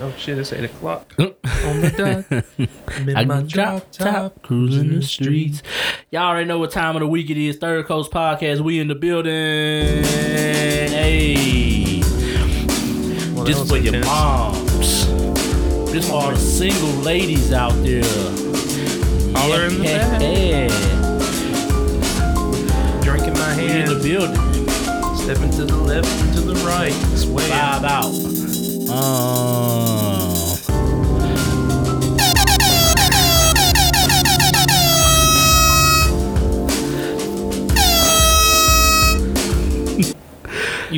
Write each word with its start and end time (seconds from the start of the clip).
Oh 0.00 0.12
shit, 0.18 0.36
it's 0.38 0.52
8 0.52 0.64
o'clock 0.64 1.14
on 1.18 1.34
the 1.80 1.90
dot. 1.96 2.24
I'm 2.96 3.08
in 3.08 3.16
I 3.16 3.24
my 3.24 3.42
drop 3.42 3.90
top, 3.92 4.42
cruising 4.42 4.90
the 4.92 5.02
streets. 5.02 5.62
Y'all 6.10 6.22
already 6.28 6.46
know 6.46 6.58
what 6.58 6.72
time 6.72 6.96
of 6.96 7.00
the 7.00 7.06
week 7.06 7.30
it 7.30 7.36
is. 7.36 7.56
Third 7.58 7.86
Coast 7.86 8.10
Podcast. 8.10 8.60
We 8.60 8.80
in 8.80 8.88
the 8.88 8.94
building. 8.96 10.02
Hey, 10.92 12.00
Well, 13.34 13.44
that 13.44 13.46
just 13.46 13.60
was 13.60 13.70
for 13.70 13.76
your 13.78 13.94
intense. 13.94 14.06
moms. 14.06 15.04
Just 15.92 16.08
for 16.10 16.14
all 16.16 16.30
the 16.32 16.36
single 16.38 16.90
ladies 17.02 17.52
out 17.52 17.72
there. 17.84 18.02
Holler 19.36 19.66
in 19.66 19.78
the 19.78 19.84
back. 19.84 20.20
yeah. 20.20 20.68
Drink 23.02 23.26
in 23.28 23.32
my 23.34 23.56
We 23.56 23.70
in 23.70 23.86
the 23.88 24.00
building. 24.02 24.36
Stepping 25.16 25.50
to 25.52 25.64
the 25.64 25.76
left 25.76 26.08
and 26.22 26.34
to 26.34 26.40
the 26.40 26.54
right. 26.66 26.92
Sway. 27.16 27.44
Vibe 27.48 27.84
out. 27.84 28.33
You 28.94 29.00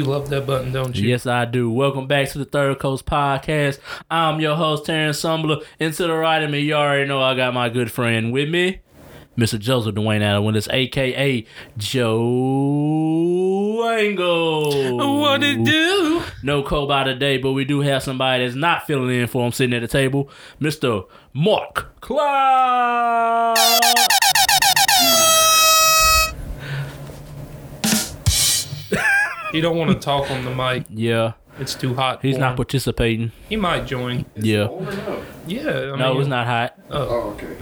love 0.05 0.29
that 0.29 0.45
button, 0.47 0.73
don't 0.73 0.95
you? 0.95 1.09
Yes, 1.09 1.25
I 1.25 1.47
do. 1.47 1.71
Welcome 1.71 2.07
back 2.07 2.29
to 2.33 2.39
the 2.39 2.45
Third 2.45 2.79
Coast 2.79 3.07
Podcast. 3.07 3.79
I'm 4.11 4.41
your 4.41 4.57
host, 4.57 4.85
Terrence 4.85 5.23
Sumbler. 5.23 5.65
And 5.81 5.95
to 5.95 6.03
the 6.07 6.13
right 6.13 6.43
of 6.43 6.51
me, 6.51 6.61
you 6.61 6.75
already 6.75 7.09
know 7.09 7.23
I 7.23 7.35
got 7.35 7.55
my 7.55 7.71
good 7.71 7.91
friend 7.91 8.31
with 8.31 8.51
me, 8.51 8.81
Mr. 9.37 9.59
Joseph 9.59 9.95
Dwayne 9.95 10.23
Allen 10.23 10.45
Willis, 10.45 10.69
aka 10.71 11.45
Joe 11.77 12.17
Angle. 13.99 14.97
What 15.21 15.43
it 15.43 15.63
do? 15.65 16.23
No 16.43 16.63
Kobe 16.63 17.05
today, 17.05 17.37
but 17.39 17.53
we 17.53 17.65
do 17.65 17.81
have 17.81 18.03
somebody 18.03 18.45
that's 18.45 18.57
not 18.57 18.87
filling 18.87 19.11
in 19.21 19.27
for 19.27 19.45
him 19.45 19.53
sitting 19.53 19.75
at 19.75 19.83
the 19.83 19.89
table, 19.89 20.31
Mr. 20.61 21.07
Mark 21.35 22.01
Clark. 22.01 23.59
He 29.53 29.61
don't 29.61 29.77
want 29.77 29.91
to 29.91 29.99
talk 29.99 30.31
on 30.31 30.45
the 30.45 30.55
mic. 30.55 30.85
Yeah, 30.91 31.33
It's 31.59 31.75
too 31.75 31.95
hot. 31.95 32.21
he's 32.21 32.35
for 32.35 32.41
not 32.41 32.51
him. 32.51 32.57
participating. 32.57 33.33
He 33.49 33.57
might 33.57 33.87
join. 33.87 34.27
Yeah. 34.35 34.69
Over 34.69 34.93
no. 34.97 35.23
Yeah. 35.47 35.93
I 35.95 35.97
No, 35.97 36.13
mean, 36.13 36.21
it's 36.23 36.29
not 36.29 36.47
hot. 36.47 36.75
Uh, 36.91 37.07
oh, 37.09 37.31
okay. 37.41 37.57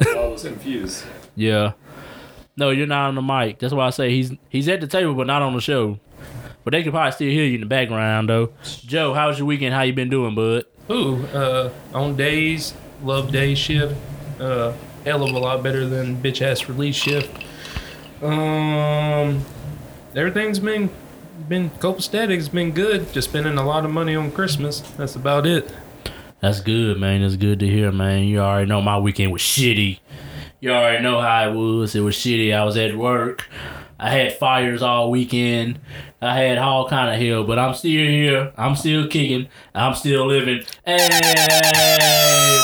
I 0.00 0.26
was 0.28 0.42
confused. 0.42 1.04
Yeah. 1.36 1.72
No, 2.56 2.70
you're 2.70 2.86
not 2.86 3.08
on 3.08 3.14
the 3.14 3.22
mic. 3.22 3.58
That's 3.58 3.74
why 3.74 3.86
I 3.86 3.90
say 3.90 4.10
he's 4.10 4.32
he's 4.48 4.68
at 4.68 4.80
the 4.80 4.86
table 4.86 5.14
but 5.14 5.26
not 5.26 5.42
on 5.42 5.54
the 5.54 5.60
show. 5.60 6.00
But 6.64 6.72
they 6.72 6.82
can 6.82 6.90
probably 6.90 7.12
still 7.12 7.30
hear 7.30 7.44
you 7.44 7.54
in 7.54 7.60
the 7.60 7.66
background 7.66 8.28
though. 8.28 8.52
Joe, 8.84 9.14
how 9.14 9.28
was 9.28 9.38
your 9.38 9.46
weekend? 9.46 9.74
How 9.74 9.82
you 9.82 9.92
been 9.92 10.10
doing, 10.10 10.34
bud? 10.34 10.64
Ooh, 10.90 11.24
uh, 11.26 11.70
on 11.94 12.16
days, 12.16 12.74
love 13.02 13.30
day 13.30 13.54
shift. 13.54 13.94
Uh, 14.40 14.72
hell 15.04 15.22
of 15.22 15.30
a 15.34 15.38
lot 15.38 15.62
better 15.62 15.86
than 15.86 16.16
bitch 16.16 16.42
ass 16.42 16.68
release 16.68 16.96
shift. 16.96 17.30
Um, 18.22 19.44
everything's 20.14 20.58
been 20.58 20.90
been 21.48 21.70
copacetic. 21.70 22.38
It's 22.38 22.48
been 22.48 22.72
good. 22.72 23.12
Just 23.12 23.28
spending 23.28 23.58
a 23.58 23.64
lot 23.64 23.84
of 23.84 23.90
money 23.90 24.16
on 24.16 24.32
Christmas. 24.32 24.80
That's 24.80 25.14
about 25.14 25.46
it. 25.46 25.72
That's 26.40 26.60
good, 26.60 26.98
man. 26.98 27.22
That's 27.22 27.36
good 27.36 27.60
to 27.60 27.66
hear, 27.66 27.92
man. 27.92 28.24
You 28.24 28.40
already 28.40 28.68
know 28.68 28.80
my 28.80 28.98
weekend 28.98 29.32
was 29.32 29.42
shitty. 29.42 30.00
You 30.66 30.72
already 30.72 31.00
know 31.00 31.20
how 31.20 31.48
it 31.48 31.54
was. 31.54 31.94
It 31.94 32.00
was 32.00 32.16
shitty. 32.16 32.52
I 32.52 32.64
was 32.64 32.76
at 32.76 32.96
work. 32.96 33.48
I 34.00 34.10
had 34.10 34.32
fires 34.32 34.82
all 34.82 35.12
weekend. 35.12 35.78
I 36.20 36.36
had 36.36 36.58
all 36.58 36.88
kind 36.88 37.08
of 37.08 37.24
hell, 37.24 37.44
but 37.44 37.56
I'm 37.56 37.72
still 37.72 38.04
here. 38.04 38.52
I'm 38.56 38.74
still 38.74 39.06
kicking. 39.06 39.46
I'm 39.76 39.94
still 39.94 40.26
living. 40.26 40.64
Hey, 40.84 40.98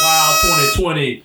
wow, 0.03 0.37
2020. 0.43 1.23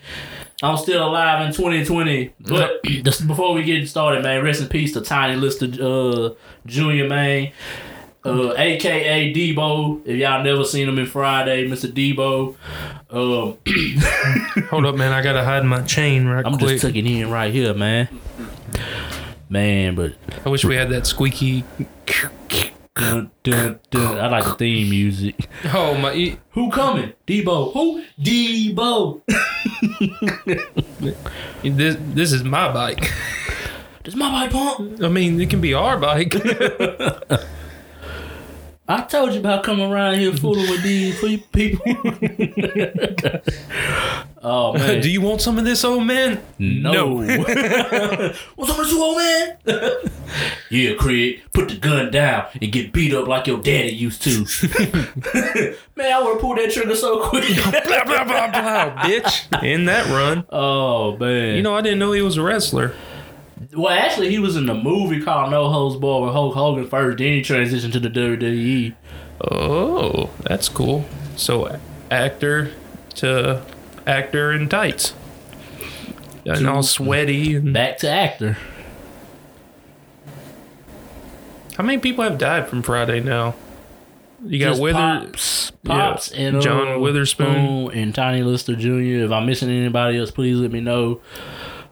I'm 0.62 0.78
still 0.78 1.08
alive 1.08 1.48
in 1.48 1.52
2020. 1.52 2.34
But 2.42 2.84
just 2.84 3.26
before 3.28 3.56
we 3.56 3.64
get 3.64 3.90
started, 3.90 4.22
man, 4.22 4.44
rest 4.44 4.62
in 4.62 4.68
peace 4.68 4.94
to 4.94 5.02
Tiny 5.02 5.36
Lister 5.36 5.66
uh, 5.84 6.36
Junior, 6.68 7.10
man. 7.10 7.54
Uh, 8.28 8.54
AKA 8.58 9.34
Debo. 9.34 10.02
If 10.06 10.18
y'all 10.18 10.44
never 10.44 10.64
seen 10.66 10.90
him 10.90 11.00
in 11.00 11.06
Friday, 11.06 11.68
Mr. 11.68 11.90
Debo. 11.92 12.56
Um, 13.10 13.58
Hold 14.70 14.86
up, 14.86 14.96
man. 14.96 15.14
I 15.14 15.22
gotta 15.22 15.44
hide 15.44 15.64
my 15.64 15.82
chain 15.84 16.26
right 16.28 16.46
I'm 16.46 16.58
quick. 16.58 16.72
just 16.72 16.82
tucking 16.84 17.06
in 17.08 17.30
right 17.32 17.54
here, 17.54 17.74
man. 17.74 18.10
Man, 19.50 19.96
but 19.96 20.16
I 20.46 20.50
wish 20.50 20.66
we 20.66 20.76
had 20.76 20.90
that 20.90 21.08
squeaky. 21.08 21.64
dun, 22.96 23.32
dun, 23.44 23.80
dun. 23.92 24.18
I 24.20 24.28
like 24.28 24.44
the 24.44 24.56
theme 24.56 24.90
music. 24.90 25.48
Oh 25.74 25.96
my! 25.96 26.38
Who 26.52 26.70
coming? 26.70 27.14
Debo. 27.26 27.72
Who? 27.74 28.04
Debo. 28.22 29.22
This 31.64 31.98
this 32.14 32.32
is 32.34 32.44
my 32.44 32.72
bike. 32.72 33.12
This 34.04 34.16
my 34.16 34.30
bike 34.32 34.52
pump. 34.52 35.02
I 35.02 35.08
mean, 35.08 35.40
it 35.42 35.50
can 35.50 35.60
be 35.62 35.74
our 35.74 35.98
bike. 35.98 36.34
I 38.90 39.02
told 39.02 39.34
you 39.34 39.42
about 39.42 39.64
coming 39.64 39.92
around 39.92 40.20
here 40.20 40.32
fooling 40.32 40.70
with 40.70 40.82
these 40.82 41.20
pe- 41.20 41.38
people. 41.52 41.84
oh 44.42 44.74
man. 44.76 45.02
Do 45.02 45.10
you 45.12 45.20
want 45.20 45.42
some 45.42 45.58
of 45.58 45.66
this, 45.66 45.84
old 45.84 46.06
man? 46.06 46.42
No. 46.58 47.16
What's 47.16 48.72
up 48.72 48.80
with 48.80 48.90
you, 48.90 49.04
old 49.04 49.18
man? 49.18 49.58
yeah, 50.72 50.94
Craig, 50.96 51.42
put 51.52 51.68
the 51.68 51.76
gun 51.76 52.12
down 52.12 52.46
and 52.62 52.72
get 52.72 52.94
beat 52.94 53.14
up 53.14 53.28
like 53.28 53.48
your 53.48 53.60
daddy 53.62 53.94
used 53.94 54.22
to. 54.24 54.46
man, 55.98 56.14
I 56.14 56.22
would 56.24 56.34
have 56.34 56.42
pulled 56.42 56.58
that 56.60 56.72
trigger 56.72 56.96
so 56.96 57.28
quick. 57.28 57.44
blah 57.56 58.06
blah 58.06 58.24
blah 58.24 58.48
blah, 58.48 59.04
bitch. 59.04 59.64
In 59.64 59.84
that 59.86 60.08
run, 60.08 60.46
oh 60.50 61.18
man. 61.18 61.58
you 61.58 61.62
know, 61.62 61.76
I 61.76 61.82
didn't 61.82 62.00
know 62.00 62.14
he 62.14 62.22
was 62.22 62.38
a 62.38 62.42
wrestler. 62.42 62.96
Well, 63.76 63.90
actually, 63.90 64.30
he 64.30 64.40
was 64.40 64.56
in 64.56 64.66
the 64.66 64.74
movie 64.74 65.22
called 65.22 65.52
No 65.52 65.68
Holds 65.70 65.96
Barred 65.98 66.26
with 66.26 66.34
Hulk 66.34 66.54
Hogan 66.56 66.88
first. 66.88 67.18
Then 67.18 67.34
he 67.34 67.42
transitioned 67.42 67.92
to 67.94 68.00
the 68.00 68.10
WWE. 68.10 68.96
Oh, 69.52 70.30
that's 70.42 70.70
cool. 70.70 71.06
So, 71.36 71.80
actor 72.10 72.72
to 73.16 73.62
actor 74.06 74.52
in 74.52 74.70
tights, 74.70 75.14
and 76.46 76.68
all 76.68 76.84
sweaty. 76.84 77.56
And 77.56 77.74
Back 77.74 77.98
to 78.00 78.10
actor. 78.10 78.58
how 81.78 81.84
many 81.84 82.00
people 82.00 82.24
have 82.24 82.38
died 82.38 82.68
from 82.68 82.82
Friday 82.82 83.20
now? 83.20 83.54
You 84.46 84.60
got 84.60 84.70
Just 84.72 84.82
Wither. 84.82 84.98
Pops, 84.98 85.72
Pops, 85.84 86.32
and 86.32 86.58
uh, 86.58 86.62
John 86.62 87.02
Witherspoon. 87.02 87.92
and 87.92 88.14
Tiny 88.14 88.44
Lister 88.44 88.76
Jr. 88.76 89.26
If 89.26 89.32
I'm 89.32 89.46
missing 89.46 89.70
anybody 89.70 90.18
else, 90.20 90.32
please 90.32 90.58
let 90.58 90.72
me 90.72 90.80
know. 90.80 91.22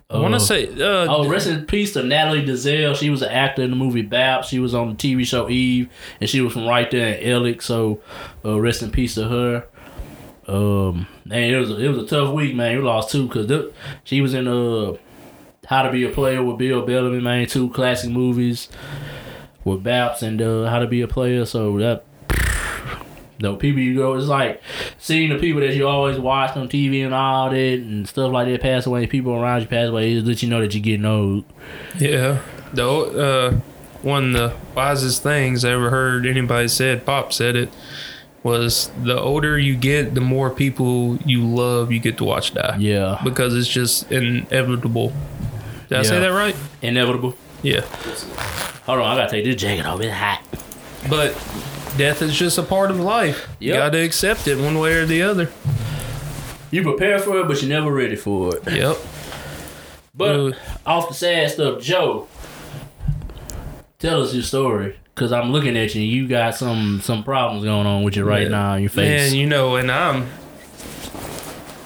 I 0.10 0.20
want 0.20 0.36
Uh, 0.36 0.38
to 0.40 0.44
say, 0.46 0.68
uh, 0.68 1.08
Oh, 1.10 1.28
rest 1.28 1.48
in 1.48 1.66
peace 1.66 1.94
to 1.94 2.04
Natalie 2.04 2.46
Desselle. 2.46 2.94
She 2.94 3.10
was 3.10 3.22
an 3.24 3.30
actor 3.32 3.64
in 3.64 3.72
the 3.72 3.76
movie 3.76 4.04
Bap. 4.04 4.44
She 4.44 4.60
was 4.60 4.76
on 4.76 4.90
the 4.90 4.96
TV 4.96 5.26
show 5.26 5.50
Eve, 5.50 5.90
and 6.22 6.30
she 6.30 6.42
was 6.42 6.54
from 6.54 6.68
right 6.68 6.90
there 6.92 7.16
in 7.16 7.30
Ellick. 7.42 7.62
So, 7.64 8.02
uh, 8.46 8.60
rest 8.60 8.84
in 8.84 8.92
peace 8.92 9.16
to 9.16 9.28
her. 9.28 9.66
Um, 10.48 11.08
man, 11.26 11.52
it 11.54 11.58
was 11.58 11.72
a, 11.72 11.78
it 11.80 11.88
was 11.88 11.98
a 12.04 12.06
tough 12.08 12.34
week, 12.34 12.54
man. 12.56 12.78
We 12.78 12.84
lost 12.84 13.10
two 13.12 13.28
because 13.28 13.72
she 14.04 14.22
was 14.22 14.36
in 14.36 14.48
uh 14.48 14.94
How 15.66 15.82
to 15.82 15.92
Be 15.92 16.04
a 16.06 16.10
Player 16.10 16.44
with 16.44 16.60
Bill 16.60 16.86
Bellamy, 16.86 17.20
man. 17.22 17.48
Two 17.48 17.70
classic 17.72 18.12
movies 18.12 18.70
with 19.64 19.84
Baps 19.84 20.22
and 20.22 20.40
uh, 20.40 20.66
How 20.70 20.78
to 20.78 20.86
Be 20.88 21.02
a 21.02 21.08
Player. 21.08 21.46
So 21.46 21.78
that. 21.80 22.04
The 23.40 23.56
people 23.56 23.82
you 23.82 23.96
go, 23.96 24.14
it's 24.16 24.28
like 24.28 24.62
seeing 24.98 25.30
the 25.30 25.38
people 25.38 25.62
that 25.62 25.76
you 25.76 25.88
always 25.88 26.18
watch 26.18 26.56
on 26.56 26.70
TV 26.70 27.04
and 27.04 27.14
all 27.14 27.50
that 27.50 27.58
and 27.58 28.08
stuff 28.08 28.32
like 28.32 28.48
that 28.48 28.62
pass 28.62 28.86
away. 28.86 29.08
People 29.08 29.34
around 29.34 29.62
you 29.62 29.68
pass 29.68 29.90
away. 29.90 30.14
It 30.14 30.24
let 30.26 30.42
you 30.42 30.50
know 30.50 30.62
that 30.62 30.74
you're 30.74 30.82
getting 30.82 31.06
old. 31.06 31.44
yeah, 31.98 32.42
the 32.74 32.88
uh, 32.88 33.60
one 34.02 34.28
of 34.28 34.34
the 34.34 34.56
wisest 34.76 35.22
things 35.24 35.66
I 35.66 35.72
ever 35.72 35.90
heard 35.90 36.26
anybody 36.26 36.68
said. 36.68 37.06
Pop 37.06 37.34
said 37.34 37.56
it 37.56 37.70
was 38.44 38.92
the 39.04 39.20
older 39.20 39.58
you 39.58 39.76
get, 39.76 40.14
the 40.14 40.22
more 40.22 40.50
people 40.52 41.18
you 41.26 41.44
love 41.44 41.92
you 41.92 42.00
get 42.00 42.18
to 42.20 42.24
watch 42.24 42.54
die. 42.54 42.78
Yeah, 42.80 43.20
because 43.24 43.56
it's 43.56 43.68
just 43.68 44.12
inevitable. 44.12 45.12
Did 45.90 45.98
I 46.00 46.02
say 46.04 46.20
that 46.20 46.28
right? 46.30 46.56
inevitable. 46.82 47.36
Yeah. 47.64 47.82
Hold 48.86 49.00
on, 49.00 49.06
I 49.06 49.16
gotta 49.16 49.32
take 49.32 49.46
this 49.46 49.56
jacket 49.56 49.86
off. 49.86 50.00
It's 50.00 50.14
hot. 50.14 50.44
But 51.10 51.34
death 51.98 52.22
is 52.22 52.36
just 52.38 52.58
a 52.58 52.64
part 52.64 52.92
of 52.92 53.00
life. 53.00 53.48
You 53.60 53.74
got 53.74 53.92
to 53.92 54.00
accept 54.00 54.48
it 54.48 54.58
one 54.60 54.78
way 54.80 54.94
or 54.96 55.06
the 55.06 55.22
other. 55.24 55.50
You 56.72 56.84
prepare 56.84 57.20
for 57.20 57.40
it, 57.40 57.48
but 57.48 57.62
you're 57.62 57.70
never 57.70 57.92
ready 57.92 58.16
for 58.16 58.56
it. 58.56 58.64
Yep. 58.72 58.98
But 60.14 60.36
Uh, 60.36 60.52
off 60.86 61.08
the 61.10 61.14
sad 61.14 61.52
stuff, 61.52 61.82
Joe, 61.82 62.28
tell 64.00 64.22
us 64.24 64.34
your 64.34 64.44
story. 64.44 64.96
Cause 65.16 65.32
I'm 65.32 65.54
looking 65.54 65.78
at 65.78 65.96
you, 65.96 66.02
and 66.02 66.10
you 66.12 66.28
got 66.28 66.56
some 66.56 67.00
some 67.02 67.24
problems 67.24 67.64
going 67.64 67.88
on 67.88 68.04
with 68.04 68.18
you 68.18 68.26
right 68.26 68.44
Yeah. 68.44 68.48
now 68.50 68.74
in 68.74 68.82
your 68.82 68.90
face. 68.90 69.32
Man, 69.32 69.40
you 69.40 69.48
know, 69.48 69.78
and 69.78 69.90
I'm 69.90 70.28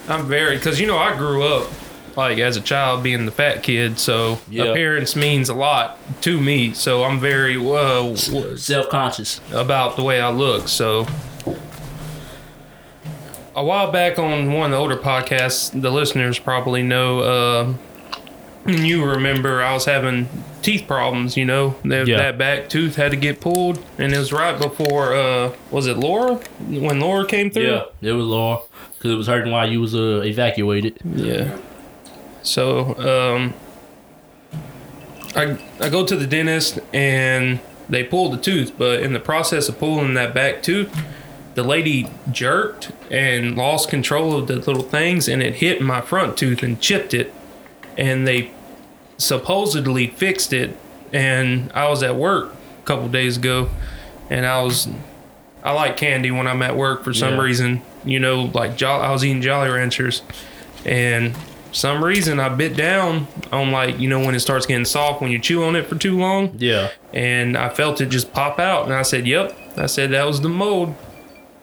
I'm 0.07 0.25
very 0.27 0.57
because 0.57 0.79
you 0.79 0.87
know 0.87 0.97
I 0.97 1.15
grew 1.15 1.43
up 1.43 1.69
like 2.19 2.37
as 2.39 2.57
a 2.57 2.61
child 2.61 3.01
being 3.01 3.25
the 3.25 3.31
fat 3.31 3.63
kid, 3.63 3.97
so 3.97 4.39
Yeah. 4.49 4.65
appearance 4.65 5.15
means 5.15 5.49
a 5.49 5.53
lot 5.53 5.97
to 6.21 6.39
me. 6.39 6.73
So 6.73 7.03
I'm 7.03 7.19
very 7.19 7.55
uh, 7.57 8.15
Self 8.15 8.89
conscious. 8.89 9.39
about 9.53 9.95
the 9.95 10.03
way 10.03 10.19
I 10.21 10.29
look. 10.29 10.67
So 10.67 11.07
a 13.55 13.63
while 13.63 13.91
back 13.91 14.19
on 14.19 14.53
one 14.53 14.65
of 14.65 14.71
the 14.71 14.77
older 14.77 14.97
podcasts, 14.97 15.69
the 15.79 15.91
listeners 15.91 16.39
probably 16.39 16.83
know. 16.83 17.19
Uh, 17.19 17.73
and 18.65 18.79
you 18.87 19.03
remember 19.05 19.61
I 19.63 19.73
was 19.73 19.85
having 19.85 20.27
teeth 20.61 20.85
problems. 20.87 21.35
You 21.37 21.45
know 21.45 21.75
that, 21.85 22.07
Yeah. 22.07 22.17
that 22.17 22.37
back 22.37 22.69
tooth 22.69 22.95
had 22.97 23.11
to 23.11 23.17
get 23.17 23.39
pulled, 23.41 23.79
and 23.97 24.13
it 24.13 24.17
was 24.17 24.31
right 24.33 24.57
before. 24.59 25.13
Uh, 25.15 25.51
was 25.71 25.87
it 25.87 25.97
Laura 25.97 26.35
when 26.67 26.99
Laura 26.99 27.25
came 27.25 27.49
through? 27.49 27.63
Yeah, 27.63 27.83
it 28.01 28.11
was 28.11 28.25
Laura 28.25 28.59
because 28.97 29.11
it 29.11 29.15
was 29.15 29.27
hurting 29.27 29.51
while 29.51 29.69
you 29.69 29.79
was 29.81 29.95
uh, 29.95 30.21
evacuated. 30.25 30.97
Yeah. 31.15 31.57
So, 32.49 32.95
um, 32.97 33.53
I 35.35 35.57
I 35.79 35.89
go 35.89 36.03
to 36.05 36.15
the 36.15 36.25
dentist 36.25 36.79
and 36.93 37.59
they 37.87 38.03
pulled 38.03 38.33
the 38.33 38.37
tooth, 38.37 38.73
but 38.77 39.01
in 39.01 39.13
the 39.13 39.19
process 39.19 39.69
of 39.69 39.77
pulling 39.79 40.15
that 40.15 40.33
back 40.33 40.63
tooth, 40.63 40.91
the 41.53 41.63
lady 41.63 42.09
jerked 42.31 42.91
and 43.11 43.55
lost 43.55 43.89
control 43.89 44.35
of 44.35 44.47
the 44.47 44.55
little 44.55 44.81
things, 44.81 45.27
and 45.27 45.43
it 45.43 45.55
hit 45.55 45.81
my 45.81 46.01
front 46.01 46.37
tooth 46.37 46.63
and 46.63 46.79
chipped 46.81 47.13
it, 47.13 47.33
and 47.97 48.27
they 48.27 48.51
supposedly 49.17 50.07
fixed 50.07 50.51
it. 50.53 50.75
And 51.13 51.71
I 51.73 51.87
was 51.89 52.01
at 52.03 52.15
work 52.15 52.53
a 52.83 52.85
couple 52.85 53.07
days 53.09 53.37
ago, 53.37 53.69
and 54.29 54.45
I 54.45 54.61
was 54.63 54.87
I 55.63 55.71
like 55.73 55.97
candy 55.97 56.31
when 56.31 56.47
I'm 56.47 56.61
at 56.63 56.75
work 56.75 57.03
for 57.03 57.13
some 57.13 57.35
Yeah. 57.35 57.41
reason. 57.41 57.81
You 58.05 58.19
know, 58.19 58.49
like 58.53 58.75
jo- 58.75 58.89
I 59.01 59.11
was 59.11 59.23
eating 59.23 59.41
Jolly 59.43 59.69
Ranchers, 59.69 60.21
and 60.85 61.35
some 61.71 62.03
reason 62.03 62.39
I 62.39 62.49
bit 62.49 62.75
down 62.75 63.27
on 63.51 63.71
like 63.71 63.99
you 63.99 64.07
know 64.09 64.19
when 64.19 64.35
it 64.35 64.39
starts 64.39 64.65
getting 64.65 64.85
soft 64.85 65.21
when 65.21 65.31
you 65.31 65.39
chew 65.39 65.63
on 65.63 65.75
it 65.75 65.87
for 65.87 65.95
too 65.95 66.17
long, 66.17 66.53
Yeah, 66.57 66.91
and 67.13 67.57
I 67.57 67.69
felt 67.69 68.01
it 68.01 68.07
just 68.09 68.33
pop 68.33 68.59
out, 68.59 68.85
and 68.85 68.93
I 68.93 69.01
said, 69.03 69.27
"Yep," 69.27 69.57
I 69.77 69.85
said 69.85 70.11
that 70.11 70.25
was 70.25 70.41
the 70.41 70.49
mold. 70.49 70.95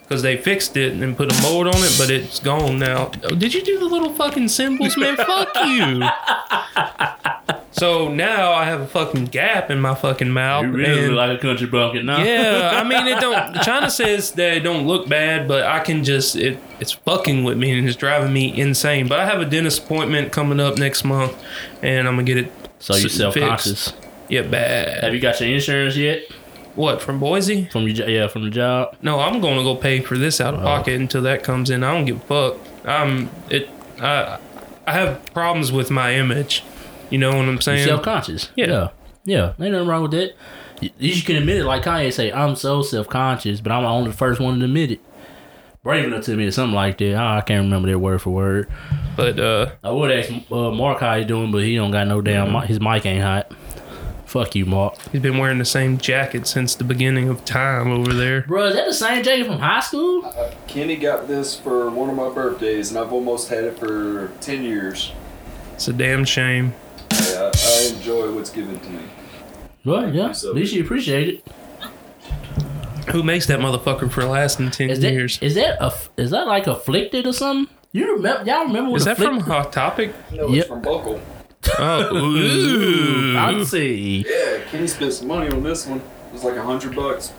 Because 0.03 0.23
they 0.23 0.37
fixed 0.37 0.77
it 0.77 0.93
and 0.93 1.17
put 1.17 1.37
a 1.37 1.43
mold 1.43 1.67
on 1.67 1.75
it, 1.79 1.93
but 1.99 2.11
it's 2.13 2.39
gone 2.39 2.79
now. 2.79 3.11
Oh, 3.25 3.35
Did 3.35 3.53
you 3.55 3.61
do 3.65 3.81
the 3.81 3.87
little 3.87 4.15
fucking 4.15 4.47
symbols, 4.47 4.97
man? 4.97 5.17
Fuck 5.17 5.49
you. 5.67 6.01
So 7.79 8.09
now 8.09 8.53
I 8.53 8.65
have 8.65 8.81
a 8.81 8.87
fucking 8.87 9.27
gap 9.27 9.71
in 9.71 9.81
my 9.81 9.95
fucking 9.95 10.31
mouth. 10.31 10.65
you 10.65 10.71
really 10.73 11.09
look 11.09 11.17
like 11.17 11.39
a 11.39 11.41
country 11.43 11.67
bumpkin 11.67 12.07
now. 12.07 12.23
yeah, 12.23 12.71
I 12.73 12.85
mean 12.85 13.07
it 13.07 13.21
don't. 13.21 13.55
China 13.63 13.91
says 13.91 14.33
that 14.33 14.57
it 14.57 14.61
don't 14.61 14.87
look 14.87 15.11
bad, 15.11 15.47
but 15.47 15.65
I 15.65 15.81
can 15.81 16.03
just 16.03 16.37
it. 16.37 16.59
It's 16.81 16.93
fucking 16.93 17.45
with 17.45 17.59
me 17.59 17.77
and 17.77 17.87
it's 17.87 17.97
driving 17.97 18.33
me 18.33 18.59
insane. 18.59 19.09
But 19.09 19.21
I 19.21 19.27
have 19.27 19.43
a 19.43 19.45
dentist 19.45 19.85
appointment 19.85 20.33
coming 20.33 20.59
up 20.59 20.79
next 20.79 21.05
month, 21.05 21.37
and 21.83 22.09
I'm 22.09 22.15
gonna 22.15 22.25
get 22.25 22.39
it. 22.39 22.53
so 22.79 22.97
you 22.97 23.11
self 23.11 23.35
conscious. 23.35 23.93
Yeah, 24.31 24.43
bad. 24.43 25.05
Have 25.05 25.13
you 25.13 25.21
got 25.21 25.39
your 25.41 25.51
insurance 25.51 25.97
yet 25.97 26.23
What 26.75 27.01
from 27.03 27.21
Boise? 27.21 27.67
from 27.67 27.87
your 27.87 28.09
yeah 28.09 28.27
from 28.29 28.45
the 28.45 28.51
job? 28.51 28.97
No, 29.03 29.21
I'm 29.21 29.43
gonna 29.43 29.63
go 29.63 29.77
pay 29.77 30.01
for 30.01 30.17
this 30.17 30.41
out 30.41 30.55
of 30.55 30.61
oh. 30.61 30.65
pocket 30.65 30.99
until 30.99 31.21
that 31.23 31.43
comes 31.43 31.69
in. 31.69 31.85
I 31.85 31.93
don't 31.93 32.07
give 32.07 32.17
a 32.17 32.21
fuck. 32.21 32.59
I'm 32.87 33.29
it. 33.51 33.69
I 34.01 34.39
I 34.87 34.93
have 34.93 35.27
problems 35.35 35.73
with 35.73 35.91
my 35.91 36.15
image. 36.15 36.63
You 37.11 37.19
know 37.19 37.31
what 37.37 37.49
I'm 37.49 37.61
saying? 37.61 37.87
self 37.87 38.03
conscious. 38.03 38.51
Yeah. 38.57 38.67
yeah, 38.67 38.89
yeah. 39.25 39.65
Ain't 39.65 39.73
nothing 39.73 39.89
wrong 39.89 40.03
with 40.03 40.11
that. 40.13 40.35
You, 40.81 40.91
you 40.99 41.23
can 41.23 41.37
admit 41.37 41.59
it, 41.59 41.65
like 41.65 41.85
Kanye 41.85 42.13
say, 42.13 42.31
I'm 42.33 42.55
so 42.57 42.83
self 42.83 43.09
conscious, 43.09 43.61
but 43.61 43.73
I'm 43.73 43.85
only 43.85 44.11
the 44.11 44.17
first 44.17 44.41
one 44.41 44.59
to 44.59 44.65
admit 44.65 44.91
it. 44.93 45.01
Brave 45.83 46.05
enough 46.05 46.25
to 46.25 46.33
admit 46.33 46.53
something 46.53 46.75
like 46.75 46.99
that. 46.99 47.15
I 47.15 47.41
can't 47.43 47.63
remember 47.65 47.89
that 47.91 47.99
word 48.01 48.21
for 48.21 48.31
word. 48.31 48.69
But 49.17 49.39
uh, 49.39 49.71
I 49.85 49.91
would 49.93 50.11
ask 50.11 50.31
uh, 50.51 50.71
Mark 50.73 50.99
how 51.01 51.17
he 51.17 51.25
doing, 51.25 51.53
but 51.53 51.63
he 51.63 51.77
don't 51.77 51.93
got 51.93 52.09
no 52.09 52.21
damn. 52.21 52.53
mi- 52.53 52.67
His 52.67 52.81
mic 52.81 53.07
ain't 53.07 53.23
hot. 53.23 53.53
Fuck 54.25 54.57
you, 54.57 54.67
Mark. 54.67 54.99
he's 55.13 55.23
been 55.23 55.39
wearing 55.39 55.59
the 55.59 55.65
same 55.65 55.97
jacket 55.99 56.49
since 56.49 56.75
the 56.75 56.83
beginning 56.83 57.29
of 57.29 57.45
time 57.45 57.93
over 57.93 58.13
there. 58.13 58.43
Bro, 58.43 58.67
is 58.67 58.75
that 58.75 58.87
the 58.89 58.93
same 58.93 59.23
jacket 59.23 59.47
from 59.47 59.61
high 59.61 59.79
school? 59.81 60.23
Kenny 60.67 60.97
got 60.97 61.29
this 61.29 61.55
for 61.55 61.89
one 61.89 62.11
of 62.11 62.17
my 62.17 62.29
birthdays, 62.31 62.91
and 62.91 62.99
I've 62.99 63.13
almost 63.13 63.49
had 63.49 63.63
it 63.65 63.79
for 63.79 64.33
10 64.41 64.65
years. 64.65 65.13
It's 65.75 65.87
a 65.87 65.93
damn 65.93 66.25
shame. 66.25 66.75
Yeah, 67.21 67.51
I, 67.55 67.91
I 67.91 67.95
enjoy 67.97 68.33
what's 68.35 68.51
given 68.51 68.79
to 68.79 68.91
me. 68.91 69.03
Well, 69.85 70.13
yeah. 70.15 70.33
So- 70.33 70.51
At 70.51 70.57
least 70.57 70.73
you 70.75 70.83
appreciate 70.85 71.29
it. 71.29 71.45
Who 73.13 73.23
makes 73.23 73.47
that 73.47 73.61
motherfucker 73.61 74.11
for 74.11 74.25
lasting 74.25 74.73
ten 74.73 74.91
Is 74.91 75.01
that 75.01 75.13
years? 75.13 75.39
is 75.41 75.55
that 75.55 75.81
a 75.81 75.93
is 76.17 76.31
that 76.33 76.47
like 76.49 76.67
afflicted 76.67 77.27
or 77.27 77.33
something? 77.33 77.73
You 77.93 78.15
remember? 78.17 78.45
Y'all 78.51 78.65
remember 78.67 78.91
what 78.91 78.97
Is 79.01 79.05
that 79.05 79.17
from 79.17 79.39
afflicted? 79.39 79.53
Hot 79.53 79.73
Topic? 79.73 80.15
No, 80.33 80.49
Yep. 80.49 80.59
it's 80.59 80.69
from 80.69 80.83
Buckle. 80.83 81.21
Oh, 81.79 82.15
Ooh, 82.17 82.37
ooh. 82.37 83.33
fancy. 83.35 84.25
Yeah, 84.29 84.59
Kenny 84.71 84.89
spent 84.89 85.13
some 85.13 85.29
money 85.29 85.51
on 85.53 85.63
this 85.63 85.87
one. 85.87 85.99
It 85.99 86.33
was 86.33 86.43
like 86.45 86.57
a 86.57 86.63
hundred 86.63 86.97
bucks. 86.97 87.33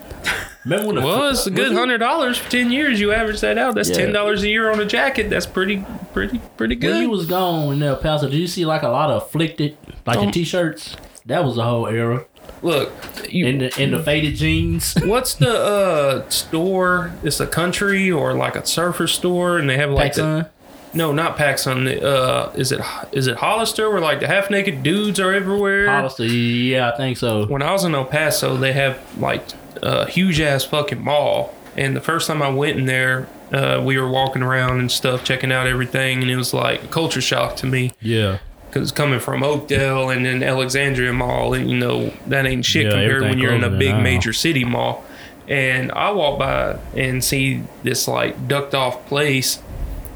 Remember 0.69 0.87
when 0.87 0.95
the 0.95 1.01
Well, 1.01 1.29
it's 1.29 1.47
a 1.47 1.51
good 1.51 1.71
hundred 1.73 1.99
dollars 1.99 2.37
for 2.37 2.49
ten 2.51 2.71
years. 2.71 2.99
You 2.99 3.13
average 3.13 3.39
that 3.41 3.57
out. 3.57 3.75
That's 3.75 3.89
Yeah. 3.89 3.95
ten 3.95 4.11
dollars 4.13 4.43
a 4.43 4.49
year 4.49 4.71
on 4.71 4.79
a 4.79 4.85
jacket. 4.85 5.29
That's 5.29 5.45
pretty, 5.45 5.85
pretty, 6.13 6.41
pretty 6.57 6.75
good. 6.75 6.91
When 6.91 7.01
you 7.03 7.09
was 7.09 7.25
gone 7.25 7.73
in 7.73 7.83
El 7.83 7.95
Paso, 7.95 8.27
did 8.29 8.37
you 8.37 8.47
see 8.47 8.65
like 8.65 8.83
a 8.83 8.89
lot 8.89 9.09
of 9.09 9.23
afflicted, 9.23 9.77
like 10.05 10.19
the 10.19 10.31
t-shirts? 10.31 10.95
That 11.25 11.43
was 11.45 11.57
a 11.57 11.63
whole 11.63 11.87
era. 11.87 12.25
Look, 12.61 12.91
you, 13.29 13.45
In 13.45 13.59
the 13.59 13.81
in 13.81 13.91
the 13.91 14.01
faded 14.01 14.35
jeans. 14.35 14.95
what's 15.03 15.35
the 15.35 15.49
uh 15.57 16.29
store? 16.29 17.13
It's 17.23 17.39
a 17.39 17.47
country 17.47 18.09
or 18.11 18.33
like 18.33 18.55
a 18.55 18.65
surfer 18.65 19.07
store, 19.07 19.57
and 19.57 19.69
they 19.69 19.77
have 19.77 19.91
like 19.91 20.13
the, 20.13 20.49
no, 20.93 21.11
not 21.11 21.37
PacSun. 21.37 22.01
Uh, 22.01 22.51
is 22.55 22.71
it 22.71 22.81
is 23.11 23.27
it 23.27 23.37
Hollister 23.37 23.89
where 23.91 24.01
like 24.01 24.19
the 24.21 24.27
half 24.27 24.49
naked 24.49 24.81
dudes 24.83 25.19
are 25.19 25.33
everywhere? 25.33 25.87
Hollister, 25.89 26.25
yeah, 26.25 26.89
I 26.91 26.97
think 26.97 27.17
so. 27.17 27.45
when 27.45 27.61
I 27.61 27.71
was 27.71 27.83
in 27.83 27.93
El 27.93 28.05
Paso, 28.05 28.57
they 28.57 28.73
have 28.73 28.97
like 29.19 29.43
a 29.83 30.05
huge 30.09 30.39
ass 30.41 30.63
fucking 30.63 31.03
mall. 31.03 31.53
And 31.75 31.95
the 31.95 32.01
first 32.01 32.27
time 32.27 32.41
I 32.41 32.49
went 32.49 32.77
in 32.77 32.85
there, 32.85 33.27
uh, 33.51 33.81
we 33.85 33.97
were 33.99 34.09
walking 34.09 34.41
around 34.41 34.79
and 34.79 34.91
stuff, 34.91 35.23
checking 35.23 35.51
out 35.51 35.67
everything, 35.67 36.21
and 36.21 36.31
it 36.31 36.35
was 36.35 36.53
like 36.53 36.83
a 36.83 36.87
culture 36.87 37.21
shock 37.21 37.55
to 37.57 37.65
me 37.67 37.91
Yeah. 38.01 38.39
because 38.69 38.91
coming 38.91 39.19
from 39.19 39.43
Oakdale 39.43 40.09
and 40.09 40.25
then 40.25 40.41
Alexandria 40.43 41.13
Mall, 41.13 41.53
and 41.53 41.69
you 41.69 41.77
know 41.77 42.11
that 42.27 42.45
ain't 42.45 42.65
shit 42.65 42.85
Yeah, 42.85 42.91
compared 42.91 43.21
when 43.23 43.37
you're 43.37 43.53
in 43.53 43.63
a 43.63 43.69
big 43.69 43.95
major 43.97 44.33
city 44.33 44.63
mall. 44.63 45.03
And 45.47 45.91
I 45.93 46.11
walk 46.11 46.39
by 46.39 46.77
and 46.95 47.23
see 47.23 47.63
this 47.83 48.07
like 48.07 48.47
ducked 48.49 48.75
off 48.75 49.05
place, 49.07 49.59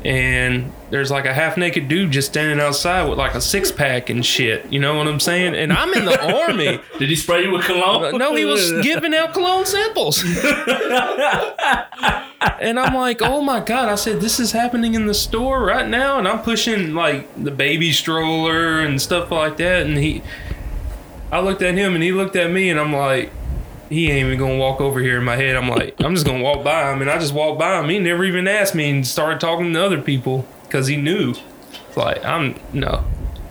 and 0.03 0.71
there's 0.89 1.11
like 1.11 1.25
a 1.25 1.33
half 1.33 1.57
naked 1.57 1.87
dude 1.87 2.11
just 2.11 2.29
standing 2.29 2.59
outside 2.59 3.07
with 3.07 3.19
like 3.19 3.35
a 3.35 3.41
six 3.41 3.71
pack 3.71 4.09
and 4.09 4.25
shit. 4.25 4.65
You 4.71 4.79
know 4.79 4.95
what 4.95 5.07
I'm 5.07 5.19
saying? 5.19 5.53
And 5.53 5.71
I'm 5.71 5.93
in 5.93 6.05
the 6.05 6.19
army. 6.43 6.79
Did 6.97 7.09
he 7.09 7.15
spray 7.15 7.43
you 7.43 7.51
with 7.51 7.65
cologne? 7.65 8.05
Uh, 8.05 8.11
no, 8.17 8.35
he 8.35 8.45
was 8.45 8.71
giving 8.83 9.13
out 9.13 9.33
cologne 9.33 9.65
samples. 9.65 10.23
and 12.59 12.79
I'm 12.79 12.95
like, 12.95 13.21
oh 13.21 13.41
my 13.41 13.59
God. 13.59 13.89
I 13.89 13.95
said, 13.95 14.21
this 14.21 14.39
is 14.39 14.51
happening 14.51 14.95
in 14.95 15.05
the 15.05 15.13
store 15.13 15.63
right 15.63 15.87
now. 15.87 16.17
And 16.17 16.27
I'm 16.27 16.41
pushing 16.41 16.95
like 16.95 17.27
the 17.41 17.51
baby 17.51 17.91
stroller 17.91 18.79
and 18.79 18.99
stuff 18.99 19.31
like 19.31 19.57
that. 19.57 19.85
And 19.85 19.97
he, 19.97 20.23
I 21.31 21.41
looked 21.41 21.61
at 21.61 21.75
him 21.75 21.93
and 21.93 22.03
he 22.03 22.11
looked 22.11 22.35
at 22.35 22.49
me 22.51 22.69
and 22.69 22.79
I'm 22.79 22.93
like, 22.93 23.31
he 23.91 24.09
ain't 24.09 24.27
even 24.27 24.39
gonna 24.39 24.57
walk 24.57 24.79
over 24.79 25.01
here 25.01 25.17
in 25.17 25.25
my 25.25 25.35
head. 25.35 25.57
I'm 25.57 25.67
like, 25.67 25.95
I'm 25.99 26.15
just 26.15 26.25
gonna 26.25 26.41
walk 26.41 26.63
by 26.63 26.91
him. 26.91 27.01
And 27.01 27.11
I 27.11 27.19
just 27.19 27.33
walked 27.33 27.59
by 27.59 27.77
him. 27.77 27.89
He 27.89 27.99
never 27.99 28.23
even 28.23 28.47
asked 28.47 28.73
me 28.73 28.89
and 28.89 29.05
started 29.05 29.41
talking 29.41 29.73
to 29.73 29.83
other 29.83 30.01
people 30.01 30.47
because 30.63 30.87
he 30.87 30.95
knew. 30.95 31.35
It's 31.89 31.97
like, 31.97 32.23
I'm, 32.23 32.55
no, 32.71 33.03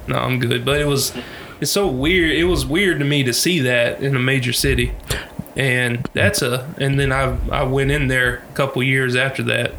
no, 0.08 0.16
I'm 0.16 0.38
good. 0.38 0.64
But 0.64 0.80
it 0.80 0.86
was, 0.86 1.12
it's 1.60 1.70
so 1.70 1.86
weird. 1.88 2.30
It 2.30 2.44
was 2.44 2.64
weird 2.64 3.00
to 3.00 3.04
me 3.04 3.22
to 3.22 3.34
see 3.34 3.60
that 3.60 4.02
in 4.02 4.16
a 4.16 4.18
major 4.18 4.54
city, 4.54 4.92
and 5.56 6.08
that's 6.14 6.40
a. 6.40 6.72
And 6.78 6.98
then 6.98 7.12
I 7.12 7.36
I 7.50 7.64
went 7.64 7.90
in 7.90 8.08
there 8.08 8.36
a 8.36 8.52
couple 8.54 8.82
years 8.82 9.14
after 9.14 9.42
that, 9.42 9.74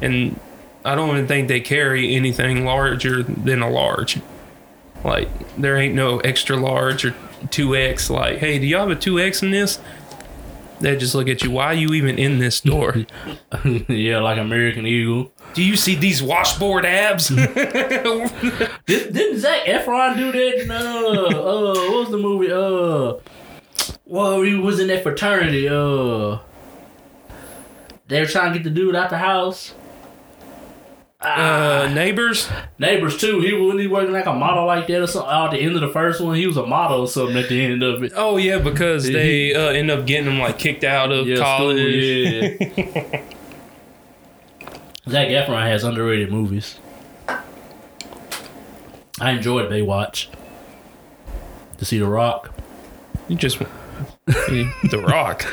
and 0.00 0.40
I 0.86 0.94
don't 0.94 1.10
even 1.10 1.26
think 1.26 1.48
they 1.48 1.60
carry 1.60 2.14
anything 2.14 2.64
larger 2.64 3.22
than 3.22 3.60
a 3.60 3.68
large. 3.68 4.20
Like 5.04 5.28
there 5.58 5.76
ain't 5.76 5.94
no 5.94 6.20
extra 6.20 6.56
large 6.56 7.04
or 7.04 7.14
two 7.50 7.76
X. 7.76 8.10
Like, 8.10 8.38
hey, 8.38 8.58
do 8.58 8.66
y'all 8.66 8.88
have 8.88 8.90
a 8.90 9.00
two 9.00 9.18
X 9.20 9.42
in 9.42 9.50
this? 9.50 9.78
They 10.82 10.96
just 10.96 11.14
look 11.14 11.28
at 11.28 11.44
you. 11.44 11.52
Why 11.52 11.66
are 11.66 11.74
you 11.74 11.94
even 11.94 12.18
in 12.18 12.38
this 12.40 12.56
store? 12.56 12.96
yeah, 13.88 14.18
like 14.18 14.38
American 14.38 14.84
Eagle. 14.84 15.32
do 15.54 15.62
you 15.62 15.76
see 15.76 15.94
these 15.94 16.20
washboard 16.20 16.84
abs? 16.84 17.28
Did, 17.28 17.46
didn't 18.86 19.38
Zac 19.38 19.64
Efron 19.64 20.16
do 20.16 20.32
that? 20.32 20.60
In, 20.60 20.70
uh, 20.70 20.74
uh, 20.74 21.74
what 21.74 22.00
was 22.00 22.10
the 22.10 22.18
movie? 22.18 22.50
Uh, 22.50 23.20
well, 24.04 24.42
he 24.42 24.54
was 24.54 24.80
in 24.80 24.88
that 24.88 25.04
fraternity. 25.04 25.68
Uh, 25.68 26.38
they 28.08 28.20
were 28.20 28.26
trying 28.26 28.52
to 28.52 28.58
get 28.58 28.64
the 28.64 28.70
dude 28.70 28.96
out 28.96 29.10
the 29.10 29.18
house. 29.18 29.74
Uh, 31.24 31.90
neighbors. 31.94 32.48
Neighbors 32.78 33.16
too. 33.16 33.40
He 33.40 33.52
was 33.52 33.80
he 33.80 33.86
working 33.86 34.12
like 34.12 34.26
a 34.26 34.32
model 34.34 34.66
like 34.66 34.86
that 34.88 35.02
or 35.02 35.06
something. 35.06 35.30
Oh, 35.32 35.44
at 35.46 35.52
the 35.52 35.58
end 35.60 35.74
of 35.76 35.80
the 35.80 35.88
first 35.88 36.20
one, 36.20 36.34
he 36.36 36.46
was 36.46 36.56
a 36.56 36.66
model 36.66 37.02
or 37.02 37.08
something. 37.08 37.36
At 37.36 37.48
the 37.48 37.64
end 37.64 37.82
of 37.82 38.02
it, 38.02 38.12
Oh 38.16 38.36
yeah, 38.36 38.58
because 38.58 39.04
they 39.04 39.54
uh, 39.54 39.70
end 39.70 39.90
up 39.90 40.06
getting 40.06 40.30
him 40.32 40.38
like 40.40 40.58
kicked 40.58 40.84
out 40.84 41.12
of 41.12 41.26
yeah, 41.26 41.36
college. 41.36 41.78
school, 41.78 42.68
yeah. 42.76 43.22
Zac 45.08 45.28
Efron 45.28 45.62
has 45.66 45.84
underrated 45.84 46.30
movies. 46.30 46.78
I 49.20 49.30
enjoyed 49.32 49.70
Baywatch. 49.70 50.28
To 51.78 51.84
see 51.84 51.98
The 51.98 52.06
Rock. 52.06 52.54
You 53.28 53.36
just 53.36 53.58
the 54.26 55.04
Rock. 55.06 55.44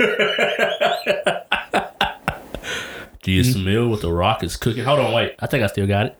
Do 3.22 3.30
Do 3.30 3.32
you 3.32 3.44
smell 3.44 3.88
what 3.88 4.00
the 4.00 4.12
rock 4.12 4.42
is 4.42 4.56
cooking? 4.56 4.84
Hold 4.84 5.00
on, 5.00 5.12
wait. 5.12 5.34
I 5.38 5.46
think 5.46 5.62
I 5.62 5.66
still 5.66 5.86
got 5.86 6.06
it. 6.06 6.16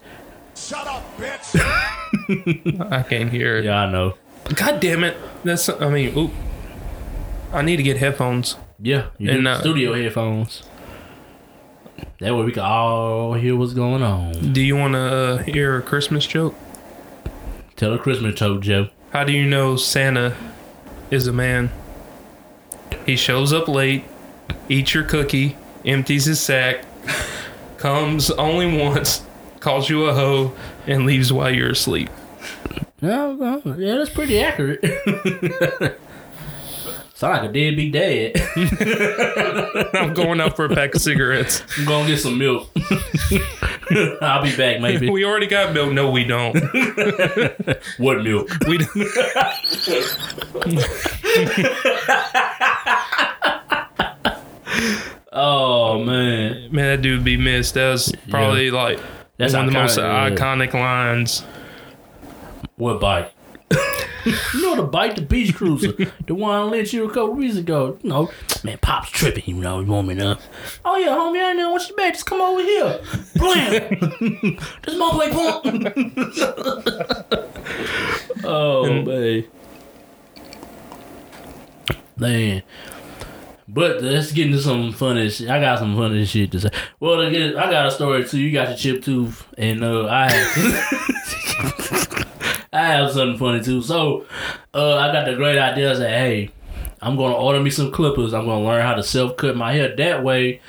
Shut 0.54 0.86
up, 0.86 1.02
bitch! 1.16 1.58
I 2.92 3.02
can't 3.02 3.30
hear 3.30 3.58
it. 3.58 3.64
Yeah, 3.64 3.82
I 3.82 3.90
know. 3.90 4.14
God 4.54 4.80
damn 4.80 5.04
it. 5.04 5.16
That's. 5.44 5.68
I 5.68 5.88
mean, 5.88 6.16
oop. 6.16 6.32
I 7.52 7.62
need 7.62 7.76
to 7.76 7.82
get 7.82 7.96
headphones. 7.96 8.56
Yeah, 8.78 9.06
you 9.18 9.30
And, 9.30 9.44
do 9.44 9.50
uh, 9.50 9.60
studio 9.60 9.94
headphones. 9.94 10.62
That 12.18 12.34
way 12.34 12.44
we 12.44 12.52
can 12.52 12.62
all 12.62 13.34
hear 13.34 13.56
what's 13.56 13.72
going 13.72 14.02
on. 14.02 14.52
Do 14.52 14.60
you 14.60 14.76
want 14.76 14.94
to 14.94 14.98
uh, 15.00 15.38
hear 15.38 15.78
a 15.78 15.82
Christmas 15.82 16.26
joke? 16.26 16.54
Tell 17.76 17.94
a 17.94 17.98
Christmas 17.98 18.34
joke, 18.34 18.60
Joe. 18.62 18.88
How 19.12 19.24
do 19.24 19.32
you 19.32 19.46
know 19.46 19.76
Santa 19.76 20.36
is 21.10 21.26
a 21.26 21.32
man? 21.32 21.70
He 23.06 23.16
shows 23.16 23.52
up 23.52 23.68
late, 23.68 24.04
eats 24.68 24.92
your 24.94 25.04
cookie, 25.04 25.56
empties 25.84 26.26
his 26.26 26.40
sack, 26.40 26.84
comes 27.78 28.30
only 28.32 28.78
once, 28.78 29.22
calls 29.60 29.88
you 29.88 30.04
a 30.06 30.14
hoe, 30.14 30.54
and 30.86 31.06
leaves 31.06 31.32
while 31.32 31.54
you're 31.54 31.70
asleep. 31.70 32.10
No, 33.02 33.32
no, 33.32 33.62
uh, 33.64 33.76
yeah, 33.76 33.96
that's 33.96 34.10
pretty 34.10 34.40
accurate. 34.40 34.84
Sound 37.14 37.42
like 37.42 37.50
a 37.50 37.52
deadbeat 37.52 37.92
dad. 37.92 38.32
I'm 39.94 40.14
going 40.14 40.40
out 40.40 40.56
for 40.56 40.64
a 40.64 40.74
pack 40.74 40.94
of 40.94 41.02
cigarettes. 41.02 41.62
I'm 41.76 41.84
gonna 41.84 42.08
get 42.08 42.18
some 42.18 42.38
milk. 42.38 42.70
I'll 44.22 44.42
be 44.42 44.56
back, 44.56 44.80
maybe. 44.80 45.10
We 45.10 45.26
already 45.26 45.46
got 45.46 45.74
milk. 45.74 45.92
No, 45.92 46.10
we 46.10 46.24
don't. 46.24 46.54
What 47.98 48.22
milk? 48.22 48.48
We 48.66 48.78
don't. 48.78 48.90
Oh 55.32 55.79
Oh, 55.90 56.04
man, 56.04 56.72
man, 56.72 56.86
that 56.86 57.02
dude 57.02 57.24
be 57.24 57.36
missed. 57.36 57.74
That 57.74 57.90
was 57.90 58.12
probably 58.28 58.70
like 58.70 59.00
That's 59.36 59.54
one 59.54 59.66
of 59.66 59.72
the 59.72 59.78
most 59.78 59.98
iconic, 59.98 60.30
yeah. 60.30 60.36
iconic 60.36 60.72
lines. 60.74 61.44
what 62.76 63.00
bike? 63.00 63.32
you 64.24 64.62
know 64.62 64.76
the 64.76 64.82
bike, 64.82 65.14
the 65.16 65.22
beach 65.22 65.54
cruiser, 65.54 65.92
the 66.26 66.34
one 66.34 66.54
I 66.54 66.62
lent 66.64 66.92
you 66.92 67.04
a 67.04 67.08
couple 67.08 67.32
weeks 67.34 67.56
ago. 67.56 67.96
You 68.02 68.10
know, 68.10 68.30
man, 68.64 68.78
Pop's 68.78 69.10
tripping. 69.10 69.44
You 69.46 69.54
know, 69.54 69.80
you 69.80 69.86
want 69.86 70.08
me 70.08 70.16
to? 70.16 70.38
Oh 70.84 70.96
yeah, 70.96 71.08
homie, 71.08 71.42
I 71.42 71.52
know 71.54 71.70
what 71.70 71.88
you 71.88 71.96
back. 71.96 72.12
Just 72.14 72.26
come 72.26 72.40
over 72.40 72.62
here. 72.62 73.00
Blam. 73.36 74.58
Just 74.82 74.98
my 74.98 75.10
play 75.12 75.30
pump. 75.30 75.64
oh 78.44 79.02
man, 79.02 79.44
man. 82.16 82.62
But 83.72 84.02
let's 84.02 84.32
get 84.32 84.46
into 84.46 84.60
some 84.60 84.92
funny 84.92 85.30
shit. 85.30 85.48
I 85.48 85.60
got 85.60 85.78
some 85.78 85.96
funny 85.96 86.24
shit 86.24 86.50
to 86.52 86.60
say. 86.60 86.70
Well, 86.98 87.20
I 87.20 87.30
got 87.70 87.86
a 87.86 87.90
story 87.92 88.26
too. 88.26 88.40
You 88.40 88.52
got 88.52 88.68
your 88.68 88.76
chip 88.76 89.04
tooth, 89.04 89.46
and 89.56 89.84
uh, 89.84 90.08
I 90.08 90.30
have, 90.32 90.56
I 92.72 92.86
have 92.86 93.12
something 93.12 93.38
funny 93.38 93.62
too. 93.62 93.80
So, 93.80 94.26
uh, 94.74 94.96
I 94.96 95.12
got 95.12 95.26
the 95.26 95.36
great 95.36 95.56
idea. 95.56 95.92
I 95.92 95.94
said, 95.94 96.10
hey, 96.10 96.50
I'm 97.00 97.16
gonna 97.16 97.36
order 97.36 97.60
me 97.60 97.70
some 97.70 97.92
clippers. 97.92 98.34
I'm 98.34 98.46
gonna 98.46 98.64
learn 98.64 98.82
how 98.82 98.94
to 98.94 99.04
self 99.04 99.36
cut 99.36 99.56
my 99.56 99.72
hair. 99.72 99.94
That 99.94 100.24
way, 100.24 100.60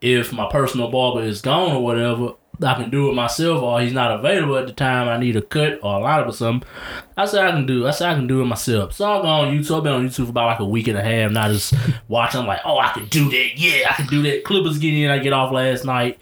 if 0.00 0.32
my 0.32 0.50
personal 0.50 0.90
barber 0.90 1.22
is 1.22 1.40
gone 1.40 1.76
or 1.76 1.84
whatever, 1.84 2.32
I 2.62 2.74
can 2.74 2.90
do 2.90 3.08
it 3.08 3.14
myself, 3.14 3.62
or 3.62 3.80
he's 3.80 3.92
not 3.92 4.10
available 4.10 4.56
at 4.56 4.66
the 4.66 4.72
time. 4.72 5.08
I 5.08 5.16
need 5.16 5.36
a 5.36 5.42
cut 5.42 5.78
or 5.82 5.96
a 5.96 5.98
line 5.98 6.24
or 6.24 6.32
something. 6.32 6.68
I 7.16 7.24
said 7.24 7.44
I 7.44 7.52
can 7.52 7.66
do. 7.66 7.86
I 7.86 7.92
said 7.92 8.10
I 8.10 8.14
can 8.14 8.26
do 8.26 8.42
it 8.42 8.46
myself. 8.46 8.94
So 8.94 9.04
I 9.04 9.22
go 9.22 9.28
on 9.28 9.56
YouTube. 9.56 9.78
I've 9.78 9.82
been 9.84 9.92
on 9.92 10.08
YouTube 10.08 10.24
for 10.24 10.30
about 10.30 10.46
like 10.46 10.58
a 10.60 10.64
week 10.64 10.88
and 10.88 10.98
a 10.98 11.02
half. 11.02 11.30
Not 11.30 11.50
just 11.52 11.74
watching. 12.08 12.40
I'm 12.40 12.46
like, 12.46 12.60
oh, 12.64 12.78
I 12.78 12.92
can 12.92 13.06
do 13.06 13.28
that. 13.30 13.50
Yeah, 13.56 13.88
I 13.90 13.94
can 13.94 14.06
do 14.06 14.22
that. 14.22 14.44
Clippers 14.44 14.78
get 14.78 14.94
in. 14.94 15.10
I 15.10 15.18
get 15.18 15.32
off 15.32 15.52
last 15.52 15.84
night. 15.84 16.18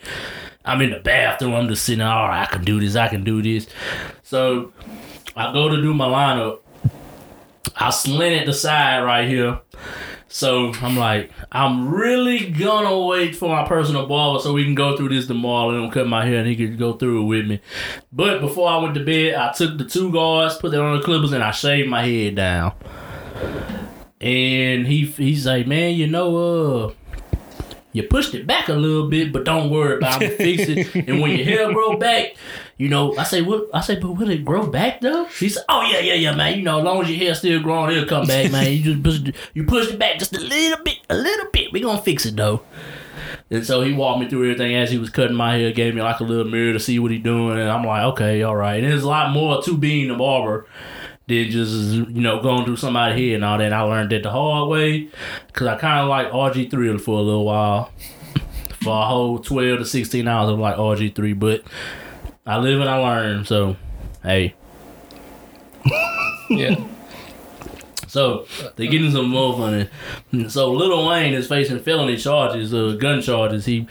I'm 0.65 0.83
in 0.83 0.91
the 0.91 1.01
bathroom. 1.01 1.55
I'm 1.55 1.69
just 1.69 1.85
sitting. 1.85 2.03
All 2.03 2.29
right, 2.29 2.43
I 2.43 2.47
can 2.47 2.65
do 2.65 2.81
this. 2.81 2.97
I 2.97 3.09
can 3.09 3.25
do 3.25 3.41
this. 3.41 3.67
So 4.23 4.73
I 5.35 5.53
go 5.53 5.69
to 5.69 5.81
do 5.81 5.95
my 5.95 6.07
lineup. 6.07 6.61
I 7.77 7.91
slanted 7.91 8.49
the 8.49 8.53
side 8.53 9.05
right 9.05 9.29
here. 9.29 9.61
So 10.29 10.73
I'm 10.83 10.97
like, 10.97 11.31
I'm 11.53 11.89
really 11.95 12.51
gonna 12.51 12.99
wait 13.07 13.37
for 13.37 13.49
my 13.49 13.67
personal 13.67 14.07
barber 14.07 14.41
so 14.41 14.53
we 14.53 14.65
can 14.65 14.75
go 14.75 14.97
through 14.97 15.11
this 15.11 15.27
tomorrow 15.27 15.83
and 15.83 15.93
cut 15.93 16.09
my 16.09 16.25
hair 16.25 16.41
and 16.41 16.49
he 16.49 16.57
could 16.57 16.79
go 16.79 16.95
through 16.95 17.23
it 17.23 17.25
with 17.27 17.47
me. 17.47 17.61
But 18.13 18.41
before 18.41 18.69
I 18.69 18.79
went 18.79 18.95
to 18.95 19.05
bed, 19.05 19.35
I 19.35 19.53
took 19.53 19.79
the 19.79 19.85
two 19.85 20.11
guards, 20.13 20.57
put 20.57 20.73
them 20.73 20.83
on 20.83 20.99
the 20.99 21.05
clippers, 21.05 21.33
and 21.33 21.45
I 21.45 21.53
shaved 21.53 21.89
my 21.89 22.05
head 22.05 22.35
down. 22.35 22.73
And 24.21 24.87
he 24.87 25.05
he's 25.05 25.47
like, 25.47 25.67
man, 25.67 25.95
you 25.95 26.07
know, 26.07 26.37
uh, 26.37 26.93
you 27.93 28.03
pushed 28.03 28.35
it 28.35 28.47
back 28.47 28.69
a 28.69 28.75
little 28.75 29.09
bit, 29.09 29.33
but 29.33 29.45
don't 29.45 29.71
worry 29.71 29.97
about 29.97 30.21
it. 30.23 30.37
Fix 30.37 30.69
it. 30.69 31.09
And 31.09 31.21
when 31.21 31.37
your 31.37 31.45
hair 31.45 31.73
grow 31.73 31.97
back, 31.97 32.35
you 32.79 32.89
know, 32.89 33.17
I 33.17 33.25
say, 33.25 33.41
what? 33.43 33.69
I 33.73 33.81
say, 33.81 33.97
but 33.99 34.13
will 34.13 34.29
it 34.31 34.45
grow 34.45 34.67
back 34.67 35.01
though? 35.01 35.25
He 35.27 35.49
said, 35.49 35.65
oh 35.69 35.83
yeah, 35.91 36.01
yeah, 36.01 36.15
yeah, 36.15 36.35
man. 36.35 36.57
You 36.59 36.63
know, 36.63 36.79
as 36.79 36.85
long 36.85 37.03
as 37.03 37.09
your 37.11 37.19
hair 37.19 37.35
still 37.35 37.61
growing, 37.63 37.97
it'll 37.97 38.09
come 38.09 38.27
back, 38.27 38.51
man. 38.53 38.71
You 38.73 38.83
just 38.83 39.03
pushed, 39.03 39.29
it- 39.29 39.37
you 39.55 39.65
pushed 39.65 39.93
it 39.93 39.99
back 39.99 40.19
just 40.19 40.37
a 40.37 40.41
little 40.41 40.85
bit, 40.85 40.99
a 41.09 41.17
little 41.17 41.47
bit. 41.53 41.73
We 41.73 41.81
gonna 41.81 42.03
fix 42.03 42.27
it 42.27 42.37
though. 42.37 42.63
And 43.51 43.65
so 43.65 43.81
he 43.83 43.93
walked 43.93 44.21
me 44.21 44.29
through 44.29 44.51
everything 44.51 44.75
as 44.75 44.91
he 44.91 44.99
was 44.99 45.09
cutting 45.11 45.37
my 45.37 45.57
hair, 45.57 45.71
gave 45.73 45.95
me 45.95 46.03
like 46.03 46.19
a 46.21 46.25
little 46.25 46.45
mirror 46.51 46.73
to 46.73 46.81
see 46.81 46.99
what 46.99 47.13
he 47.13 47.19
doing, 47.19 47.59
and 47.59 47.71
I'm 47.71 47.85
like, 47.85 48.03
okay, 48.13 48.43
all 48.43 48.57
right. 48.57 48.83
And 48.83 48.91
there's 48.93 49.05
a 49.05 49.09
lot 49.09 49.31
more 49.31 49.63
to 49.63 49.77
being 49.77 50.11
a 50.11 50.17
barber 50.17 50.67
than 51.29 51.51
just 51.51 51.73
you 51.93 52.21
know 52.21 52.41
going 52.41 52.65
through 52.65 52.77
somebody's 52.77 53.19
head 53.19 53.35
and 53.37 53.45
all 53.45 53.57
that. 53.59 53.65
And 53.65 53.75
I 53.75 53.81
learned 53.83 54.11
that 54.13 54.23
the 54.25 54.31
hard 54.31 54.69
way 54.69 55.09
because 55.47 55.67
I 55.69 55.77
kind 55.77 56.01
of 56.01 56.09
like 56.09 56.31
RG3 56.31 57.01
for 57.01 57.19
a 57.19 57.23
little 57.23 57.45
while. 57.45 57.91
For 58.83 58.91
a 59.03 59.07
whole 59.07 59.39
12 59.41 59.79
to 59.81 59.85
16 59.85 60.29
hours 60.29 60.51
of 60.51 60.59
like 60.61 60.77
RG3, 60.77 61.37
but 61.39 61.63
I 62.47 62.59
live 62.59 62.81
and 62.81 62.89
I 62.89 62.97
learn. 62.99 63.45
So, 63.45 63.77
hey. 64.23 64.55
Yeah. 66.49 66.77
So 68.07 68.47
they're 68.77 68.87
getting 68.87 69.11
some 69.11 69.29
more 69.31 69.59
funny. 69.59 70.49
So 70.49 70.71
Lil 70.71 71.09
Wayne 71.09 71.35
is 71.35 71.49
facing 71.49 71.81
felony 71.81 72.17
charges, 72.17 72.73
uh, 72.73 72.97
gun 73.01 73.21
charges. 73.21 73.67
He 73.67 73.89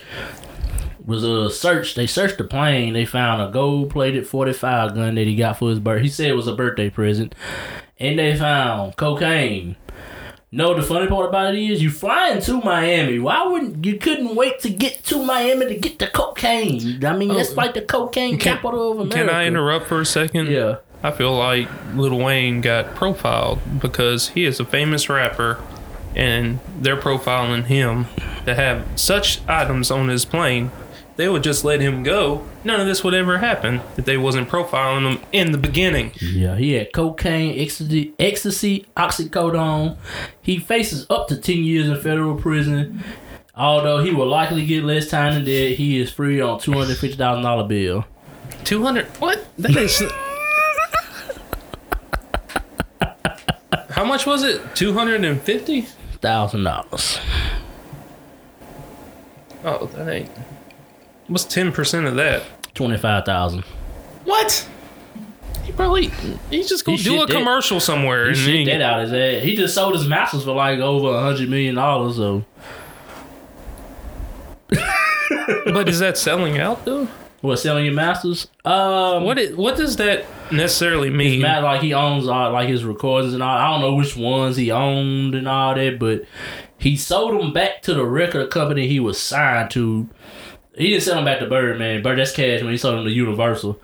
was 1.06 1.26
uh, 1.26 1.50
searched. 1.50 1.98
They 1.98 2.08
searched 2.08 2.38
the 2.38 2.46
plane. 2.46 2.94
They 2.94 3.06
found 3.06 3.42
a 3.42 3.52
gold 3.52 3.90
plated 3.92 4.26
forty 4.26 4.54
five 4.54 4.96
gun 4.96 5.16
that 5.16 5.28
he 5.28 5.36
got 5.36 5.60
for 5.60 5.70
his 5.70 5.80
birth. 5.80 6.02
He 6.02 6.08
said 6.08 6.30
it 6.30 6.36
was 6.36 6.48
a 6.48 6.56
birthday 6.56 6.90
present, 6.90 7.36
and 8.00 8.18
they 8.18 8.38
found 8.38 8.96
cocaine. 8.96 9.76
No, 10.56 10.74
the 10.74 10.82
funny 10.82 11.08
part 11.08 11.28
about 11.28 11.54
it 11.54 11.62
is 11.62 11.84
you 11.84 11.92
flying 11.92 12.42
to 12.44 12.62
Miami. 12.62 13.20
Why 13.20 13.46
wouldn't 13.46 13.84
you 13.84 13.98
couldn't 13.98 14.36
wait 14.36 14.60
to 14.62 14.70
get 14.70 15.04
to 15.04 15.22
Miami 15.22 15.66
to 15.66 15.76
get 15.76 16.00
the 16.00 16.08
cocaine? 16.08 17.04
I 17.04 17.14
mean, 17.18 17.32
oh, 17.32 17.34
that's 17.34 17.58
like 17.58 17.74
the 17.74 17.82
cocaine 17.82 18.40
capital 18.40 18.94
of 18.94 19.00
America. 19.00 19.18
Can 19.18 19.30
I 19.30 19.48
interrupt 19.48 19.88
for 19.88 20.00
a 20.00 20.06
second? 20.06 20.48
Yeah. 20.48 20.78
I 21.04 21.12
feel 21.12 21.36
like 21.36 21.68
Lil 21.94 22.18
Wayne 22.18 22.62
got 22.62 22.96
profiled 22.96 23.60
because 23.82 24.30
he 24.30 24.46
is 24.46 24.62
a 24.62 24.66
famous 24.66 25.10
rapper 25.10 25.62
and 26.16 26.60
they're 26.80 26.96
profiling 26.96 27.66
him 27.66 28.06
to 28.46 28.56
have 28.56 28.88
such 28.96 29.46
items 29.50 29.92
on 29.92 30.08
his 30.08 30.24
plane. 30.24 30.72
They 31.18 31.30
would 31.30 31.44
just 31.44 31.64
let 31.64 31.80
him 31.80 32.04
go. 32.04 32.46
None 32.66 32.82
of 32.82 32.88
this 32.88 33.04
would 33.04 33.14
ever 33.14 33.38
happen 33.38 33.82
if 33.96 34.04
they 34.04 34.18
wasn't 34.18 34.50
profiling 34.50 35.10
him 35.16 35.20
in 35.32 35.52
the 35.54 35.58
beginning. 35.58 36.12
Yeah, 36.20 36.58
he 36.58 36.74
had 36.74 36.92
cocaine, 36.92 37.58
ecstasy, 37.58 38.14
ecstasy, 38.20 38.86
oxycodone. 38.98 39.96
He 40.42 40.60
faces 40.60 41.06
up 41.10 41.30
to 41.30 41.38
10 41.38 41.58
years 41.64 41.88
in 41.88 41.96
federal 42.02 42.36
prison. 42.36 43.02
Although 43.56 44.04
he 44.04 44.12
will 44.12 44.28
likely 44.28 44.66
get 44.66 44.84
less 44.84 45.08
time 45.08 45.36
than 45.36 45.46
that, 45.46 45.76
he 45.78 46.02
is 46.02 46.12
free 46.12 46.42
on 46.42 46.60
$250,000 46.60 47.68
bill. 47.70 48.04
200 48.66 49.06
what? 49.20 49.46
That 49.58 49.78
is 49.78 50.04
How 53.92 54.04
much 54.04 54.26
was 54.26 54.44
it? 54.44 54.62
250? 54.76 55.84
$1,000. 56.22 57.20
Oh, 59.64 59.86
that 59.86 60.10
ain't 60.10 60.30
What's 61.28 61.46
10% 61.46 62.08
of 62.08 62.16
that? 62.16 62.44
25000 62.76 63.64
What? 64.26 64.68
He 65.64 65.72
probably 65.72 66.08
he 66.52 66.64
just 66.64 66.86
go 66.86 66.92
He 66.96 67.04
do 67.04 67.24
a 67.24 67.26
that- 67.26 67.34
commercial 67.34 67.80
somewhere 67.80 68.26
He 68.26 68.30
and 68.30 68.38
shit 68.38 68.66
that 68.68 68.82
out 68.82 69.02
his 69.02 69.14
ass. 69.14 69.44
He 69.44 69.56
just 69.56 69.74
sold 69.74 69.94
his 69.96 70.08
masters 70.08 70.44
for 70.44 70.52
like 70.54 70.80
over 70.80 71.08
a 71.08 71.34
$100 71.34 71.48
million, 71.50 71.76
so. 72.14 72.46
but 75.74 75.90
is 75.90 76.00
that 76.00 76.18
selling 76.18 76.58
out 76.60 76.86
though? 76.86 77.08
What, 77.42 77.58
selling 77.60 77.86
your 77.86 77.94
masters? 77.94 78.48
Um, 78.64 79.24
What 79.24 79.38
it, 79.38 79.56
what 79.58 79.78
does 79.78 79.98
that 79.98 80.26
necessarily 80.52 81.12
mean? 81.12 81.42
Matt, 81.42 81.62
like 81.64 81.82
he 81.82 81.94
owns 81.94 82.28
uh, 82.28 82.52
like 82.52 82.68
his 82.70 82.84
recordings 82.84 83.34
and 83.36 83.44
all. 83.44 83.56
I 83.58 83.70
don't 83.72 83.82
know 83.82 83.94
which 83.96 84.16
ones 84.18 84.58
he 84.58 84.72
owned 84.72 85.36
and 85.36 85.48
all 85.48 85.76
that, 85.76 86.00
but 86.00 86.24
he 86.80 86.98
sold 86.98 87.40
them 87.40 87.54
back 87.54 87.84
to 87.84 87.94
the 87.94 88.04
record 88.06 88.50
company 88.50 88.88
he 88.88 89.00
was 89.00 89.20
signed 89.20 89.70
to. 89.72 90.10
He 90.78 90.90
didn't 90.90 91.04
sell 91.04 91.16
them 91.16 91.26
back 91.26 91.40
to 91.40 91.48
Birdman. 91.48 92.02
Bird, 92.04 92.20
that's 92.20 92.32
cash 92.34 92.62
when 92.62 92.72
he 92.72 92.78
sold 92.78 92.98
them 92.98 93.06
to 93.06 93.12
Universal. 93.12 93.80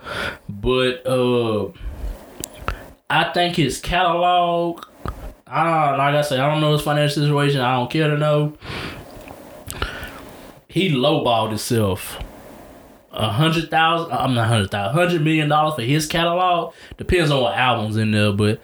But 0.50 1.06
uh, 1.08 1.72
I 3.10 3.32
think 3.34 3.56
his 3.56 3.80
catalog. 3.80 4.86
I 5.48 5.96
like 5.98 6.16
I 6.16 6.22
said, 6.22 6.40
I 6.40 6.50
don't 6.50 6.62
know 6.62 6.74
his 6.74 6.82
financial 6.82 7.24
situation. 7.24 7.60
I 7.62 7.76
don't 7.76 7.92
care 7.92 8.10
to 8.10 8.18
know. 8.18 8.58
he 10.68 10.90
lowballed 10.90 11.50
himself. 11.50 12.20
A 13.12 13.30
hundred 13.30 13.70
thousand, 13.70 14.14
I'm 14.14 14.34
not 14.34 14.48
hundred 14.48 14.72
thousand. 14.72 14.96
Hundred 14.96 15.22
million 15.22 15.50
dollars 15.50 15.76
for 15.76 15.82
his 15.82 16.06
catalog. 16.08 16.74
Depends 16.98 17.30
on 17.32 17.42
what 17.42 17.58
albums 17.58 17.98
in 17.98 18.12
there, 18.12 18.32
but 18.32 18.62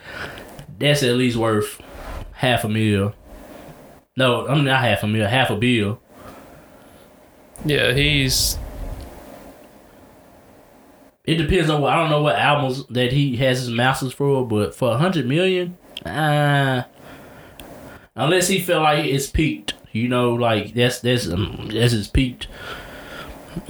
that's 0.79 1.03
at 1.03 1.15
least 1.15 1.35
worth 1.35 1.81
half 2.31 2.63
a 2.63 2.69
mil. 2.69 3.13
No, 4.15 4.47
I'm 4.47 4.63
not 4.63 4.81
half 4.81 5.03
a 5.03 5.07
mil, 5.07 5.27
half 5.27 5.49
a 5.49 5.57
bill. 5.57 6.01
Yeah, 7.65 7.93
he's 7.93 8.57
It 11.25 11.35
depends 11.35 11.69
on 11.69 11.81
what 11.81 11.93
I 11.93 11.97
don't 11.97 12.09
know 12.09 12.21
what 12.21 12.35
albums 12.37 12.85
that 12.87 13.11
he 13.11 13.35
has 13.37 13.59
his 13.59 13.69
masters 13.69 14.13
for, 14.13 14.47
but 14.47 14.73
for 14.73 14.93
a 14.93 14.97
hundred 14.97 15.25
million, 15.27 15.77
uh 16.05 16.83
unless 18.15 18.47
he 18.47 18.59
feel 18.59 18.81
like 18.81 19.05
it's 19.05 19.27
peaked, 19.27 19.73
you 19.91 20.07
know, 20.07 20.33
like 20.33 20.73
that's 20.73 20.99
that's 20.99 21.27
um, 21.27 21.69
that's 21.71 21.91
his 21.91 22.07
peaked. 22.07 22.47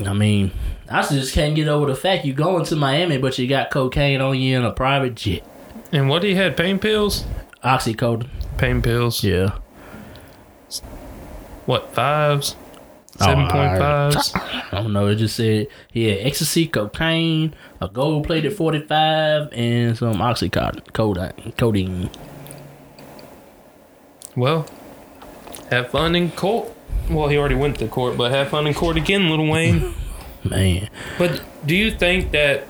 I 0.06 0.14
mean, 0.14 0.52
I 0.90 1.02
just 1.02 1.34
can't 1.34 1.56
get 1.56 1.68
over 1.68 1.88
the 1.88 1.96
fact 1.96 2.26
you 2.26 2.34
going 2.34 2.66
to 2.66 2.76
Miami, 2.76 3.18
but 3.18 3.38
you 3.38 3.48
got 3.48 3.72
cocaine 3.72 4.22
on 4.22 4.38
you 4.38 4.58
in 4.60 4.66
a 4.66 4.72
private 4.72 5.16
jet, 5.16 5.44
and 5.92 6.10
what 6.10 6.24
he 6.24 6.36
had 6.36 6.56
pain 6.58 6.78
pills, 6.78 7.26
oxycodone. 7.64 8.30
pain 8.58 8.82
pills. 8.82 9.24
Yeah, 9.24 9.58
What 11.66 11.94
fives, 11.94 12.56
Oh, 13.20 13.26
seven 13.26 13.48
point 13.48 13.78
fives? 13.78 14.32
I 14.36 14.82
don't 14.82 14.94
know. 14.94 15.08
It 15.08 15.16
just 15.16 15.36
said 15.36 15.68
he 15.92 16.08
had 16.08 16.20
ecstasy, 16.20 16.68
cocaine, 16.68 17.56
a 17.82 17.88
gold 17.88 18.28
plated 18.28 18.56
forty 18.56 18.80
five, 18.80 19.50
and 19.54 19.98
some 19.98 20.16
oxycodone, 20.16 20.94
codeine, 20.94 21.54
codeine. 21.58 22.10
Well, 24.36 24.68
have 25.70 25.90
fun 25.90 26.16
in 26.16 26.32
court. 26.32 26.72
Well, 27.10 27.28
he 27.30 27.38
already 27.38 27.56
went 27.56 27.80
to 27.80 27.88
court, 27.88 28.18
but 28.18 28.32
have 28.32 28.50
fun 28.50 28.68
in 28.68 28.74
court 28.74 28.98
again, 28.98 29.30
Lil 29.30 29.48
Wayne. 29.48 29.94
Man, 30.44 30.90
but 31.18 31.42
do 31.66 31.76
you 31.76 31.92
think 31.92 32.32
that 32.32 32.68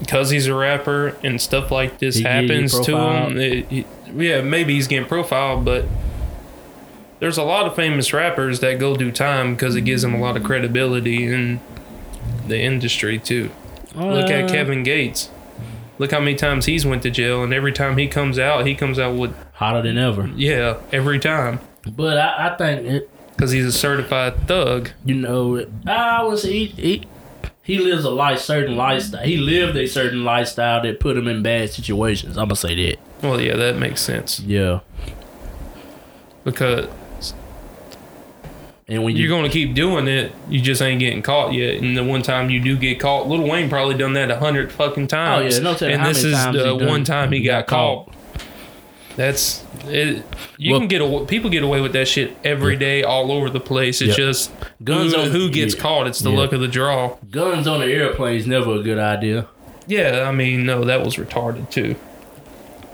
because 0.00 0.30
he's 0.30 0.46
a 0.46 0.54
rapper 0.54 1.16
and 1.22 1.40
stuff 1.40 1.70
like 1.70 1.98
this 1.98 2.16
He 2.16 2.22
happens 2.22 2.78
to 2.80 2.96
him, 2.96 3.38
it, 3.38 3.86
yeah, 4.14 4.40
maybe 4.40 4.74
he's 4.74 4.86
getting 4.86 5.08
profiled, 5.08 5.64
but 5.64 5.84
there's 7.20 7.38
a 7.38 7.42
lot 7.42 7.66
of 7.66 7.74
famous 7.76 8.12
rappers 8.12 8.60
that 8.60 8.78
go 8.78 8.96
do 8.96 9.12
time 9.12 9.54
because 9.54 9.76
it 9.76 9.82
gives 9.82 10.02
them 10.02 10.14
a 10.14 10.18
lot 10.18 10.36
of 10.36 10.42
credibility 10.44 11.24
in 11.32 11.60
the 12.48 12.58
industry 12.60 13.18
too. 13.18 13.50
Look 13.94 14.30
at 14.30 14.44
Uh, 14.44 14.48
Kevin 14.48 14.82
Gates. 14.82 15.30
Look 15.98 16.12
how 16.12 16.20
many 16.20 16.34
times 16.34 16.64
he's 16.66 16.86
went 16.86 17.02
to 17.02 17.10
jail, 17.10 17.42
and 17.44 17.52
every 17.52 17.72
time 17.72 17.98
he 17.98 18.06
comes 18.08 18.38
out, 18.38 18.66
he 18.66 18.74
comes 18.74 18.98
out 18.98 19.16
with 19.16 19.34
hotter 19.54 19.82
than 19.82 19.98
ever. 19.98 20.30
yeah, 20.34 20.76
every 20.92 21.18
time 21.18 21.60
But 21.94 22.16
I, 22.16 22.48
I 22.48 22.56
think 22.56 22.86
it, 22.86 23.10
because 23.36 23.50
he's 23.50 23.66
a 23.66 23.72
certified 23.72 24.48
thug. 24.48 24.90
you 25.04 25.14
know, 25.14 25.66
I 25.86 26.22
was 26.22 26.42
he, 26.42 26.66
he 26.66 27.02
he 27.62 27.78
lives 27.78 28.04
a 28.04 28.10
life 28.10 28.38
certain 28.38 28.76
lifestyle. 28.76 29.22
He 29.24 29.36
lived 29.36 29.76
a 29.76 29.86
certain 29.86 30.24
lifestyle 30.24 30.82
that 30.82 31.00
put 31.00 31.16
him 31.18 31.28
in 31.28 31.42
bad 31.42 31.68
situations. 31.70 32.38
I'm 32.38 32.46
gonna 32.46 32.56
say 32.56 32.74
that. 32.86 32.98
Well, 33.22 33.38
yeah, 33.40 33.56
that 33.56 33.76
makes 33.76 34.00
sense 34.00 34.40
Yeah, 34.40 34.80
because 36.44 36.86
and 38.90 39.02
when 39.04 39.14
you 39.16 39.20
you're 39.22 39.28
going 39.30 39.44
to 39.44 39.50
keep 39.50 39.74
doing 39.74 40.08
it, 40.08 40.32
you 40.48 40.60
just 40.60 40.82
ain't 40.82 40.98
getting 41.00 41.22
caught 41.22 41.54
yet. 41.54 41.76
And 41.76 41.96
the 41.96 42.04
one 42.04 42.22
time 42.22 42.50
you 42.50 42.60
do 42.60 42.76
get 42.76 42.98
caught, 43.00 43.28
Lil 43.28 43.48
Wayne 43.48 43.68
probably 43.70 43.96
done 43.96 44.12
that 44.14 44.30
a 44.30 44.38
hundred 44.38 44.70
fucking 44.72 45.06
times. 45.06 45.54
Oh, 45.54 45.58
yeah, 45.58 45.62
no 45.62 45.74
telling 45.74 45.94
and 45.94 46.02
how 46.02 46.08
this 46.08 46.22
many 46.24 46.34
is 46.34 46.38
times 46.44 46.56
the 46.56 46.72
he 46.72 46.78
done- 46.78 46.88
one 46.88 47.04
time 47.04 47.32
he 47.32 47.38
he 47.38 47.44
got, 47.44 47.66
got 47.66 47.76
caught. 47.76 48.14
That's 49.16 49.64
it. 49.86 50.24
You 50.56 50.72
Well- 50.72 50.80
can 50.80 50.88
get 50.88 51.00
away, 51.00 51.24
people 51.26 51.50
get 51.50 51.62
away 51.62 51.80
with 51.80 51.92
that 51.92 52.08
shit 52.08 52.36
every 52.44 52.76
day, 52.76 53.02
all 53.02 53.32
over 53.32 53.50
the 53.50 53.60
place. 53.60 54.00
It's 54.00 54.18
Yeah. 54.18 54.26
just 54.26 54.50
Guns 54.82 55.14
who, 55.14 55.20
on- 55.20 55.30
who 55.30 55.50
gets 55.50 55.74
yeah. 55.74 55.80
caught. 55.82 56.06
It's 56.06 56.20
the 56.20 56.30
Yeah. 56.30 56.38
luck 56.38 56.52
of 56.52 56.60
the 56.60 56.68
draw. 56.68 57.16
guns 57.30 57.66
on 57.66 57.80
the 57.80 57.86
airplane 57.86 58.36
is 58.36 58.46
never 58.46 58.76
a 58.76 58.82
good 58.82 58.98
idea. 58.98 59.46
Yeah, 59.86 60.24
I 60.28 60.32
mean, 60.32 60.64
no, 60.66 60.84
that 60.84 61.04
was 61.04 61.16
retarded 61.16 61.70
too. 61.70 61.96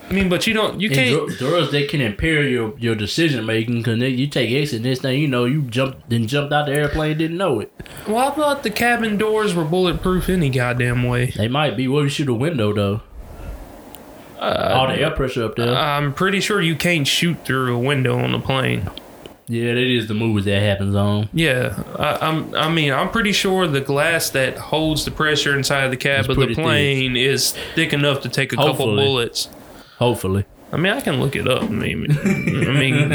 I 0.08 0.12
mean, 0.12 0.28
but 0.28 0.46
you 0.46 0.54
don't, 0.54 0.80
you 0.80 0.88
can't. 0.88 1.28
drugs 1.36 1.72
they 1.72 1.84
can 1.84 2.00
impair 2.00 2.44
your, 2.44 2.78
your 2.78 2.94
decision 2.94 3.44
making 3.44 3.78
because 3.82 3.98
you 4.00 4.28
take 4.28 4.50
exit 4.52 4.84
this 4.84 5.00
thing 5.00 5.20
you 5.20 5.26
know 5.26 5.46
you 5.46 5.62
jumped 5.62 6.08
then 6.08 6.28
jumped 6.28 6.52
out 6.52 6.66
the 6.66 6.72
airplane 6.72 7.18
didn't 7.18 7.36
know 7.36 7.58
it. 7.58 7.72
Well, 8.06 8.18
I 8.18 8.34
thought 8.34 8.62
the 8.62 8.70
cabin 8.70 9.16
doors 9.16 9.52
were 9.54 9.64
bulletproof 9.64 10.28
any 10.28 10.48
goddamn 10.48 11.02
way. 11.02 11.32
They 11.36 11.48
might 11.48 11.76
be. 11.76 11.88
What 11.88 12.00
if 12.00 12.04
you 12.04 12.08
shoot 12.10 12.28
a 12.28 12.34
window 12.34 12.72
though? 12.72 13.00
Uh, 14.38 14.74
All 14.78 14.86
the 14.86 14.94
air 15.00 15.10
pressure 15.10 15.44
up 15.44 15.56
there. 15.56 15.74
I'm 15.74 16.12
pretty 16.12 16.40
sure 16.40 16.60
you 16.60 16.76
can't 16.76 17.06
shoot 17.06 17.44
through 17.44 17.74
a 17.74 17.78
window 17.78 18.18
on 18.18 18.34
a 18.34 18.38
plane. 18.38 18.88
yeah, 19.48 19.72
that 19.74 19.78
is 19.82 20.08
the 20.08 20.14
movies 20.14 20.44
that 20.44 20.60
happens 20.62 20.94
on. 20.94 21.28
Yeah, 21.32 21.82
I, 21.98 22.28
I'm. 22.28 22.54
I 22.54 22.68
mean, 22.70 22.92
I'm 22.92 23.10
pretty 23.10 23.32
sure 23.32 23.66
the 23.66 23.80
glass 23.80 24.30
that 24.30 24.56
holds 24.58 25.04
the 25.04 25.10
pressure 25.10 25.56
inside 25.56 25.88
the 25.88 25.96
cab 25.96 26.20
It's 26.20 26.28
of 26.28 26.36
the 26.36 26.40
pretty 26.42 26.54
thick. 26.54 26.62
plane 26.64 27.16
is 27.16 27.52
thick 27.74 27.92
enough 27.92 28.20
to 28.22 28.28
take 28.28 28.52
a 28.52 28.56
couple 28.56 28.94
bullets. 28.94 29.48
Hopefully. 29.98 30.44
I 30.72 30.76
mean, 30.76 30.92
I 30.92 31.00
can 31.00 31.20
look 31.20 31.36
it 31.36 31.46
up. 31.48 31.62
I 31.62 31.68
mean, 31.68 32.06
I 32.18 32.72
mean, 32.72 33.10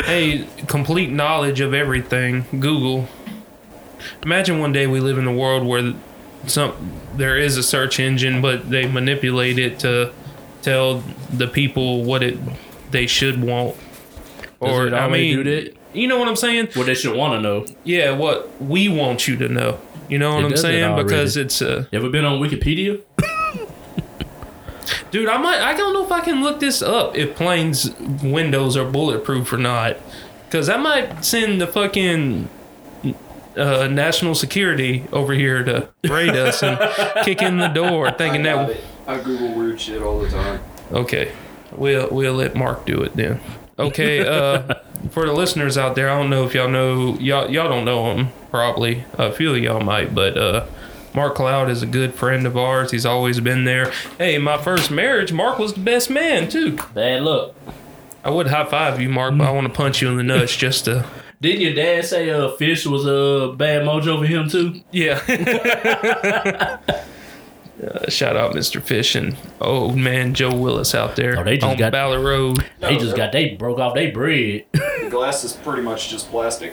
hey, 0.06 0.46
complete 0.66 1.10
knowledge 1.10 1.60
of 1.60 1.74
everything. 1.74 2.44
Google. 2.58 3.08
Imagine 4.22 4.58
one 4.60 4.72
day 4.72 4.86
we 4.86 5.00
live 5.00 5.18
in 5.18 5.26
a 5.26 5.32
world 5.32 5.66
where 5.66 5.94
some 6.46 6.72
there 7.16 7.36
is 7.36 7.56
a 7.56 7.62
search 7.62 7.98
engine, 8.00 8.40
but 8.40 8.70
they 8.70 8.86
manipulate 8.86 9.58
it 9.58 9.78
to 9.80 10.12
tell 10.62 11.02
the 11.32 11.46
people 11.48 12.04
what 12.04 12.22
it 12.22 12.38
they 12.90 13.06
should 13.06 13.42
want. 13.42 13.76
Does 14.62 14.86
it 14.86 14.94
I 14.94 15.08
mean, 15.08 15.36
do 15.36 15.44
that? 15.44 15.74
you 15.92 16.08
know 16.08 16.18
what 16.18 16.28
I'm 16.28 16.36
saying? 16.36 16.68
What 16.74 16.86
they 16.86 16.94
should 16.94 17.16
want 17.16 17.34
to 17.34 17.40
know. 17.40 17.66
Yeah, 17.84 18.12
what 18.12 18.60
we 18.60 18.88
want 18.88 19.28
you 19.28 19.36
to 19.36 19.48
know. 19.48 19.78
You 20.08 20.18
know 20.18 20.34
what 20.36 20.44
It 20.44 20.50
I'm 20.52 20.56
saying? 20.56 20.84
already. 20.84 21.04
Because 21.04 21.36
it's 21.36 21.60
uh 21.60 21.84
You 21.90 21.98
ever 21.98 22.08
been 22.08 22.24
on 22.24 22.40
Wikipedia? 22.40 23.00
Dude, 25.10 25.28
I 25.28 25.38
might. 25.38 25.60
I 25.60 25.74
don't 25.74 25.92
know 25.92 26.04
if 26.04 26.12
I 26.12 26.20
can 26.20 26.42
look 26.42 26.60
this 26.60 26.82
up 26.82 27.16
if 27.16 27.36
planes' 27.36 27.90
windows 28.22 28.76
are 28.76 28.84
bulletproof 28.84 29.52
or 29.52 29.58
not, 29.58 29.96
because 30.46 30.66
that 30.66 30.80
might 30.80 31.24
send 31.24 31.60
the 31.60 31.66
fucking 31.66 32.48
uh, 33.56 33.86
national 33.88 34.34
security 34.34 35.04
over 35.12 35.32
here 35.32 35.64
to 35.64 35.88
raid 36.08 36.30
us 36.36 36.62
and 36.62 36.78
kick 37.24 37.42
in 37.42 37.58
the 37.58 37.68
door, 37.68 38.10
thinking 38.18 38.46
I 38.46 38.54
that. 38.66 38.70
it. 38.70 38.84
I 39.06 39.20
Google 39.20 39.54
weird 39.54 39.80
shit 39.80 40.02
all 40.02 40.18
the 40.18 40.28
time. 40.28 40.60
Okay, 40.92 41.32
we'll 41.72 42.08
we'll 42.10 42.34
let 42.34 42.54
Mark 42.54 42.84
do 42.86 43.02
it 43.02 43.16
then. 43.16 43.40
Okay, 43.78 44.26
uh, 44.26 44.74
for 45.10 45.26
the 45.26 45.32
listeners 45.32 45.78
out 45.78 45.94
there, 45.94 46.10
I 46.10 46.18
don't 46.18 46.30
know 46.30 46.44
if 46.44 46.54
y'all 46.54 46.68
know 46.68 47.16
y'all 47.18 47.50
y'all 47.50 47.68
don't 47.68 47.84
know 47.84 48.12
him 48.12 48.28
probably. 48.50 49.04
A 49.14 49.32
few 49.32 49.54
of 49.54 49.58
y'all 49.62 49.80
might, 49.80 50.14
but 50.14 50.36
uh, 50.36 50.66
Mark 51.16 51.34
Cloud 51.34 51.70
is 51.70 51.82
a 51.82 51.86
good 51.86 52.14
friend 52.14 52.46
of 52.46 52.56
ours. 52.58 52.90
He's 52.90 53.06
always 53.06 53.40
been 53.40 53.64
there. 53.64 53.90
Hey, 54.18 54.36
my 54.38 54.58
first 54.58 54.90
marriage, 54.90 55.32
Mark 55.32 55.58
was 55.58 55.72
the 55.72 55.80
best 55.80 56.10
man 56.10 56.48
too. 56.48 56.76
Bad 56.94 57.22
luck. 57.22 57.54
I 58.22 58.28
would 58.30 58.48
high 58.48 58.66
five 58.66 59.00
you, 59.00 59.08
Mark, 59.08 59.36
but 59.38 59.46
I 59.46 59.50
want 59.50 59.66
to 59.66 59.72
punch 59.72 60.02
you 60.02 60.08
in 60.10 60.16
the 60.18 60.22
nuts 60.22 60.54
just 60.58 60.84
to. 60.84 61.06
Didn't 61.40 61.62
your 61.62 61.74
dad 61.74 62.04
say 62.04 62.28
uh, 62.30 62.50
Fish 62.56 62.86
was 62.86 63.06
a 63.06 63.54
bad 63.56 63.82
mojo 63.82 64.18
for 64.20 64.26
him 64.26 64.48
too? 64.48 64.80
Yeah. 64.92 65.20
Uh, 67.76 68.08
shout 68.08 68.38
out 68.38 68.54
Mr. 68.54 68.82
Fish 68.82 69.14
and 69.14 69.36
old 69.60 69.98
man 69.98 70.32
Joe 70.32 70.50
Willis 70.54 70.94
out 70.94 71.14
there 71.14 71.38
Oh, 71.38 71.44
they 71.44 71.56
just 71.58 71.70
on 71.72 71.76
got- 71.76 71.92
Ballard 71.92 72.24
Road. 72.24 72.64
They 72.80 72.96
just 72.96 73.14
got 73.14 73.32
they 73.32 73.50
broke 73.50 73.78
off 73.78 73.92
they 73.94 74.10
bread. 74.10 74.64
The 74.72 75.08
glass 75.10 75.44
is 75.44 75.52
pretty 75.52 75.82
much 75.82 76.08
just 76.08 76.30
plastic. 76.30 76.72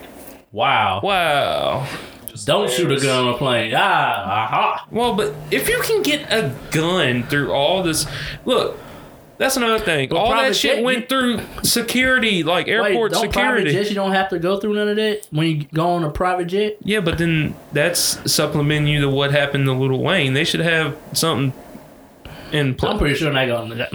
wow. 0.53 1.01
Wow. 1.03 1.85
Just 2.33 2.47
Don't 2.47 2.67
shoot 2.67 2.91
a 2.91 2.99
gun 2.99 3.27
on 3.27 3.33
a 3.35 3.37
plane. 3.37 3.73
Ah, 3.75 4.45
aha. 4.45 4.87
Well, 4.89 5.13
but 5.13 5.35
if 5.51 5.69
you 5.69 5.79
can 5.83 6.01
get 6.01 6.31
a 6.31 6.51
gun 6.71 7.21
through 7.27 7.51
all 7.51 7.83
this, 7.83 8.07
look, 8.43 8.75
that's 9.37 9.55
another 9.55 9.77
thing. 9.77 10.09
But 10.09 10.15
all 10.17 10.29
that 10.29 10.37
private 10.37 10.55
shit 10.55 10.77
jet, 10.77 10.83
went 10.83 11.09
through 11.09 11.41
security, 11.61 12.41
like 12.41 12.67
airport 12.67 13.11
Wait, 13.11 13.21
don't 13.21 13.31
private 13.31 13.57
security. 13.59 13.71
jets 13.73 13.89
you 13.89 13.95
don't 13.95 14.13
have 14.13 14.29
to 14.29 14.39
go 14.39 14.59
through 14.59 14.73
none 14.73 14.87
of 14.87 14.95
that 14.95 15.27
when 15.29 15.45
you 15.47 15.65
go 15.75 15.89
on 15.91 16.03
a 16.03 16.09
private 16.09 16.45
jet? 16.45 16.77
Yeah, 16.81 17.01
but 17.01 17.19
then 17.19 17.53
that's 17.71 18.31
supplementing 18.31 18.87
you 18.87 19.01
to 19.01 19.09
what 19.09 19.29
happened 19.29 19.65
to 19.67 19.73
Lil 19.73 20.01
Wayne. 20.01 20.33
They 20.33 20.43
should 20.43 20.61
have 20.61 20.97
something 21.13 21.53
in 22.51 22.73
place 22.73 22.91
I'm 22.91 22.97
place. 22.97 23.19
pretty 23.19 23.19
sure 23.19 23.31
they 23.31 23.45
gonna 23.45 23.85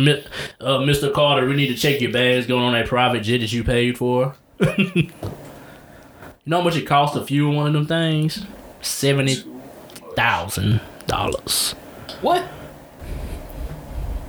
uh, 0.60 0.78
Mr. 0.78 1.12
Carter, 1.12 1.44
we 1.48 1.56
need 1.56 1.68
to 1.68 1.76
check 1.76 2.00
your 2.00 2.12
bags 2.12 2.46
going 2.46 2.62
on 2.62 2.74
that 2.74 2.86
private 2.86 3.24
jet 3.24 3.38
that 3.38 3.52
you 3.52 3.64
paid 3.64 3.98
for. 3.98 4.36
you 6.48 6.50
know 6.52 6.60
how 6.60 6.64
much 6.64 6.76
it 6.76 6.86
costs 6.86 7.14
to 7.14 7.22
fuel 7.22 7.54
one 7.54 7.66
of 7.66 7.74
them 7.74 7.84
things? 7.84 8.46
Seventy 8.80 9.44
thousand 10.16 10.80
dollars. 11.06 11.72
What? 12.22 12.42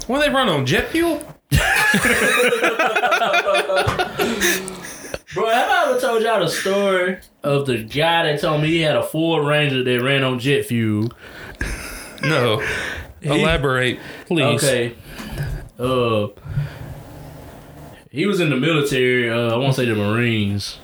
Well, 0.05 0.19
they 0.19 0.27
run 0.27 0.49
on 0.49 0.65
jet 0.65 0.89
fuel? 0.89 1.15
Bro, 5.33 5.47
have 5.47 5.69
I 5.69 5.85
ever 5.87 5.97
told 6.01 6.21
y'all 6.21 6.41
the 6.41 6.49
story 6.49 7.19
of 7.41 7.65
the 7.65 7.83
guy 7.83 8.23
that 8.23 8.41
told 8.41 8.63
me 8.63 8.67
he 8.67 8.81
had 8.81 8.97
a 8.97 9.03
Ford 9.03 9.47
Ranger 9.47 9.81
that 9.81 10.01
ran 10.01 10.25
on 10.25 10.39
jet 10.39 10.65
fuel? 10.65 11.13
No. 12.21 12.61
Elaborate, 13.21 13.97
please. 14.25 14.61
Okay. 14.61 14.93
Uh, 15.79 16.27
he 18.11 18.25
was 18.25 18.41
in 18.41 18.49
the 18.49 18.57
military. 18.57 19.29
Uh, 19.29 19.53
I 19.53 19.55
won't 19.55 19.73
say 19.73 19.85
the 19.85 19.95
Marines. 19.95 20.79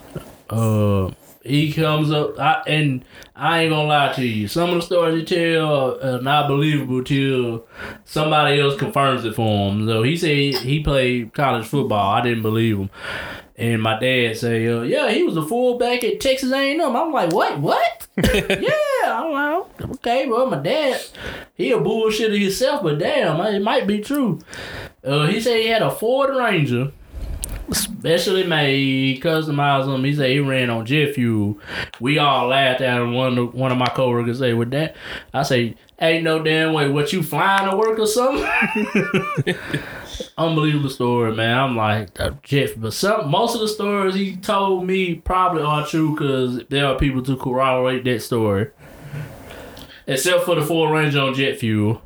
Uh, 0.50 1.12
he 1.46 1.72
comes 1.72 2.12
up, 2.12 2.40
I, 2.40 2.64
and 2.68 3.06
I 3.36 3.62
ain't 3.62 3.72
gonna 3.72 3.88
lie 3.88 4.14
to 4.14 4.26
you. 4.26 4.48
Some 4.48 4.72
of 4.72 4.76
the 4.76 4.82
stories 4.82 5.20
he 5.20 5.26
tell 5.26 6.04
are 6.04 6.22
not 6.22 6.48
believable 6.48 7.04
till 7.04 7.66
somebody 8.04 8.60
else 8.60 8.76
confirms 8.76 9.26
it 9.26 9.36
for 9.36 9.72
him. 9.72 9.88
So 9.88 10.04
he 10.04 10.18
said 10.18 10.62
he 10.64 10.82
played 10.82 11.34
college 11.34 11.68
football. 11.68 12.14
I 12.14 12.22
didn't 12.22 12.42
believe 12.42 12.80
him. 12.80 12.90
And 13.58 13.82
my 13.82 13.98
dad 13.98 14.36
say, 14.36 14.68
uh, 14.68 14.82
"Yeah, 14.82 15.10
he 15.12 15.24
was 15.24 15.38
a 15.38 15.46
fullback 15.46 16.04
at 16.04 16.20
Texas 16.20 16.52
A&M." 16.52 16.82
I'm 16.82 17.14
like, 17.14 17.32
"What? 17.32 17.58
What?" 17.60 18.08
yeah, 18.18 18.70
I'm 19.06 19.32
like, 19.32 19.90
"Okay, 19.92 20.28
well, 20.28 20.48
my 20.48 20.58
dad, 20.58 21.02
he 21.54 21.72
a 21.72 21.78
bullshitter 21.78 22.38
himself, 22.38 22.84
but 22.84 23.00
damn, 23.00 23.40
it 23.42 23.62
might 23.62 23.88
be 23.88 24.00
true." 24.00 24.40
Uh, 25.06 25.28
he 25.28 25.40
said 25.40 25.62
he 25.62 25.68
had 25.68 25.82
a 25.82 25.92
Ford 25.92 26.36
Ranger, 26.36 26.92
specially 27.72 28.44
made, 28.44 29.22
customized 29.22 29.86
them. 29.86 30.04
He 30.04 30.16
said 30.16 30.30
he 30.30 30.40
ran 30.40 30.70
on 30.70 30.86
jet 30.86 31.16
fuel. 31.16 31.58
We 32.00 32.18
all 32.20 32.48
laughed 32.48 32.82
at 32.82 33.02
him. 33.02 33.14
One 33.14 33.38
of, 33.38 33.54
one 33.54 33.72
of 33.72 33.78
my 33.78 33.88
coworkers 33.88 34.40
say, 34.40 34.54
"With 34.54 34.72
that," 34.72 34.96
I 35.34 35.44
say, 35.44 35.76
"Ain't 36.00 36.24
no 36.24 36.42
damn 36.44 36.74
way. 36.74 36.90
What 36.90 37.14
you 37.14 37.24
flying 37.24 37.70
to 37.70 37.78
work 37.78 38.00
or 38.00 38.08
something?" 38.08 39.56
Unbelievable 40.38 40.90
story, 40.90 41.36
man. 41.36 41.58
I'm 41.58 41.76
like 41.76 42.18
jet, 42.44 42.80
but 42.80 42.94
some 42.94 43.30
most 43.30 43.56
of 43.56 43.62
the 43.62 43.68
stories 43.68 44.16
he 44.16 44.36
told 44.36 44.86
me 44.86 45.16
probably 45.16 45.64
are 45.64 45.86
true 45.86 46.12
because 46.12 46.64
there 46.70 46.86
are 46.86 46.98
people 46.98 47.22
to 47.24 47.36
corroborate 47.38 48.04
that 48.06 48.22
story. 48.22 48.70
Except 50.08 50.44
for 50.44 50.56
the 50.56 50.62
Ford 50.62 50.92
Ranger 50.94 51.20
on 51.20 51.34
jet 51.34 51.60
fuel. 51.60 52.02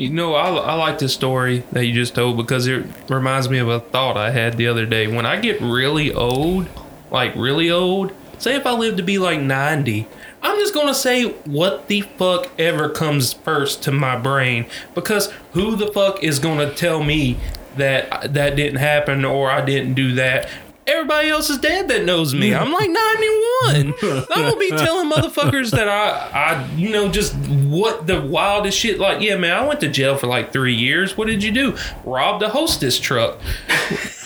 You 0.00 0.08
know, 0.08 0.34
I, 0.34 0.48
I 0.48 0.74
like 0.76 0.98
this 0.98 1.12
story 1.12 1.62
that 1.72 1.84
you 1.84 1.92
just 1.92 2.14
told 2.14 2.38
because 2.38 2.66
it 2.66 2.86
reminds 3.10 3.50
me 3.50 3.58
of 3.58 3.68
a 3.68 3.80
thought 3.80 4.16
I 4.16 4.30
had 4.30 4.56
the 4.56 4.66
other 4.66 4.86
day. 4.86 5.06
When 5.06 5.26
I 5.26 5.38
get 5.38 5.60
really 5.60 6.10
old, 6.10 6.68
like 7.10 7.36
really 7.36 7.70
old, 7.70 8.14
say 8.38 8.56
if 8.56 8.64
I 8.64 8.72
live 8.72 8.96
to 8.96 9.02
be 9.02 9.18
like 9.18 9.42
90, 9.42 10.06
I'm 10.42 10.58
just 10.58 10.72
gonna 10.72 10.94
say 10.94 11.24
what 11.44 11.88
the 11.88 12.00
fuck 12.00 12.48
ever 12.58 12.88
comes 12.88 13.34
first 13.34 13.82
to 13.82 13.92
my 13.92 14.16
brain 14.16 14.64
because 14.94 15.30
who 15.52 15.76
the 15.76 15.92
fuck 15.92 16.24
is 16.24 16.38
gonna 16.38 16.72
tell 16.72 17.04
me 17.04 17.36
that 17.76 18.32
that 18.32 18.56
didn't 18.56 18.78
happen 18.78 19.26
or 19.26 19.50
I 19.50 19.62
didn't 19.62 19.92
do 19.92 20.14
that? 20.14 20.48
Everybody 20.90 21.28
else 21.28 21.50
is 21.50 21.58
dead 21.58 21.88
that 21.88 22.04
knows 22.04 22.34
me. 22.34 22.52
I'm 22.54 22.72
like 22.72 22.90
91. 22.90 23.94
I'm 24.30 24.42
gonna 24.42 24.56
be 24.56 24.70
telling 24.70 25.10
motherfuckers 25.10 25.70
that 25.70 25.88
I, 25.88 26.30
I, 26.32 26.66
you 26.74 26.90
know, 26.90 27.08
just 27.08 27.34
what 27.36 28.06
the 28.06 28.20
wildest 28.20 28.76
shit. 28.78 28.98
Like, 28.98 29.20
yeah, 29.20 29.36
man, 29.36 29.56
I 29.56 29.66
went 29.66 29.80
to 29.80 29.88
jail 29.88 30.16
for 30.16 30.26
like 30.26 30.52
three 30.52 30.74
years. 30.74 31.16
What 31.16 31.28
did 31.28 31.44
you 31.44 31.52
do? 31.52 31.76
Robbed 32.04 32.42
a 32.42 32.48
hostess 32.48 32.98
truck. 32.98 33.40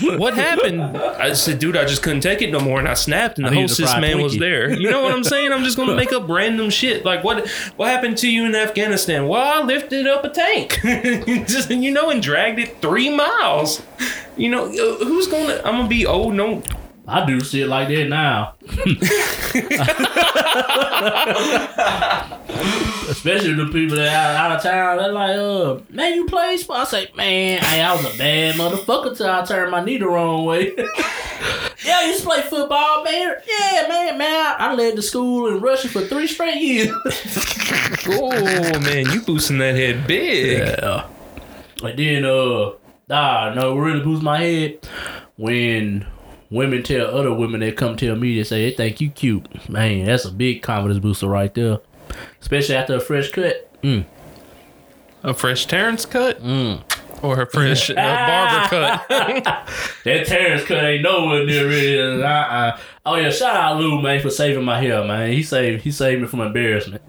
what 0.00 0.34
happened? 0.34 0.80
I 0.82 1.34
said, 1.34 1.58
dude, 1.58 1.76
I 1.76 1.84
just 1.84 2.02
couldn't 2.02 2.22
take 2.22 2.40
it 2.40 2.50
no 2.50 2.60
more, 2.60 2.78
and 2.78 2.88
I 2.88 2.94
snapped, 2.94 3.38
and 3.38 3.46
the 3.46 3.54
hostess 3.54 3.94
man 3.98 4.22
was 4.22 4.38
there. 4.38 4.70
You 4.72 4.90
know 4.90 5.02
what 5.02 5.12
I'm 5.12 5.24
saying? 5.24 5.52
I'm 5.52 5.64
just 5.64 5.76
gonna 5.76 5.94
make 5.94 6.12
up 6.12 6.28
random 6.28 6.70
shit. 6.70 7.04
Like, 7.04 7.22
what, 7.24 7.48
what 7.76 7.88
happened 7.88 8.18
to 8.18 8.30
you 8.30 8.46
in 8.46 8.54
Afghanistan? 8.54 9.28
Well, 9.28 9.62
I 9.62 9.64
lifted 9.64 10.06
up 10.06 10.24
a 10.24 10.30
tank, 10.30 10.80
just 11.46 11.70
you 11.70 11.90
know, 11.90 12.10
and 12.10 12.22
dragged 12.22 12.58
it 12.58 12.80
three 12.80 13.14
miles. 13.14 13.82
You 14.36 14.50
know, 14.50 14.66
uh, 14.66 15.04
who's 15.04 15.28
gonna? 15.28 15.60
I'm 15.64 15.76
gonna 15.76 15.88
be 15.88 16.06
old. 16.06 16.34
No, 16.34 16.62
I 17.06 17.24
do 17.26 17.40
shit 17.40 17.68
like 17.68 17.88
that 17.88 18.08
now. 18.08 18.54
Especially 23.08 23.52
the 23.52 23.66
people 23.70 23.96
that 23.96 24.08
out, 24.08 24.36
out 24.36 24.56
of 24.56 24.62
town, 24.62 24.96
they're 24.96 25.12
like, 25.12 25.36
uh, 25.36 25.80
man, 25.90 26.14
you 26.14 26.24
play 26.26 26.56
sports? 26.56 26.94
I 26.94 27.04
say, 27.04 27.10
man, 27.14 27.60
hey, 27.60 27.82
I 27.82 27.94
was 27.94 28.14
a 28.14 28.18
bad 28.18 28.54
motherfucker 28.54 29.16
till 29.16 29.28
I 29.28 29.44
turned 29.44 29.70
my 29.70 29.84
knee 29.84 29.98
the 29.98 30.08
wrong 30.08 30.46
way. 30.46 30.72
yeah, 30.76 31.98
I 31.98 32.06
used 32.06 32.20
to 32.20 32.26
play 32.26 32.40
football, 32.42 33.04
man. 33.04 33.34
Yeah, 33.46 33.86
man, 33.88 34.18
man, 34.18 34.46
I, 34.46 34.56
I 34.58 34.74
led 34.74 34.96
the 34.96 35.02
school 35.02 35.48
in 35.48 35.60
Russia 35.60 35.88
for 35.88 36.00
three 36.00 36.26
straight 36.26 36.60
years. 36.60 36.88
oh 38.08 38.80
man, 38.80 39.10
you 39.10 39.20
boosting 39.20 39.58
that 39.58 39.74
head 39.74 40.06
big. 40.06 40.58
Yeah. 40.58 41.06
And 41.82 41.98
then, 41.98 42.24
uh, 42.24 42.70
nah, 43.14 43.54
no, 43.54 43.76
really 43.76 44.00
boosts 44.00 44.24
my 44.24 44.38
head 44.38 44.88
when 45.36 46.06
women 46.50 46.82
tell 46.82 47.06
other 47.06 47.32
women 47.32 47.60
that 47.60 47.76
come 47.76 47.96
tell 47.96 48.16
me 48.16 48.36
they 48.36 48.44
say 48.44 48.68
they 48.70 48.76
think 48.76 49.00
you 49.00 49.10
cute. 49.10 49.68
Man, 49.68 50.06
that's 50.06 50.24
a 50.24 50.32
big 50.32 50.62
confidence 50.62 51.00
booster 51.00 51.28
right 51.28 51.54
there. 51.54 51.78
Especially 52.40 52.74
after 52.76 52.96
a 52.96 53.00
fresh 53.00 53.30
cut. 53.30 53.70
Mm. 53.82 54.04
A 55.22 55.32
fresh 55.32 55.66
Terrence 55.66 56.04
cut, 56.04 56.38
or 57.22 57.40
a 57.40 57.46
fresh 57.46 57.88
uh, 57.88 57.94
barber 57.94 58.68
cut. 58.68 59.68
That 60.04 60.26
Terrence 60.26 60.64
cut 60.64 60.84
ain't 60.84 61.02
nowhere 61.02 61.46
near 61.46 61.70
it. 61.70 62.22
Uh-uh. 62.22 62.78
Oh 63.06 63.16
yeah, 63.16 63.30
shout 63.30 63.56
out 63.56 63.80
Lou 63.80 64.02
man 64.02 64.20
for 64.20 64.28
saving 64.30 64.64
my 64.64 64.80
hair, 64.80 65.02
man. 65.04 65.32
He 65.32 65.42
saved 65.42 65.82
he 65.82 65.90
saved 65.90 66.20
me 66.20 66.28
from 66.28 66.40
embarrassment. 66.40 67.02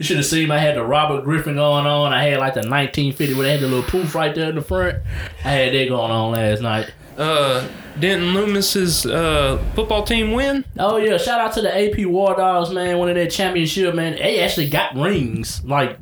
You 0.00 0.06
should 0.06 0.16
have 0.16 0.24
seen 0.24 0.50
I 0.50 0.56
had 0.56 0.76
the 0.76 0.82
Robert 0.82 1.24
Griffin 1.24 1.56
going 1.56 1.84
on. 1.86 2.14
I 2.14 2.24
had 2.24 2.38
like 2.38 2.54
the 2.54 2.60
1950 2.60 3.34
where 3.34 3.42
they 3.44 3.52
had 3.52 3.60
the 3.60 3.68
little 3.68 3.82
poof 3.82 4.14
right 4.14 4.34
there 4.34 4.48
in 4.48 4.54
the 4.54 4.62
front. 4.62 4.96
I 5.44 5.50
had 5.50 5.74
that 5.74 5.88
going 5.90 6.10
on 6.10 6.32
last 6.32 6.62
night. 6.62 6.90
uh, 7.18 7.68
Denton 7.98 8.32
Loomis's 8.32 9.04
uh, 9.04 9.62
football 9.74 10.04
team 10.04 10.32
win. 10.32 10.64
Oh 10.78 10.96
yeah, 10.96 11.18
shout 11.18 11.38
out 11.38 11.52
to 11.52 11.60
the 11.60 11.68
AP 12.00 12.06
War 12.06 12.34
Dogs, 12.34 12.70
man. 12.70 12.96
One 12.96 13.10
of 13.10 13.14
their 13.14 13.28
championship, 13.28 13.94
man. 13.94 14.14
They 14.14 14.40
actually 14.40 14.70
got 14.70 14.94
rings. 14.94 15.62
Like 15.64 15.98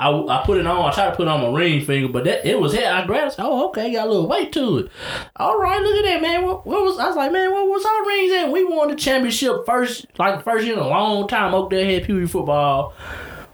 I, 0.00 0.10
I 0.10 0.42
put 0.46 0.56
it 0.56 0.66
on. 0.66 0.90
I 0.90 0.94
tried 0.94 1.10
to 1.10 1.16
put 1.16 1.28
on 1.28 1.42
my 1.42 1.58
ring 1.58 1.84
finger, 1.84 2.08
but 2.08 2.24
that 2.24 2.48
it 2.48 2.58
was 2.58 2.72
here. 2.72 2.88
I 2.88 3.04
grabbed. 3.04 3.34
it. 3.34 3.36
Oh, 3.38 3.68
okay, 3.68 3.92
got 3.92 4.06
a 4.06 4.10
little 4.10 4.26
weight 4.26 4.50
to 4.54 4.78
it. 4.78 4.90
All 5.36 5.58
right, 5.60 5.80
look 5.82 5.94
at 5.94 6.04
that, 6.04 6.22
man. 6.22 6.42
What, 6.44 6.66
what 6.66 6.82
was? 6.82 6.98
I 6.98 7.08
was 7.08 7.16
like, 7.16 7.30
man, 7.30 7.52
what 7.52 7.68
was 7.68 7.84
our 7.84 8.06
rings 8.06 8.32
at? 8.32 8.50
We 8.50 8.64
won 8.64 8.88
the 8.88 8.96
championship 8.96 9.66
first, 9.66 10.06
like 10.18 10.38
the 10.38 10.42
first 10.42 10.64
year 10.64 10.72
in 10.72 10.80
a 10.80 10.88
long 10.88 11.28
time. 11.28 11.52
Oakdale 11.54 11.84
had 11.84 12.04
Pee 12.04 12.26
football. 12.26 12.94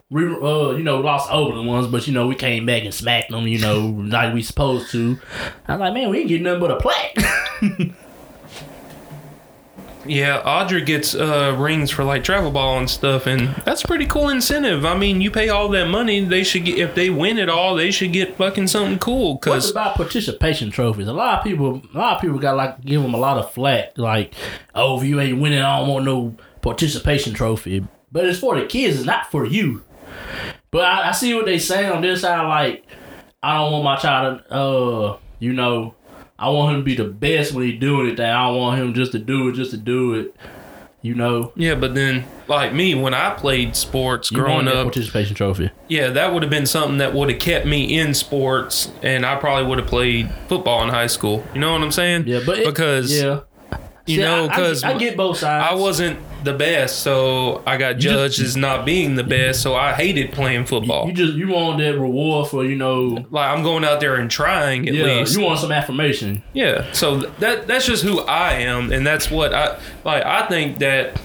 We, 0.09 0.25
uh, 0.25 0.71
you 0.77 0.85
know, 0.85 1.01
lost 1.01 1.33
Oakland 1.33 1.67
ones, 1.67 1.89
but 1.89 2.07
you 2.07 2.13
know, 2.13 2.29
we 2.29 2.37
came 2.37 2.65
back 2.65 2.85
and 2.85 2.95
smacked 2.95 3.33
them. 3.33 3.49
You 3.49 3.59
know, 3.59 3.81
like 4.07 4.33
we 4.33 4.41
supposed 4.45 4.93
to. 4.93 5.19
I 5.67 5.73
was 5.73 5.81
like, 5.81 5.95
man, 5.95 6.11
we 6.11 6.21
ain't 6.21 6.29
getting 6.29 6.45
nothing 6.45 6.61
but 6.61 6.71
a 6.71 6.77
plaque. 6.77 7.97
Yeah, 10.09 10.39
Audrey 10.45 10.83
gets 10.83 11.15
uh, 11.15 11.55
rings 11.59 11.91
for 11.91 12.05
like 12.05 12.25
travel 12.25 12.51
ball 12.51 12.79
and 12.79 12.89
stuff, 12.89 13.27
and 13.27 13.49
that's 13.65 13.85
a 13.85 13.87
pretty 13.87 14.07
cool 14.07 14.29
incentive. 14.29 14.85
I 14.85 14.97
mean, 14.97 15.21
you 15.21 15.31
pay 15.31 15.49
all 15.49 15.69
that 15.71 15.89
money, 15.89 16.25
they 16.25 16.45
should 16.45 16.65
get 16.65 16.79
if 16.79 16.95
they 16.95 17.11
win 17.11 17.39
it 17.39 17.49
all, 17.49 17.75
they 17.75 17.91
should 17.91 18.13
get 18.13 18.37
fucking 18.37 18.69
something 18.69 18.99
cool. 18.99 19.35
What's 19.35 19.47
Cause 19.47 19.71
about 19.71 19.97
participation 19.97 20.71
trophies? 20.71 21.09
A 21.09 21.13
lot 21.13 21.39
of 21.39 21.45
people, 21.45 21.83
a 21.95 21.99
lot 21.99 22.17
of 22.17 22.21
people 22.21 22.39
got 22.39 22.57
like 22.57 22.81
give 22.83 23.03
them 23.03 23.15
a 23.15 23.19
lot 23.19 23.39
of 23.39 23.53
flack. 23.53 23.97
Like, 23.99 24.35
oh, 24.75 25.01
if 25.01 25.07
you 25.07 25.21
ain't 25.21 25.41
winning, 25.41 25.61
I 25.61 25.79
don't 25.79 25.89
want 25.89 26.05
no 26.05 26.37
participation 26.63 27.35
trophy. 27.35 27.87
But 28.13 28.27
it's 28.27 28.39
for 28.39 28.59
the 28.59 28.67
kids. 28.67 28.97
It's 28.97 29.07
not 29.07 29.31
for 29.31 29.45
you. 29.45 29.83
But 30.71 30.85
I, 30.85 31.09
I 31.09 31.13
see 31.13 31.35
what 31.35 31.47
they 31.47 31.59
saying 31.59 31.91
on 31.91 32.03
this 32.03 32.23
side. 32.23 32.47
Like, 32.47 32.87
I 33.43 33.59
don't 33.59 33.73
want 33.73 33.85
my 33.85 33.97
child 33.97 34.43
to, 34.49 34.55
uh, 34.55 35.19
you 35.39 35.53
know, 35.53 35.95
I 36.39 36.51
want 36.51 36.75
him 36.75 36.81
to 36.81 36.85
be 36.85 36.95
the 36.95 37.05
best 37.05 37.53
when 37.53 37.65
he 37.65 37.73
doing 37.73 38.09
it. 38.09 38.17
That 38.17 38.35
I 38.35 38.47
don't 38.49 38.59
want 38.59 38.81
him 38.81 38.95
just 38.95 39.13
to 39.13 39.19
do 39.19 39.49
it, 39.49 39.53
just 39.53 39.71
to 39.71 39.77
do 39.77 40.15
it. 40.15 40.35
You 41.03 41.15
know, 41.15 41.53
yeah, 41.55 41.77
but 41.77 41.95
then 41.95 42.25
like 42.49 42.73
me 42.75 42.97
when 42.97 43.15
I 43.15 43.31
played 43.35 43.77
sports 43.77 44.33
you 44.33 44.39
growing 44.39 44.67
up, 44.67 44.87
participation 44.87 45.37
trophy. 45.37 45.71
yeah, 45.87 46.09
that 46.09 46.33
would 46.35 46.43
have 46.43 46.51
been 46.51 46.67
something 46.67 46.99
that 46.99 47.15
would 47.15 47.31
have 47.31 47.39
kept 47.39 47.65
me 47.65 47.97
in 47.97 48.13
sports, 48.13 48.91
and 49.03 49.25
I 49.25 49.37
probably 49.37 49.69
would 49.69 49.79
have 49.79 49.87
played 49.87 50.33
football 50.49 50.83
in 50.83 50.89
high 50.89 51.07
school. 51.07 51.45
You 51.55 51.61
know 51.61 51.73
what 51.73 51.83
I'm 51.83 51.93
saying? 51.93 52.27
Yeah, 52.27 52.41
but 52.45 52.59
it, 52.59 52.67
because 52.67 53.13
yeah, 53.13 53.43
you 54.07 54.17
See, 54.17 54.23
know, 54.23 54.43
I- 54.43 54.45
I- 54.45 54.49
because 54.49 54.85
I, 54.85 54.97
get 54.99 55.17
both 55.17 55.39
sides. 55.39 55.67
I 55.71 55.75
wasn't 55.75 56.19
the 56.45 56.53
best, 56.53 57.01
so 57.01 57.63
I 57.67 57.77
got 57.77 57.95
just- 57.99 58.39
judged 58.39 58.41
as 58.41 58.57
not 58.57 58.85
being 58.87 59.17
the 59.17 59.25
best. 59.25 59.63
So 59.63 59.75
I 59.75 59.93
hated 59.93 60.31
playing 60.33 60.67
football. 60.67 61.07
You 61.09 61.13
just 61.13 61.33
you 61.35 61.49
want 61.49 61.79
that 61.79 61.99
reward 61.99 62.49
for 62.49 62.65
you 62.65 62.77
know. 62.77 63.25
like 63.31 63.51
I'm 63.51 63.63
going 63.65 63.85
out 63.85 63.99
there 64.01 64.15
and 64.17 64.31
trying 64.31 64.89
at 64.89 64.95
Yeah, 64.95 65.05
least. 65.05 65.37
you 65.37 65.45
want 65.45 65.59
some 65.59 65.73
affirmation. 65.73 66.43
yeah. 66.53 66.85
So 66.93 67.17
that 67.41 67.67
that's 67.67 67.87
just 67.87 68.05
who 68.05 68.21
I 68.21 68.53
am, 68.55 68.93
and 68.93 69.05
that's 69.07 69.31
what 69.31 69.53
I 69.53 69.77
like. 70.05 70.25
I 70.25 70.47
think 70.47 70.79
that 70.79 71.21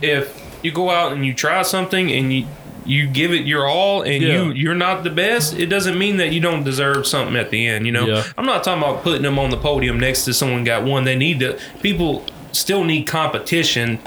if 0.00 0.40
you 0.62 0.70
go 0.72 0.90
out 0.90 1.12
and 1.12 1.24
you 1.26 1.34
try 1.34 1.62
something 1.62 2.10
and 2.10 2.32
you 2.32 2.46
you 2.84 3.06
give 3.06 3.32
it 3.32 3.46
your 3.46 3.66
all 3.66 4.02
and 4.02 4.22
Yeah. 4.22 4.42
you 4.44 4.52
you're 4.52 4.74
not 4.74 5.04
the 5.04 5.10
best, 5.10 5.58
it 5.58 5.66
doesn't 5.66 5.98
mean 5.98 6.16
that 6.18 6.32
you 6.32 6.40
don't 6.40 6.64
deserve 6.64 7.06
something 7.06 7.36
at 7.36 7.50
the 7.50 7.66
end. 7.66 7.86
You 7.86 7.92
know, 7.92 8.06
Yeah. 8.06 8.22
I'm 8.36 8.46
not 8.46 8.64
talking 8.64 8.82
about 8.82 9.02
putting 9.02 9.22
them 9.22 9.38
on 9.38 9.50
the 9.50 9.56
podium 9.56 9.98
next 10.00 10.24
to 10.24 10.34
someone 10.34 10.64
got 10.64 10.82
one. 10.84 11.04
They 11.04 11.16
need 11.16 11.40
to. 11.40 11.58
People 11.82 12.24
still 12.52 12.84
need 12.84 13.04
competition 13.04 13.98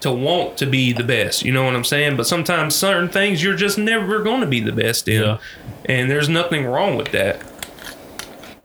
to 0.00 0.10
want 0.12 0.56
to 0.58 0.66
be 0.66 0.92
the 0.92 1.04
best. 1.04 1.44
You 1.44 1.52
know 1.52 1.64
what 1.64 1.74
I'm 1.74 1.84
saying? 1.84 2.16
But 2.16 2.26
sometimes 2.26 2.74
certain 2.74 3.08
things 3.08 3.42
you're 3.42 3.56
just 3.56 3.78
never 3.78 4.20
going 4.22 4.40
to 4.42 4.46
be 4.46 4.60
the 4.60 4.72
best 4.72 5.08
in, 5.08 5.22
Yeah. 5.22 5.36
and 5.86 6.10
there's 6.10 6.28
nothing 6.28 6.66
wrong 6.66 6.96
with 6.96 7.10
that. 7.12 7.40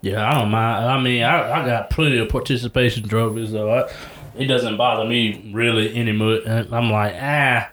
Yeah, 0.02 0.26
I 0.30 0.40
don't 0.40 0.50
mind. 0.52 0.86
I 0.86 1.00
mean, 1.02 1.24
I, 1.24 1.62
I 1.62 1.66
got 1.66 1.90
plenty 1.90 2.18
of 2.20 2.30
participation 2.30 3.08
trophies, 3.08 3.52
so 3.52 3.70
I, 3.70 3.90
it 4.38 4.46
doesn't 4.48 4.78
bother 4.78 5.04
me 5.06 5.50
really 5.54 5.94
anymore. 5.96 6.40
I'm 6.48 6.90
like, 6.92 7.16
ah. 7.22 7.70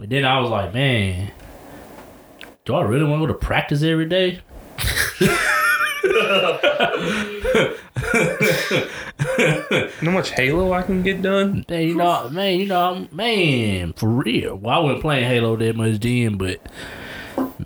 But 0.00 0.08
then 0.08 0.24
I 0.24 0.40
was 0.40 0.48
like, 0.48 0.72
man, 0.72 1.30
do 2.64 2.74
I 2.74 2.82
really 2.82 3.04
want 3.04 3.20
to 3.20 3.26
go 3.26 3.32
to 3.34 3.38
practice 3.38 3.82
every 3.82 4.06
day? 4.06 4.40
You 9.38 9.76
know 10.06 10.10
how 10.12 10.18
much 10.18 10.30
Halo 10.30 10.72
I 10.72 10.82
can 10.82 11.02
get 11.02 11.20
done? 11.22 11.64
Man, 11.68 11.82
you 11.82 11.94
know, 11.94 12.28
man, 12.30 12.58
you 12.58 12.66
know, 12.66 13.06
man, 13.12 13.92
for 13.92 14.08
real. 14.08 14.56
Well, 14.56 14.74
I 14.74 14.78
wasn't 14.82 15.02
playing 15.02 15.24
Halo 15.28 15.56
that 15.56 15.76
much 15.76 16.00
then, 16.00 16.36
but 16.38 16.60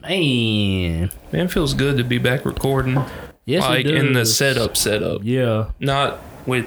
man, 0.03 1.11
Man, 1.33 1.47
it 1.47 1.51
feels 1.53 1.75
good 1.75 1.97
to 1.99 2.05
be 2.05 2.19
back 2.19 2.45
recording. 2.45 3.03
yes, 3.45 3.63
like 3.63 3.87
in 3.87 4.13
the 4.13 4.27
setup 4.27 4.77
setup. 4.77 5.21
Yeah, 5.25 5.71
Not 5.79 6.19
with 6.47 6.67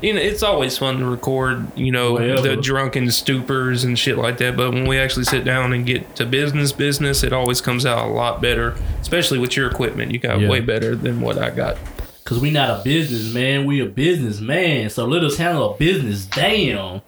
you 0.00 0.12
know, 0.14 0.20
it's 0.20 0.42
always 0.42 0.78
fun 0.78 0.98
to 0.98 1.04
record, 1.06 1.66
you 1.76 1.90
know, 1.90 2.16
the 2.40 2.56
drunken 2.56 3.06
stupors 3.06 3.84
and 3.84 3.98
shit 3.98 4.16
like 4.18 4.38
that. 4.38 4.56
But 4.56 4.72
when 4.72 4.86
we 4.86 4.98
actually 4.98 5.24
sit 5.24 5.44
down 5.44 5.72
and 5.72 5.84
get 5.84 6.14
to 6.16 6.24
business, 6.26 6.72
business, 6.72 7.22
it 7.24 7.32
always 7.32 7.60
comes 7.60 7.84
out 7.84 8.06
a 8.06 8.10
lot 8.10 8.40
better. 8.40 8.76
Especially 9.00 9.38
with 9.38 9.56
your 9.56 9.68
equipment, 9.70 10.12
you 10.12 10.18
got 10.18 10.40
Yeah. 10.40 10.48
way 10.48 10.60
better 10.60 10.94
than 10.94 11.20
what 11.20 11.38
I 11.38 11.50
got. 11.50 11.76
cause 12.24 12.38
we 12.40 12.50
not 12.50 12.68
a 12.68 12.82
business 12.84 13.32
man, 13.32 13.64
we 13.64 13.80
a 13.80 13.86
business 13.86 14.38
man. 14.38 14.90
So 14.90 15.06
let 15.06 15.24
us 15.24 15.38
handle 15.38 15.72
a 15.72 15.76
business. 15.78 16.26
Damn, 16.26 17.00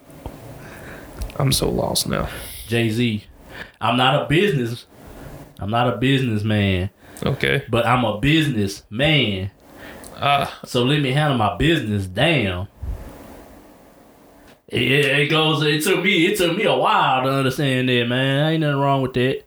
I'm 1.37 1.51
so 1.51 1.69
lost 1.69 2.09
now. 2.09 2.27
Jay 2.67 2.89
Z. 2.89 3.23
I'm 3.79 3.97
not 3.97 4.23
a 4.23 4.25
business. 4.27 4.85
I'm 5.59 5.69
not 5.69 5.93
a 5.93 5.97
businessman, 5.97 6.89
Okay. 7.23 7.61
but 7.69 7.85
I'm 7.85 8.03
a 8.03 8.19
business 8.19 8.83
man. 8.89 9.51
Ah, 10.19 10.51
So 10.65 10.83
let 10.83 11.01
me 11.01 11.11
handle 11.11 11.37
my 11.37 11.55
business. 11.55 12.07
Damn. 12.07 12.67
It 14.71 15.05
it 15.05 15.29
goes. 15.29 15.61
It 15.63 15.83
took 15.83 16.03
me. 16.03 16.27
It 16.27 16.37
took 16.37 16.55
me 16.55 16.63
a 16.63 16.75
while 16.75 17.23
to 17.23 17.29
understand 17.29 17.89
that, 17.89 18.05
man. 18.07 18.53
Ain't 18.53 18.61
nothing 18.61 18.79
wrong 18.79 19.01
with 19.01 19.13
that. 19.13 19.43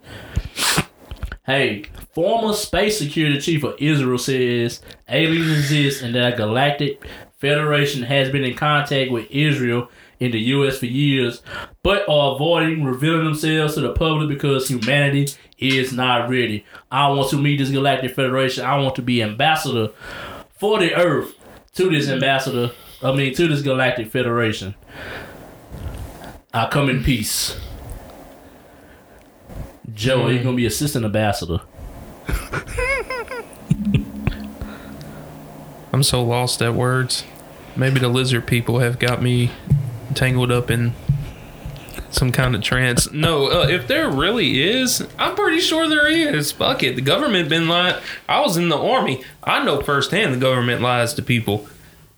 Hey, 1.47 1.85
former 2.13 2.53
space 2.53 2.99
security 2.99 3.41
chief 3.41 3.65
of 3.65 3.75
Israel 3.79 4.19
says 4.19 4.81
aliens 5.09 5.51
exist 5.51 6.03
and 6.03 6.15
that 6.15 6.35
a 6.35 6.37
galactic 6.37 7.05
federation 7.39 8.03
has 8.03 8.31
been 8.31 8.45
in 8.45 8.55
contact 8.55 9.11
with 9.11 9.31
Israel 9.31 9.91
in 10.21 10.31
the 10.31 10.41
U.S. 10.41 10.79
for 10.79 10.87
years, 10.87 11.43
but 11.83 12.09
are 12.09 12.35
avoiding 12.35 12.85
revealing 12.85 13.25
themselves 13.25 13.75
to 13.75 13.81
the 13.81 13.93
public 13.93 14.29
because 14.29 14.69
humanity 14.69 15.35
is 15.59 15.93
not 15.93 16.29
ready. 16.29 16.65
I 16.91 17.09
want 17.09 17.31
to 17.31 17.39
meet 17.39 17.59
this 17.59 17.71
galactic 17.71 18.15
federation. 18.15 18.65
I 18.65 18.79
want 18.79 18.95
to 18.97 19.03
be 19.03 19.23
ambassador 19.23 19.91
for 20.51 20.79
the 20.79 20.95
Earth 20.95 21.35
to 21.75 21.91
this 21.91 22.09
ambassador. 22.09 22.73
I 23.03 23.13
mean, 23.13 23.35
to 23.35 23.49
this 23.49 23.63
galactic 23.63 24.11
federation. 24.11 24.75
I 26.53 26.69
come 26.69 26.89
in 26.89 27.03
peace. 27.03 27.59
Joe, 29.93 30.29
you're 30.29 30.43
gonna 30.43 30.57
be 30.57 30.67
assistant 30.67 31.05
ambassador. 31.05 31.61
I'm 35.93 36.03
so 36.03 36.25
lost 36.25 36.61
at 36.63 36.75
words. 36.75 37.25
Maybe 37.77 38.01
the 38.01 38.09
lizard 38.09 38.47
people 38.47 38.81
have 38.81 38.99
got 38.99 39.23
me 39.23 39.51
tangled 40.15 40.51
up 40.51 40.71
in 40.71 40.93
some 42.11 42.33
kind 42.33 42.55
of 42.55 42.63
trance. 42.63 43.11
No, 43.13 43.47
uh, 43.47 43.67
if 43.69 43.87
there 43.87 44.11
really 44.11 44.63
is, 44.63 45.07
I'm 45.19 45.35
pretty 45.35 45.61
sure 45.61 45.89
there 45.89 46.11
is. 46.11 46.53
Fuck 46.53 46.83
it. 46.83 46.97
The 46.97 47.03
government 47.03 47.49
been 47.49 47.69
lying. 47.69 47.97
I 48.29 48.41
was 48.41 48.57
in 48.57 48.69
the 48.69 48.79
army. 48.79 49.23
I 49.43 49.65
know 49.65 49.81
firsthand 49.83 50.35
the 50.35 50.39
government 50.39 50.83
lies 50.83 51.15
to 51.15 51.23
people. 51.23 51.69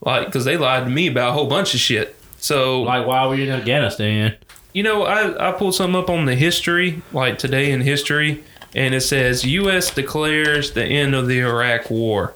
Like, 0.07 0.27
because 0.27 0.45
they 0.47 0.57
lied 0.57 0.85
to 0.85 0.91
me 0.91 1.09
about 1.09 1.31
a 1.31 1.33
whole 1.33 1.49
bunch 1.49 1.75
of 1.75 1.81
shit. 1.81 2.15
So, 2.39 2.83
Like, 2.83 3.07
why 3.07 3.27
were 3.27 3.35
you 3.35 3.45
in 3.45 3.51
Afghanistan? 3.51 4.37
you 4.73 4.83
know, 4.83 5.03
I, 5.05 5.49
I 5.49 5.53
pulled 5.53 5.75
something 5.75 5.97
up 6.01 6.09
on 6.09 6.25
the 6.27 6.35
history, 6.35 7.03
like 7.13 7.39
today 7.39 7.71
in 7.73 7.81
history, 7.81 8.45
and 8.75 8.95
it 8.95 9.01
says 9.01 9.45
U.S. 9.45 9.91
declares 9.95 10.73
the 10.73 10.85
end 10.85 11.15
of 11.15 11.27
the 11.29 11.41
Iraq 11.41 11.91
War. 11.91 12.35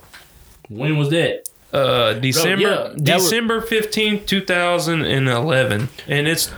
When 0.68 0.96
was 0.96 1.10
that? 1.10 1.48
Uh, 1.72 2.14
December 2.14 2.62
yeah, 2.62 2.94
December 2.96 3.60
fifteenth, 3.60 4.26
two 4.26 4.40
thousand 4.44 5.04
and 5.04 5.28
eleven, 5.28 5.88
and 6.08 6.26
it's 6.26 6.50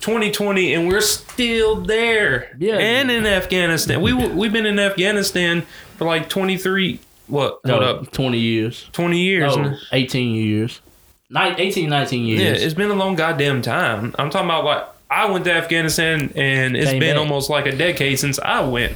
twenty 0.00 0.32
twenty, 0.32 0.74
and 0.74 0.88
we're 0.88 1.00
still 1.02 1.76
there. 1.82 2.56
Yeah. 2.58 2.76
and 2.78 3.10
in 3.10 3.26
Afghanistan, 3.26 4.00
we 4.00 4.12
we've 4.14 4.52
been 4.52 4.66
in 4.66 4.78
Afghanistan 4.80 5.62
for 5.98 6.06
like 6.06 6.28
twenty 6.28 6.56
three. 6.56 6.98
What? 7.28 7.64
No, 7.64 7.74
Hold 7.82 7.84
up, 8.06 8.12
20 8.12 8.38
years. 8.38 8.88
twenty 8.92 9.20
years. 9.20 9.56
No, 9.56 9.76
18 9.92 10.34
years. 10.34 10.80
Nine, 11.28 11.56
18, 11.58 11.90
19 11.90 12.24
years. 12.24 12.40
Yeah, 12.40 12.64
it's 12.66 12.74
been 12.74 12.90
a 12.90 12.94
long 12.94 13.16
goddamn 13.16 13.62
time. 13.62 14.14
I'm 14.18 14.30
talking 14.30 14.46
about 14.48 14.64
like 14.64 14.84
I 15.10 15.28
went 15.30 15.44
to 15.46 15.52
Afghanistan, 15.52 16.32
and 16.36 16.76
it's 16.76 16.90
Came 16.90 17.00
been 17.00 17.14
back. 17.16 17.20
almost 17.20 17.50
like 17.50 17.66
a 17.66 17.76
decade 17.76 18.18
since 18.20 18.38
I 18.38 18.60
went. 18.60 18.92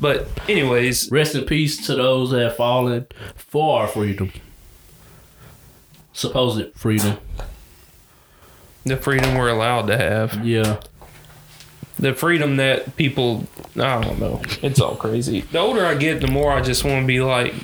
But 0.00 0.28
anyways, 0.48 1.10
Rest 1.10 1.34
in 1.34 1.44
peace 1.44 1.86
to 1.86 1.94
those 1.94 2.30
that 2.30 2.40
have 2.40 2.56
fallen 2.56 3.06
for 3.36 3.80
our 3.82 3.86
freedom. 3.86 4.32
Supposed 6.12 6.74
freedom. 6.74 7.18
the 8.84 8.96
freedom 8.96 9.36
we're 9.36 9.48
allowed 9.50 9.86
to 9.88 9.96
have. 9.98 10.44
Yeah. 10.44 10.80
The 12.00 12.14
freedom 12.14 12.56
that 12.56 12.96
people 12.96 13.46
I 13.76 14.00
don't 14.02 14.18
know. 14.18 14.42
It's 14.62 14.80
all 14.80 14.96
crazy. 14.96 15.42
The 15.42 15.58
older 15.58 15.84
I 15.86 15.94
get, 15.94 16.20
the 16.20 16.26
more 16.26 16.52
I 16.52 16.60
just 16.60 16.82
want 16.84 17.02
to 17.02 17.06
be 17.06 17.20
like 17.20 17.54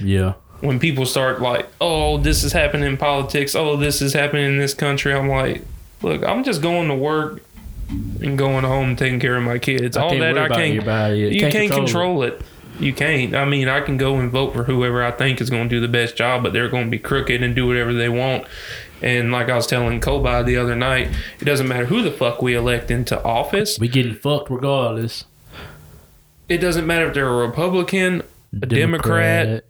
Yeah. 0.00 0.34
when 0.60 0.78
people 0.78 1.06
start 1.06 1.40
like, 1.40 1.66
"Oh, 1.80 2.18
this 2.18 2.44
is 2.44 2.52
happening 2.52 2.86
in 2.86 2.96
politics. 2.96 3.54
Oh, 3.54 3.76
this 3.76 4.00
is 4.02 4.12
happening 4.12 4.44
in 4.46 4.58
this 4.58 4.74
country." 4.74 5.12
I'm 5.14 5.28
like, 5.28 5.62
"Look, 6.02 6.22
I'm 6.24 6.44
just 6.44 6.62
going 6.62 6.88
to 6.88 6.94
work 6.94 7.42
and 7.88 8.38
going 8.38 8.64
home 8.64 8.94
taking 8.96 9.18
care 9.18 9.36
of 9.36 9.42
my 9.42 9.58
kids. 9.58 9.96
I 9.96 10.02
all 10.02 10.16
that 10.18 10.38
I 10.38 10.48
can't. 10.48 10.74
You 10.74 11.40
Can't 11.40 11.52
can't, 11.52 11.70
control 11.72 12.20
control 12.20 12.22
it. 12.22 12.40
You 12.78 12.92
can't. 12.94 13.34
I 13.34 13.44
mean, 13.44 13.68
I 13.68 13.80
can 13.80 13.96
go 13.98 14.16
and 14.16 14.30
vote 14.30 14.54
for 14.54 14.64
whoever 14.64 15.02
I 15.04 15.10
think 15.10 15.40
is 15.40 15.50
going 15.50 15.68
to 15.68 15.74
do 15.76 15.80
the 15.80 15.88
best 15.88 16.16
job, 16.16 16.42
but 16.42 16.52
they're 16.52 16.68
going 16.68 16.84
to 16.84 16.90
be 16.90 16.98
crooked 16.98 17.42
and 17.42 17.54
do 17.54 17.66
whatever 17.66 17.92
they 17.92 18.08
want. 18.08 18.44
And 19.02 19.32
like 19.32 19.48
I 19.48 19.56
was 19.56 19.66
telling 19.66 20.00
Kobe 20.00 20.42
the 20.44 20.56
other 20.56 20.74
night, 20.76 21.08
it 21.40 21.44
doesn't 21.44 21.66
matter 21.68 21.86
who 21.86 22.02
the 22.02 22.10
fuck 22.10 22.42
we 22.42 22.54
elect 22.54 22.90
into 22.90 23.22
office. 23.24 23.78
We 23.78 23.88
getting 23.88 24.14
fucked 24.14 24.50
regardless. 24.50 25.24
It 26.48 26.58
doesn't 26.58 26.86
matter 26.86 27.06
if 27.08 27.14
they're 27.14 27.28
a 27.28 27.46
Republican, 27.46 28.22
a 28.60 28.66
Democrat, 28.66 29.64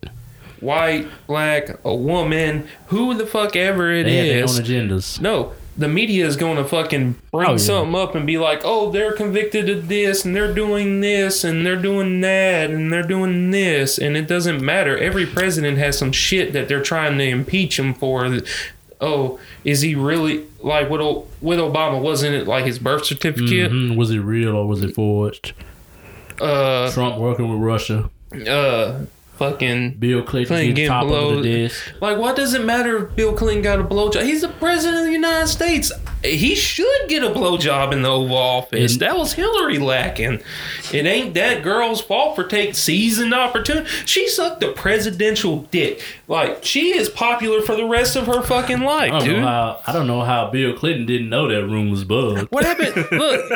white, 0.60 1.06
black, 1.26 1.78
a 1.84 1.94
woman, 1.94 2.66
who 2.86 3.14
the 3.14 3.26
fuck 3.26 3.54
ever 3.54 3.92
it 3.92 4.04
They 4.04 4.30
is. 4.40 4.58
own 4.58 4.64
agendas. 4.64 5.20
No, 5.20 5.52
the 5.76 5.88
media 5.88 6.26
is 6.26 6.36
going 6.36 6.56
to 6.56 6.64
fucking 6.64 7.16
bring 7.32 7.48
Oh, 7.48 7.52
yeah. 7.52 7.56
something 7.58 7.94
up 7.94 8.14
and 8.14 8.26
be 8.26 8.38
like, 8.38 8.62
oh, 8.64 8.90
they're 8.90 9.12
convicted 9.12 9.68
of 9.68 9.88
this 9.88 10.24
and 10.24 10.34
they're 10.34 10.52
doing 10.54 11.00
this 11.02 11.44
and 11.44 11.64
they're 11.66 11.76
doing 11.80 12.20
that 12.22 12.70
and 12.70 12.90
they're 12.92 13.02
doing 13.02 13.50
this. 13.50 13.98
And 13.98 14.16
it 14.16 14.26
doesn't 14.26 14.62
matter. 14.62 14.96
Every 14.96 15.26
president 15.26 15.76
has 15.78 15.98
some 15.98 16.12
shit 16.12 16.52
that 16.54 16.66
they're 16.68 16.82
trying 16.82 17.18
to 17.18 17.24
impeach 17.24 17.78
him 17.78 17.92
for. 17.94 18.40
Oh, 19.00 19.38
is 19.64 19.80
he 19.80 19.94
really 19.94 20.44
like 20.62 20.90
with, 20.90 21.00
with 21.40 21.58
Obama? 21.58 22.00
Wasn't 22.00 22.34
it 22.34 22.46
like 22.46 22.64
his 22.66 22.78
birth 22.78 23.04
certificate? 23.06 23.72
Mhm. 23.72 23.96
Was 23.96 24.10
it 24.10 24.18
real 24.18 24.54
or 24.56 24.66
was 24.66 24.82
it 24.82 24.94
forged? 24.94 25.52
Uh, 26.40 26.90
Trump 26.92 27.18
working 27.18 27.48
with 27.50 27.60
Russia. 27.60 28.10
uh, 28.48 29.00
fucking 29.36 29.92
Bill 29.94 30.22
Clinton 30.22 30.48
Clinton 30.54 30.74
getting 30.74 30.88
top 30.88 31.06
below- 31.06 31.36
of 31.38 31.42
the 31.42 31.62
desk. 31.62 31.92
Like, 32.00 32.18
what 32.18 32.36
does 32.36 32.52
it 32.54 32.64
matter 32.64 33.06
if 33.06 33.16
Bill 33.16 33.32
Clinton 33.32 33.62
got 33.62 33.78
a 33.80 33.84
blowjob? 33.84 34.22
He's 34.24 34.42
the 34.42 34.48
president 34.48 34.98
of 35.00 35.06
the 35.06 35.12
United 35.12 35.48
States. 35.48 35.90
He 36.22 36.54
should 36.54 37.09
get 37.09 37.22
a 37.24 37.28
blowjob 37.30 37.92
in 37.92 38.02
the 38.02 38.09
Oval 38.11 38.37
Office. 38.37 38.92
And- 38.92 39.00
that 39.00 39.16
was 39.16 39.33
Hillary 39.33 39.78
lacking. 39.78 40.40
It 40.92 41.06
ain't 41.06 41.33
that 41.35 41.62
girl's 41.62 42.00
fault 42.02 42.37
for 42.37 42.44
taking 42.44 42.74
seasoned 42.74 43.33
opportunity. 43.33 43.88
She 44.04 44.28
sucked 44.28 44.61
the 44.61 44.68
presidential 44.68 45.62
dick. 45.70 46.02
Like, 46.28 46.64
she 46.64 46.96
is 46.96 47.09
popular 47.09 47.62
for 47.62 47.74
the 47.74 47.87
rest 47.87 48.16
of 48.16 48.26
her 48.26 48.42
fucking 48.42 48.83
I 48.83 48.85
life, 48.85 49.11
don't 49.12 49.24
dude. 49.24 49.37
know 49.38 49.46
how. 49.46 49.80
I 49.87 49.92
don't 49.92 50.06
know 50.06 50.20
how 50.20 50.50
Bill 50.50 50.74
Clinton 50.76 51.06
didn't 51.06 51.30
know 51.30 51.48
that 51.48 51.66
room 51.66 51.90
was 51.90 52.04
bugged. 52.04 52.50
What 52.52 52.64
happened? 52.66 52.94
Look, 53.12 53.50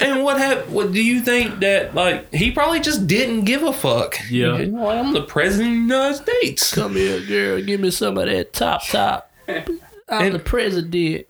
and 0.00 0.24
what 0.24 0.38
happened? 0.38 0.72
What 0.74 0.92
do 0.92 1.02
you 1.02 1.20
think 1.20 1.60
that 1.60 1.94
like 1.94 2.32
he 2.34 2.50
probably 2.50 2.80
just 2.80 3.06
didn't 3.06 3.44
give 3.44 3.62
a 3.62 3.72
fuck? 3.72 4.16
Yeah. 4.28 4.56
You 4.58 4.66
know, 4.72 4.88
I'm 4.88 5.12
the 5.12 5.22
president 5.22 5.68
of 5.68 5.88
the 5.88 5.94
United 5.94 6.14
States. 6.22 6.74
Come 6.74 6.94
here, 6.96 7.20
girl. 7.20 7.62
Give 7.62 7.78
me 7.80 7.90
some 7.92 8.18
of 8.18 8.26
that 8.26 8.52
top 8.52 8.84
top. 8.88 9.30
I'm 9.48 9.66
And- 10.08 10.34
the 10.34 10.38
president. 10.40 11.26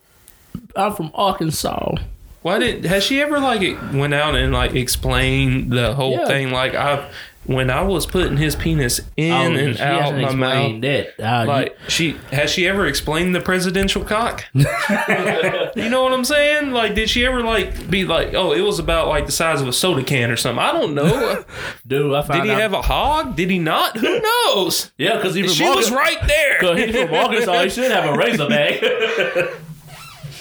I'm 0.77 0.95
from 0.95 1.11
Arkansas. 1.15 1.97
Why 2.43 2.59
did 2.59 2.85
has 2.87 3.05
she 3.05 3.21
ever 3.21 3.39
like 3.39 3.61
went 3.93 4.15
out 4.15 4.35
and 4.35 4.53
like 4.53 4.75
explained 4.75 5.71
the 5.73 5.95
whole 5.95 6.13
Yeah. 6.13 6.27
thing? 6.27 6.51
Like 6.53 6.75
I, 6.75 7.07
when 7.45 7.69
I 7.71 7.83
was 7.83 8.07
putting 8.07 8.37
his 8.39 8.55
penis 8.57 9.01
in 9.17 9.33
Oh, 9.33 9.55
and 9.55 9.77
she 9.77 9.83
out 9.83 10.01
hasn't 10.03 10.23
my 10.23 10.33
mouth. 10.35 10.55
explained 10.55 10.85
That. 10.85 11.21
Uh, 11.21 11.45
Like 11.47 11.77
she 11.89 12.17
has 12.33 12.51
she 12.51 12.67
ever 12.67 12.87
explained 12.87 13.35
the 13.35 13.41
presidential 13.41 14.03
cock? 14.05 14.47
you 14.55 14.65
know 15.91 16.03
what 16.03 16.15
I'm 16.15 16.25
saying? 16.25 16.71
Like 16.71 16.95
did 16.95 17.11
she 17.11 17.27
ever 17.27 17.43
like 17.43 17.91
be 17.91 18.05
like, 18.07 18.33
oh, 18.33 18.53
it 18.53 18.63
was 18.63 18.79
about 18.79 19.09
like 19.09 19.27
the 19.27 19.33
size 19.33 19.61
of 19.61 19.69
a 19.69 19.73
soda 19.73 20.03
can 20.03 20.31
or 20.31 20.37
something? 20.37 20.65
I 20.65 20.73
don't 20.73 20.95
know. 20.95 21.45
dude, 21.87 22.15
I 22.15 22.23
found 22.23 22.41
did 22.43 22.49
he 22.49 22.53
out. 22.55 22.61
have 22.63 22.73
a 22.73 22.81
hog? 22.83 23.37
Did 23.37 23.51
he 23.51 23.59
not? 23.59 23.99
Who 23.99 24.19
knows? 24.21 24.93
yeah, 24.97 25.17
because 25.17 25.35
he 25.35 25.43
from 25.43 25.53
She 25.53 25.65
was 25.65 25.91
right 25.91 26.19
there. 26.27 26.59
Cause 26.61 26.79
he's 26.79 26.97
from 26.97 27.13
Arkansas. 27.15 27.63
He 27.65 27.69
should 27.71 27.91
have 27.91 28.15
a 28.15 28.17
razorback. 28.17 28.81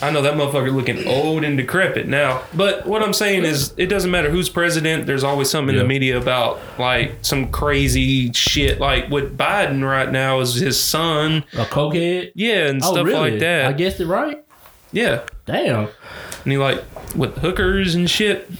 I 0.02 0.10
know 0.10 0.22
that 0.22 0.34
motherfucker 0.34 0.72
looking 0.74 1.06
old 1.06 1.44
and 1.44 1.56
decrepit 1.56 2.08
now. 2.08 2.42
But 2.54 2.86
what 2.86 3.02
I'm 3.02 3.12
saying 3.12 3.44
is, 3.44 3.74
it 3.76 3.86
doesn't 3.86 4.10
matter 4.10 4.30
who's 4.30 4.48
president. 4.48 5.06
There's 5.06 5.24
always 5.24 5.50
something 5.50 5.74
in 5.74 5.82
the 5.82 5.86
media 5.86 6.18
about 6.18 6.58
like 6.78 7.16
some 7.22 7.50
crazy 7.52 8.32
shit. 8.32 8.80
Like 8.80 9.10
with 9.10 9.36
Biden 9.36 9.86
right 9.86 10.10
now 10.10 10.40
is 10.40 10.54
his 10.54 10.82
son. 10.82 11.44
A 11.54 11.64
cokehead? 11.64 12.32
Yeah, 12.34 12.68
and 12.68 12.82
Oh, 12.82 12.92
stuff 12.92 13.06
really? 13.06 13.32
like 13.32 13.40
that. 13.40 13.66
I 13.66 13.72
guessed 13.72 14.00
it 14.00 14.06
right. 14.06 14.42
yeah, 14.92 15.20
Damn. 15.46 15.88
and 16.44 16.52
he 16.52 16.56
like 16.56 16.82
with 17.14 17.36
hookers 17.38 17.94
and 17.94 18.08
shit. 18.10 18.50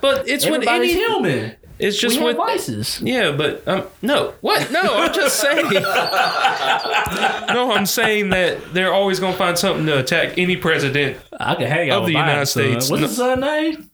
But 0.00 0.28
it's 0.28 0.44
when 0.44 0.54
Everybody's 0.56 0.92
any. 0.96 1.04
human. 1.06 1.56
It's 1.78 1.98
just 1.98 2.18
we 2.18 2.24
with 2.26 2.36
have 2.36 2.46
vices. 2.46 3.00
Yeah, 3.02 3.32
but 3.32 3.66
um, 3.66 3.86
no, 4.00 4.34
what? 4.40 4.70
No, 4.70 4.80
I'm 4.82 5.12
just 5.12 5.40
saying. 5.40 5.70
no, 5.72 7.72
I'm 7.72 7.86
saying 7.86 8.30
that 8.30 8.72
they're 8.72 8.92
always 8.92 9.18
gonna 9.20 9.36
find 9.36 9.58
something 9.58 9.86
to 9.86 9.98
attack 9.98 10.38
any 10.38 10.56
president. 10.56 11.18
I 11.38 11.54
can 11.56 11.66
hang 11.66 11.90
out 11.90 12.00
Of 12.02 12.06
the 12.06 12.12
United. 12.12 12.46
States. 12.46 12.90
What's 12.90 13.00
No. 13.02 13.08
his 13.08 13.16
son 13.16 13.40
name? 13.40 13.90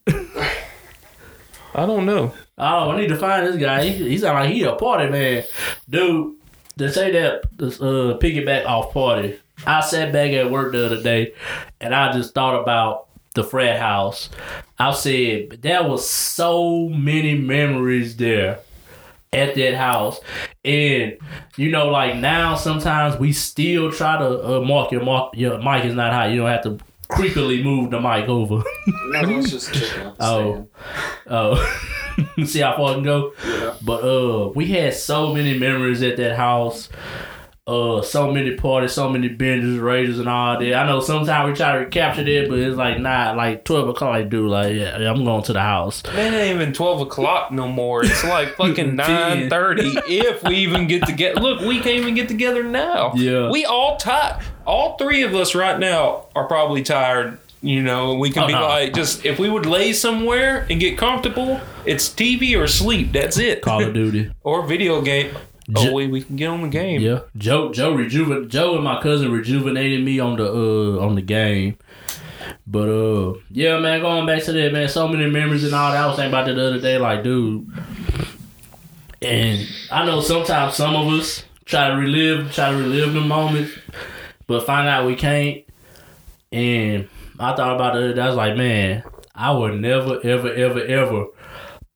I 1.75 1.87
don't 1.87 2.05
know. 2.05 2.35
Oh, 2.59 2.91
I 2.91 3.01
need 3.01 3.09
to 3.09 3.17
find 3.17 3.47
this 3.47 3.57
guy. 3.57 3.85
He, 3.85 4.11
he 4.11 4.19
sound 4.19 4.39
like 4.41 4.51
he 4.53 4.63
a 4.65 4.75
party 4.75 5.09
man, 5.11 5.45
dude. 5.89 6.37
To 6.79 6.91
say 6.91 7.11
that, 7.13 7.43
this, 7.59 7.81
uh, 7.81 8.17
piggyback 8.21 8.65
off 8.67 8.93
party. 8.95 9.39
I 9.67 9.81
sat 9.83 10.13
back 10.13 10.31
at 10.33 10.51
work 10.51 10.73
the 10.73 10.87
other 10.87 11.03
day, 11.03 11.35
and 11.81 11.95
I 11.95 12.13
just 12.13 12.35
thought 12.35 12.59
about 12.61 13.07
the 13.35 13.45
frat 13.45 13.79
house. 13.79 14.31
I 14.81 14.93
said 14.93 15.51
but 15.51 15.63
there 15.63 15.83
was 15.83 16.09
so 16.09 16.89
many 16.89 17.35
memories 17.35 18.17
there 18.17 18.61
at 19.33 19.55
that 19.55 19.75
house, 19.75 20.19
and 20.65 21.17
you 21.57 21.71
know, 21.71 21.89
like 21.89 22.17
now, 22.17 22.57
sometimes 22.57 23.19
we 23.19 23.33
still 23.33 23.93
try 23.93 24.19
to 24.19 24.57
uh, 24.57 24.61
mark 24.63 24.91
your 24.91 25.05
mark. 25.05 25.37
Your 25.37 25.59
mic 25.59 25.85
is 25.85 25.95
not 25.95 26.13
high. 26.13 26.29
You 26.29 26.41
don't 26.41 26.51
have 26.51 26.63
to 26.65 26.79
creepily 27.11 27.63
move 27.63 27.91
the 27.91 28.01
mic 28.01 28.29
over. 28.29 28.63
No, 29.13 29.21
it's 29.39 29.51
just 29.51 29.75
Oh. 30.21 30.69
Oh, 31.29 31.57
see 32.45 32.61
how 32.61 32.77
far 32.77 32.93
I 32.93 32.95
can 32.95 33.03
go. 33.03 33.33
Yeah. 33.45 33.75
But 33.83 34.05
uh, 34.05 34.49
we 34.55 34.67
had 34.67 34.95
so 34.95 35.35
many 35.35 35.59
memories 35.59 36.01
at 36.03 36.17
that 36.17 36.37
house. 36.37 36.89
Uh, 37.71 38.03
so 38.03 38.33
many 38.33 38.57
parties, 38.57 38.93
so 38.93 39.09
many 39.09 39.29
binges, 39.29 39.81
raiders, 39.81 40.19
and 40.19 40.29
all 40.29 40.59
that. 40.59 40.75
I 40.75 40.87
know 40.87 40.99
sometimes 41.01 41.49
we 41.51 41.57
try 41.57 41.79
to 41.79 41.87
capture 41.89 42.25
that, 42.25 42.49
but 42.49 42.59
it's 42.59 42.77
like 42.77 42.99
not 42.99 43.37
like 43.37 43.65
twelve 43.65 43.89
o'clock. 43.89 44.11
Like, 44.11 44.29
dude, 44.29 44.51
like 44.51 44.75
yeah, 44.75 44.97
I'm 45.09 45.25
going 45.25 45.45
to 45.45 45.53
the 45.53 45.61
house. 45.61 46.03
Man, 46.07 46.35
it 46.35 46.39
ain't 46.39 46.57
even 46.61 46.73
twelve 46.73 47.01
o'clock 47.01 47.53
no 47.53 47.69
more. 47.69 48.05
It's 48.05 48.25
like 48.25 48.49
fucking 48.57 48.97
nine 48.97 49.49
thirty. 49.49 49.93
If 50.09 50.43
we 50.43 50.57
even 50.57 50.89
get 50.89 51.07
together, 51.07 51.41
look, 51.41 51.61
we 51.61 51.77
can't 51.77 52.01
even 52.01 52.15
get 52.15 52.27
together 52.29 52.65
now. 52.65 53.13
Yeah. 53.15 53.51
we 53.51 53.65
all 53.65 53.97
tired. 53.99 54.43
All 54.67 54.97
three 54.99 55.23
of 55.23 55.35
us 55.35 55.55
right 55.55 55.79
now 55.79 56.27
are 56.35 56.49
probably 56.49 56.83
tired. 56.83 57.39
You 57.63 57.83
know, 57.83 58.15
we 58.15 58.31
can 58.31 58.45
Oh, 58.45 58.47
be 58.47 58.53
no. 58.55 58.63
like, 58.63 58.95
just 58.95 59.27
if 59.27 59.39
we 59.39 59.51
would 59.51 59.67
lay 59.67 59.93
somewhere 59.93 60.67
and 60.71 60.81
get 60.81 60.97
comfortable, 60.97 61.61
it's 61.85 62.09
TV 62.09 62.59
or 62.59 62.67
sleep. 62.67 63.13
That's 63.13 63.37
it. 63.39 63.61
Call 63.63 63.85
of 63.85 63.93
Duty. 63.95 64.33
or 64.43 64.67
video 64.67 65.03
game. 65.03 65.35
J- 65.77 65.89
Oh, 65.89 65.93
wait, 65.93 66.11
we 66.11 66.23
can 66.23 66.37
get 66.37 66.49
on 66.49 66.63
the 66.63 66.69
game. 66.69 67.01
Yeah, 67.01 67.21
Joe, 67.37 67.73
Joe, 67.73 67.93
rejuven, 67.93 68.49
Joe, 68.49 68.75
and 68.77 68.85
my 68.85 69.01
cousin 69.01 69.31
rejuvenated 69.31 70.05
me 70.05 70.19
on 70.21 70.37
the 70.37 70.47
uh 70.47 71.05
on 71.05 71.15
the 71.15 71.23
game. 71.23 71.77
But 72.67 72.89
uh, 72.89 73.35
yeah, 73.51 73.79
man, 73.79 74.01
going 74.01 74.27
back 74.27 74.43
to 74.45 74.53
that, 74.53 74.73
man, 74.73 74.89
so 74.89 75.07
many 75.09 75.29
memories 75.31 75.65
and 75.65 75.75
all 75.75 75.93
that. 75.93 76.03
I 76.03 76.07
was 76.07 76.17
thinking 76.17 76.33
about 76.33 76.47
that 76.47 76.55
the 76.55 76.67
other 76.67 76.81
day, 76.81 76.99
like, 76.99 77.23
dude. 77.23 77.69
And 79.23 79.67
I 79.91 80.07
know 80.07 80.21
sometimes 80.21 80.75
some 80.75 80.97
of 80.97 81.07
us 81.13 81.45
try 81.65 81.91
to 81.91 81.97
relive, 81.97 82.53
try 82.53 82.71
to 82.71 82.77
relive 82.77 83.13
the 83.13 83.21
moments, 83.21 83.73
but 84.47 84.65
find 84.65 84.89
out 84.89 85.07
we 85.07 85.15
can't. 85.15 85.63
And 86.53 87.09
I 87.39 87.55
thought 87.55 87.75
about 87.77 87.97
it. 87.97 88.19
I 88.19 88.27
was 88.29 88.37
like, 88.37 88.57
man, 88.57 89.03
I 89.35 89.51
would 89.53 89.81
never, 89.81 90.21
ever, 90.25 90.53
ever, 90.53 90.81
ever 90.83 91.27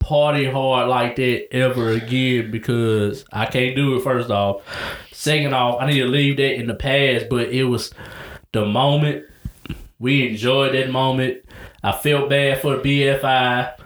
party 0.05 0.45
hard 0.45 0.89
like 0.89 1.17
that 1.17 1.53
ever 1.55 1.91
again 1.91 2.51
because 2.51 3.25
I 3.33 3.47
can't 3.47 3.75
do 3.75 3.97
it. 3.97 4.03
First 4.03 4.31
off, 4.31 4.63
second 5.13 5.55
off, 5.55 5.81
I 5.81 5.87
need 5.91 6.01
to 6.01 6.07
leave 6.07 6.37
that 6.37 6.55
in 6.55 6.67
the 6.67 6.75
past. 6.75 7.27
But 7.31 7.49
it 7.49 7.65
was 7.65 7.91
the 8.53 8.67
moment 8.67 9.25
we 9.99 10.29
enjoyed 10.29 10.75
that 10.75 10.91
moment. 10.91 11.43
I 11.83 11.93
felt 11.93 12.29
bad 12.29 12.61
for 12.61 12.77
the 12.77 12.83
BFI. 13.03 13.81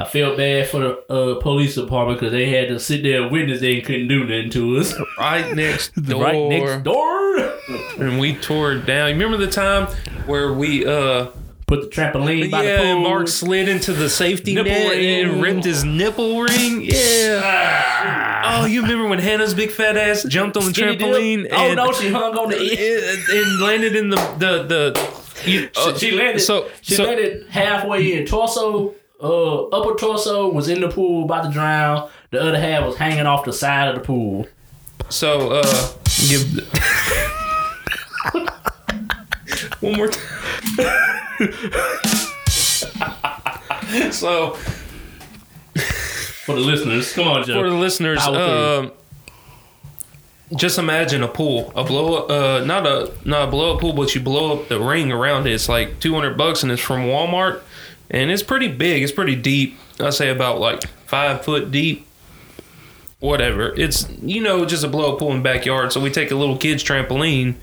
I 0.00 0.04
felt 0.04 0.36
bad 0.36 0.68
for 0.68 0.78
the 0.80 1.12
uh, 1.12 1.40
police 1.40 1.74
department 1.74 2.20
because 2.20 2.32
they 2.32 2.48
had 2.50 2.68
to 2.68 2.78
sit 2.78 3.02
there 3.02 3.22
and 3.22 3.32
witness 3.32 3.60
they 3.60 3.80
couldn't 3.80 4.06
do 4.08 4.20
nothing 4.24 4.50
to 4.50 4.76
us. 4.78 4.94
Right 5.18 5.54
next 5.54 5.94
door. 6.02 6.22
right 6.22 6.48
next 6.48 6.84
door. 6.84 7.36
And 7.98 8.18
we 8.20 8.36
tore 8.36 8.72
it 8.72 8.86
down. 8.86 9.08
You 9.08 9.14
remember 9.16 9.44
the 9.44 9.50
time 9.50 9.86
where 10.26 10.52
we 10.54 10.86
uh 10.86 11.26
Put 11.68 11.82
the 11.82 11.88
trampoline 11.88 12.50
by 12.50 12.64
yeah, 12.64 12.78
the 12.78 12.82
pool. 12.94 13.02
Mark 13.02 13.28
slid 13.28 13.68
into 13.68 13.92
the 13.92 14.08
safety 14.08 14.54
Nipple 14.54 14.72
net 14.72 14.90
ring. 14.90 15.30
and 15.30 15.42
ripped 15.42 15.64
his 15.64 15.84
nipple 15.84 16.40
ring. 16.40 16.80
Yeah. 16.80 18.42
oh, 18.46 18.64
you 18.64 18.80
remember 18.80 19.06
when 19.06 19.18
Hannah's 19.18 19.52
big 19.52 19.70
fat 19.70 19.98
ass 19.98 20.22
jumped 20.22 20.56
on 20.56 20.64
the 20.64 20.72
Skinny 20.72 20.96
dip. 20.96 21.06
trampoline 21.06 21.46
Oh 21.52 21.56
and, 21.56 21.76
no, 21.76 21.92
she 21.92 22.10
hung 22.10 22.34
on 22.38 22.48
the 22.48 22.56
end. 22.56 23.20
and, 23.28 23.38
and 23.38 23.60
landed 23.60 23.94
in 23.96 24.08
the 24.08 24.16
the 24.38 24.62
the. 24.62 25.18
You, 25.44 25.68
uh, 25.76 25.94
she 25.94 26.12
landed. 26.12 26.40
So 26.40 26.70
she 26.80 26.94
so 26.94 27.04
landed 27.04 27.46
halfway 27.50 28.18
in. 28.18 28.24
Torso, 28.24 28.94
uh, 29.22 29.64
upper 29.64 29.94
torso 29.94 30.50
was 30.50 30.70
in 30.70 30.80
the 30.80 30.88
pool, 30.88 31.24
about 31.24 31.44
to 31.44 31.50
drown. 31.50 32.08
The 32.30 32.40
other 32.40 32.58
half 32.58 32.86
was 32.86 32.96
hanging 32.96 33.26
off 33.26 33.44
the 33.44 33.52
side 33.52 33.88
of 33.88 33.94
the 33.96 34.00
pool. 34.00 34.46
so 35.10 35.50
uh 35.50 35.92
give. 36.30 36.66
One 39.80 39.96
more 39.96 40.08
time. 40.08 40.24
so 44.12 44.54
For 46.44 46.54
the 46.54 46.60
listeners, 46.60 47.12
come 47.12 47.28
on, 47.28 47.44
Joe. 47.44 47.60
for 47.62 47.68
the 47.70 47.76
listeners, 47.76 48.20
um, 48.24 48.92
just 50.56 50.78
imagine 50.78 51.22
a 51.22 51.28
pool, 51.28 51.72
a 51.76 51.84
blow 51.84 52.14
up, 52.16 52.30
uh, 52.30 52.64
not 52.64 52.86
a 52.86 53.12
not 53.24 53.48
a 53.48 53.50
blow 53.50 53.74
up 53.74 53.80
pool, 53.80 53.92
but 53.92 54.14
you 54.14 54.20
blow 54.20 54.58
up 54.58 54.68
the 54.68 54.80
ring 54.80 55.12
around 55.12 55.46
it. 55.46 55.52
It's 55.52 55.68
like 55.68 56.00
two 56.00 56.14
hundred 56.14 56.36
bucks, 56.38 56.62
and 56.62 56.72
it's 56.72 56.80
from 56.82 57.02
Walmart, 57.02 57.60
and 58.10 58.30
it's 58.30 58.42
pretty 58.42 58.68
big. 58.68 59.02
It's 59.02 59.12
pretty 59.12 59.36
deep. 59.36 59.78
I 60.00 60.10
say 60.10 60.30
about 60.30 60.58
like 60.58 60.86
five 61.06 61.44
foot 61.44 61.70
deep. 61.70 62.06
Whatever. 63.20 63.74
It's 63.76 64.08
you 64.22 64.40
know 64.40 64.64
just 64.64 64.84
a 64.84 64.88
blow 64.88 65.12
up 65.12 65.18
pool 65.18 65.32
in 65.32 65.38
the 65.38 65.42
backyard. 65.42 65.92
So 65.92 66.00
we 66.00 66.10
take 66.10 66.30
a 66.30 66.36
little 66.36 66.56
kid's 66.56 66.82
trampoline. 66.84 67.56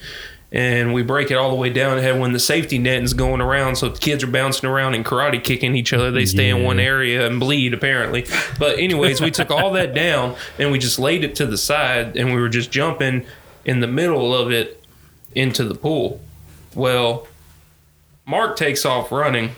And 0.56 0.94
we 0.94 1.04
break 1.04 1.32
it 1.32 1.36
all 1.36 1.50
the 1.50 1.58
way 1.58 1.70
down 1.70 1.98
ahead 1.98 2.18
when 2.18 2.32
the 2.32 2.40
safety 2.40 2.78
net 2.78 3.04
is 3.04 3.14
going 3.14 3.42
around, 3.42 3.76
so 3.76 3.90
the 3.90 4.00
kids 4.00 4.24
are 4.24 4.28
bouncing 4.28 4.70
around 4.70 4.94
and 4.94 5.04
karate 5.04 5.44
kicking 5.44 5.76
each 5.76 5.92
other. 5.92 6.12
They 6.12 6.26
stay 6.26 6.48
in 6.48 6.64
one 6.64 6.80
area 6.80 7.28
and 7.28 7.42
bleed 7.42 7.74
apparently. 7.74 8.26
But 8.58 8.80
anyways, 8.80 9.20
we 9.20 9.32
took 9.32 9.52
all 9.52 9.74
that 9.74 9.94
down 9.94 10.38
and 10.58 10.72
we 10.72 10.80
just 10.80 10.98
laid 10.98 11.26
it 11.26 11.36
to 11.36 11.46
the 11.46 11.58
side 11.58 12.16
and 12.16 12.34
we 12.34 12.40
were 12.40 12.48
just 12.48 12.72
jumping 12.72 13.26
in 13.66 13.82
the 13.82 13.88
middle 13.88 14.34
of 14.34 14.50
it 14.50 14.82
into 15.34 15.66
the 15.66 15.76
pool. 15.76 16.22
Well, 16.74 17.28
Mark 18.26 18.56
takes 18.56 18.86
off 18.86 19.12
running 19.12 19.52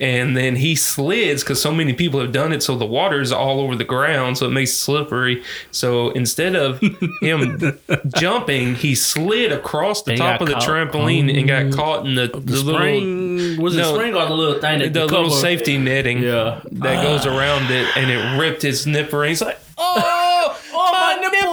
and 0.00 0.36
then 0.36 0.56
he 0.56 0.74
slids 0.76 1.42
because 1.42 1.60
so 1.60 1.72
many 1.72 1.92
people 1.92 2.20
have 2.20 2.32
done 2.32 2.52
it 2.52 2.62
so 2.62 2.76
the 2.76 2.86
water 2.86 3.20
is 3.20 3.32
all 3.32 3.60
over 3.60 3.74
the 3.76 3.84
ground 3.84 4.38
so 4.38 4.46
it 4.46 4.50
makes 4.50 4.70
it 4.70 4.76
slippery 4.76 5.42
so 5.70 6.10
instead 6.10 6.54
of 6.56 6.80
him 7.20 7.78
jumping 8.16 8.74
he 8.74 8.94
slid 8.94 9.52
across 9.52 10.02
the 10.02 10.12
And 10.12 10.20
top 10.20 10.40
of 10.40 10.48
the 10.48 10.54
trampoline 10.54 11.36
and 11.36 11.48
got 11.48 11.72
caught 11.72 12.06
in 12.06 12.14
the, 12.14 12.30
oh, 12.32 12.38
the, 12.40 12.52
the 12.52 12.62
little 12.62 12.80
spring 12.80 13.60
was 13.60 13.74
it 13.76 13.80
no, 13.80 13.94
spring 13.94 14.14
or 14.14 14.26
the 14.26 14.34
little 14.34 14.60
thing 14.60 14.78
that 14.80 14.92
the 14.92 15.06
could 15.06 15.12
little 15.12 15.30
safety 15.30 15.78
netting 15.78 16.22
Yeah. 16.22 16.60
that 16.72 16.98
ah. 16.98 17.02
goes 17.02 17.26
around 17.26 17.70
it, 17.70 17.86
and 17.96 18.10
it 18.10 18.38
ripped 18.40 18.62
his 18.62 18.86
nipper. 18.86 19.22
And 19.22 19.30
he's 19.30 19.42
like, 19.42 19.58
"Oh, 19.76 20.58
Oh 20.72 20.92
my 20.92 21.14
nipple! 21.20 21.48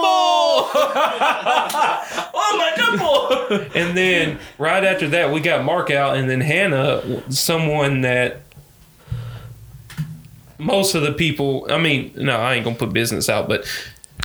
oh 0.78 2.30
my 2.58 2.72
nipple! 2.76 3.70
And 3.74 3.96
then 3.96 4.38
right 4.58 4.84
after 4.84 5.08
that, 5.08 5.32
we 5.32 5.40
got 5.40 5.64
Mark 5.64 5.90
out, 5.90 6.16
and 6.16 6.28
then 6.28 6.40
Hannah, 6.40 7.30
someone 7.30 8.02
that 8.02 8.42
most 10.58 10.94
of 10.94 11.02
the 11.02 11.12
people. 11.12 11.66
I 11.70 11.78
mean, 11.78 12.12
no, 12.16 12.36
I 12.36 12.54
ain't 12.54 12.64
gonna 12.64 12.76
put 12.76 12.92
business 12.92 13.28
out, 13.28 13.48
but. 13.48 13.66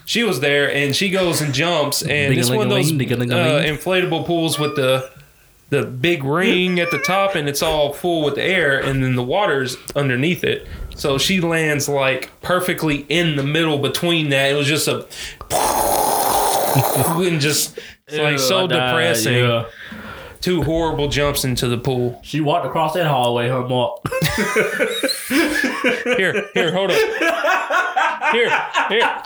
She 0.03 0.23
was 0.23 0.41
there, 0.41 0.69
and 0.69 0.93
she 0.93 1.09
goes 1.09 1.39
and 1.41 1.53
jumps, 1.53 2.01
and 2.01 2.33
it's 2.33 2.49
one 2.49 2.63
of 2.63 2.69
those 2.69 2.91
uh, 2.91 2.95
inflatable 2.95 4.25
pools 4.25 4.59
with 4.59 4.75
the 4.75 5.09
the 5.71 5.83
big 5.83 6.25
ring 6.25 6.79
at 6.81 6.91
the 6.91 6.99
top, 6.99 7.33
and 7.33 7.47
it's 7.47 7.61
all 7.61 7.93
full 7.93 8.25
with 8.25 8.37
air, 8.37 8.77
and 8.77 9.01
then 9.01 9.15
the 9.15 9.23
water's 9.23 9.77
underneath 9.95 10.43
it. 10.43 10.67
So 10.95 11.17
she 11.17 11.39
lands 11.39 11.87
like 11.87 12.29
perfectly 12.41 13.05
in 13.07 13.37
the 13.37 13.43
middle 13.43 13.79
between 13.79 14.29
that. 14.29 14.51
It 14.51 14.55
was 14.55 14.67
just 14.67 14.87
a 14.89 15.07
and 17.27 17.39
just 17.41 17.77
it's 18.07 18.17
like 18.17 18.39
so 18.39 18.67
depressing. 18.67 19.35
yeah. 19.35 19.65
Two 20.39 20.63
horrible 20.63 21.07
jumps 21.07 21.43
into 21.45 21.67
the 21.67 21.77
pool. 21.77 22.19
She 22.23 22.41
walked 22.41 22.65
across 22.65 22.93
that 22.95 23.05
hallway, 23.05 23.47
her 23.47 23.61
Mark. 23.67 23.99
Here, 26.17 26.47
here, 26.53 26.71
hold 26.71 26.91
up. 26.91 26.97
Here, 28.31 28.49
here. 28.89 29.21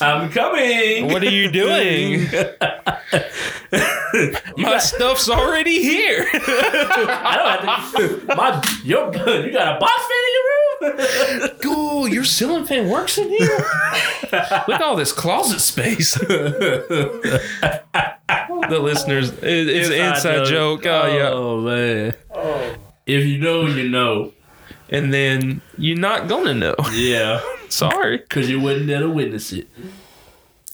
I'm 0.00 0.30
coming. 0.30 1.08
What 1.12 1.22
are 1.22 1.30
you 1.30 1.50
doing? 1.50 2.26
My 4.56 4.78
stuff's 4.78 5.28
already 5.28 5.82
here. 5.82 6.26
I 6.32 7.36
don't 7.36 7.64
have 7.68 7.92
to. 7.96 8.24
My, 8.36 8.62
your, 8.84 9.06
you 9.44 9.52
got 9.52 9.76
a 9.76 9.80
box 9.80 10.02
fan 10.02 10.22
in 10.26 10.32
your 10.34 10.44
room? 10.50 10.60
cool, 11.62 12.08
your 12.08 12.24
ceiling 12.24 12.64
fan 12.64 12.88
works 12.88 13.18
in 13.18 13.28
here. 13.28 13.58
Look 14.32 14.70
at 14.70 14.82
all 14.82 14.96
this 14.96 15.12
closet 15.12 15.60
space. 15.60 16.14
the 16.14 17.30
listeners, 18.80 19.30
it, 19.30 19.38
it's 19.42 19.88
an 19.88 19.94
inside 19.94 20.46
joke. 20.46 20.86
Oh, 20.86 21.06
yeah. 21.06 21.30
Oh 21.32 21.60
man. 21.60 22.14
Oh. 22.34 22.74
If 23.06 23.24
you 23.26 23.38
know, 23.38 23.66
you 23.66 23.88
know. 23.88 24.32
And 24.90 25.12
then 25.12 25.62
you're 25.78 25.98
not 25.98 26.28
gonna 26.28 26.54
know. 26.54 26.74
Yeah. 26.92 27.40
Sorry. 27.68 28.18
Cause 28.18 28.48
you 28.48 28.60
wouldn't 28.60 28.88
to 28.88 29.08
witness 29.08 29.52
it. 29.52 29.68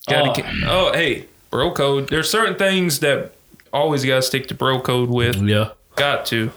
Gotta 0.09 0.31
Oh. 0.31 0.33
ke- 0.33 0.45
oh, 0.67 0.93
hey, 0.93 1.27
bro 1.51 1.73
code. 1.73 2.09
There's 2.09 2.31
certain 2.31 2.57
things 2.57 3.01
that 3.01 3.33
always 3.73 4.05
gotta 4.05 4.23
stick 4.23 4.49
to 4.49 4.55
bro 4.55 4.81
code 4.81 5.11
with. 5.11 5.37
Yeah. 5.37 5.71
Got 5.97 6.27
to. 6.27 6.51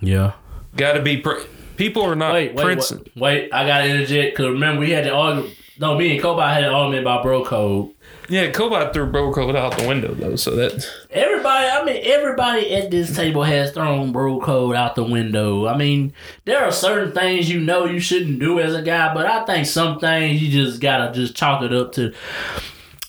Yeah. 0.00 0.32
Gotta 0.76 1.02
be. 1.02 1.18
Pr- 1.18 1.40
people 1.76 2.02
are 2.02 2.14
not 2.16 2.34
Wait, 2.34 2.54
wait, 2.54 2.64
prince. 2.64 2.92
wait, 2.92 3.16
wait, 3.16 3.52
I 3.52 3.66
gotta 3.66 3.88
interject 3.88 4.36
because 4.36 4.52
remember 4.52 4.80
we 4.80 4.90
had 4.90 5.04
the 5.04 5.12
argument. 5.12 5.54
No, 5.76 5.98
me 5.98 6.12
and 6.14 6.22
Cobot 6.22 6.54
had 6.54 6.62
an 6.62 6.72
argument 6.72 7.02
about 7.02 7.24
bro 7.24 7.44
code. 7.44 7.90
Yeah, 8.28 8.50
Cobot 8.52 8.92
threw 8.94 9.06
bro 9.06 9.32
code 9.32 9.56
out 9.56 9.76
the 9.76 9.86
window 9.88 10.14
though, 10.14 10.36
so 10.36 10.54
that 10.54 10.88
Everybody, 11.10 11.66
I 11.66 11.84
mean, 11.84 12.00
everybody 12.04 12.72
at 12.74 12.90
this 12.92 13.14
table 13.14 13.42
has 13.42 13.72
thrown 13.72 14.12
bro 14.12 14.40
code 14.40 14.76
out 14.76 14.94
the 14.94 15.02
window. 15.02 15.66
I 15.66 15.76
mean, 15.76 16.12
there 16.44 16.64
are 16.64 16.70
certain 16.72 17.12
things 17.12 17.50
you 17.50 17.60
know 17.60 17.86
you 17.86 17.98
shouldn't 18.00 18.38
do 18.38 18.60
as 18.60 18.72
a 18.74 18.82
guy, 18.82 19.12
but 19.12 19.26
I 19.26 19.44
think 19.44 19.66
some 19.66 19.98
things 19.98 20.40
you 20.40 20.50
just 20.50 20.80
gotta 20.80 21.12
just 21.12 21.34
chalk 21.36 21.62
it 21.62 21.72
up 21.72 21.92
to. 21.94 22.14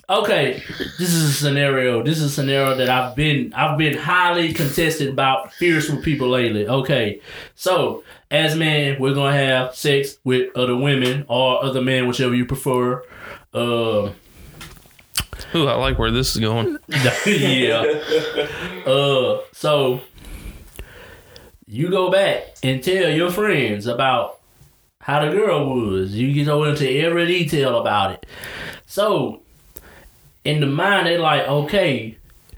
Okay, 0.07 0.61
this 0.99 1.13
is 1.13 1.23
a 1.23 1.33
scenario. 1.33 2.03
This 2.03 2.19
is 2.19 2.25
a 2.25 2.29
scenario 2.29 2.75
that 2.75 2.89
I've 2.89 3.15
been 3.15 3.51
I've 3.53 3.75
been 3.75 3.97
highly 3.97 4.53
contested 4.53 5.09
about 5.09 5.51
fierce 5.53 5.89
with 5.89 6.03
people 6.03 6.29
lately. 6.29 6.67
Okay, 6.67 7.21
so 7.55 8.03
as 8.29 8.55
men, 8.55 8.99
we're 8.99 9.15
gonna 9.15 9.35
have 9.35 9.73
sex 9.73 10.19
with 10.23 10.55
other 10.55 10.75
women 10.75 11.25
or 11.27 11.63
other 11.63 11.81
men, 11.81 12.07
whichever 12.07 12.35
you 12.35 12.45
prefer. 12.45 13.03
Uh, 13.51 14.11
ooh, 15.55 15.67
I 15.67 15.73
like 15.75 15.97
where 15.97 16.11
this 16.11 16.35
is 16.35 16.41
going. 16.41 16.77
yeah. 17.25 17.83
Uh, 18.85 19.39
so 19.53 20.01
you 21.65 21.89
go 21.89 22.11
back 22.11 22.57
and 22.61 22.83
tell 22.83 23.09
your 23.09 23.31
friends 23.31 23.87
about 23.87 24.39
how 25.01 25.25
the 25.25 25.31
girl 25.31 25.65
was. 25.75 26.13
You 26.13 26.31
get 26.31 26.45
go 26.45 26.63
into 26.65 26.87
every 26.87 27.25
detail 27.25 27.79
about 27.79 28.11
it. 28.11 28.27
So 28.85 29.41
in 30.45 30.61
the 30.61 30.67
mind, 30.67 31.07
they 31.07 31.17
like, 31.17 31.47
okay. 31.47 32.17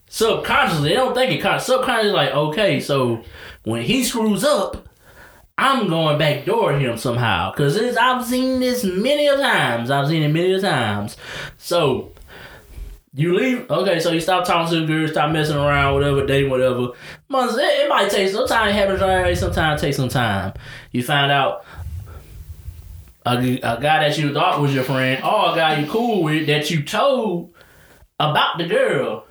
Subconsciously, 0.10 0.90
they 0.90 0.96
don't 0.96 1.16
think 1.16 1.32
it. 1.32 1.42
Con- 1.42 1.60
subconsciously, 1.60 2.12
like, 2.12 2.32
okay. 2.32 2.80
So 2.80 3.24
when 3.64 3.82
he 3.82 4.04
screws 4.04 4.44
up, 4.44 4.88
I'm 5.58 5.88
going 5.90 6.20
back 6.20 6.46
door 6.46 6.78
him 6.78 6.98
somehow. 6.98 7.52
Cause 7.54 7.78
I've 7.98 8.24
seen 8.24 8.60
this 8.60 8.84
many 8.84 9.28
a 9.28 9.36
times. 9.38 9.90
I've 9.90 10.08
seen 10.08 10.22
it 10.22 10.28
many 10.28 10.54
a 10.54 10.62
times. 10.62 11.18
So 11.58 12.14
you 13.14 13.36
leave. 13.36 13.70
Okay, 13.72 14.00
so 14.00 14.12
you 14.12 14.22
stop 14.22 14.46
talking 14.46 14.72
to 14.72 14.82
the 14.82 14.86
girl, 14.86 15.08
stop 15.08 15.32
messing 15.32 15.58
around, 15.58 15.96
whatever, 15.96 16.26
dating, 16.26 16.52
whatever. 16.52 16.90
Months, 17.28 17.56
it, 17.56 17.62
it 17.62 17.90
might 17.90 18.12
take 18.12 18.30
sometimes 18.30 18.70
it 18.70 18.76
happens 18.76 19.02
right 19.02 19.36
sometimes 19.36 19.82
it 19.82 19.86
takes 19.88 19.98
some 19.98 20.10
time. 20.10 20.54
You 20.92 21.02
find 21.02 21.32
out 21.32 21.66
a, 23.26 23.38
a 23.38 23.82
guy 23.82 24.08
that 24.08 24.18
you 24.18 24.32
thought 24.34 24.62
was 24.62 24.76
your 24.76 24.84
friend, 24.84 25.24
or 25.24 25.54
a 25.54 25.56
guy 25.56 25.80
you 25.80 25.88
cool 25.88 26.22
with 26.22 26.46
that 26.48 26.70
you 26.70 26.84
told 26.84 27.54
about 28.20 28.58
the 28.58 28.66
girl. 28.68 29.26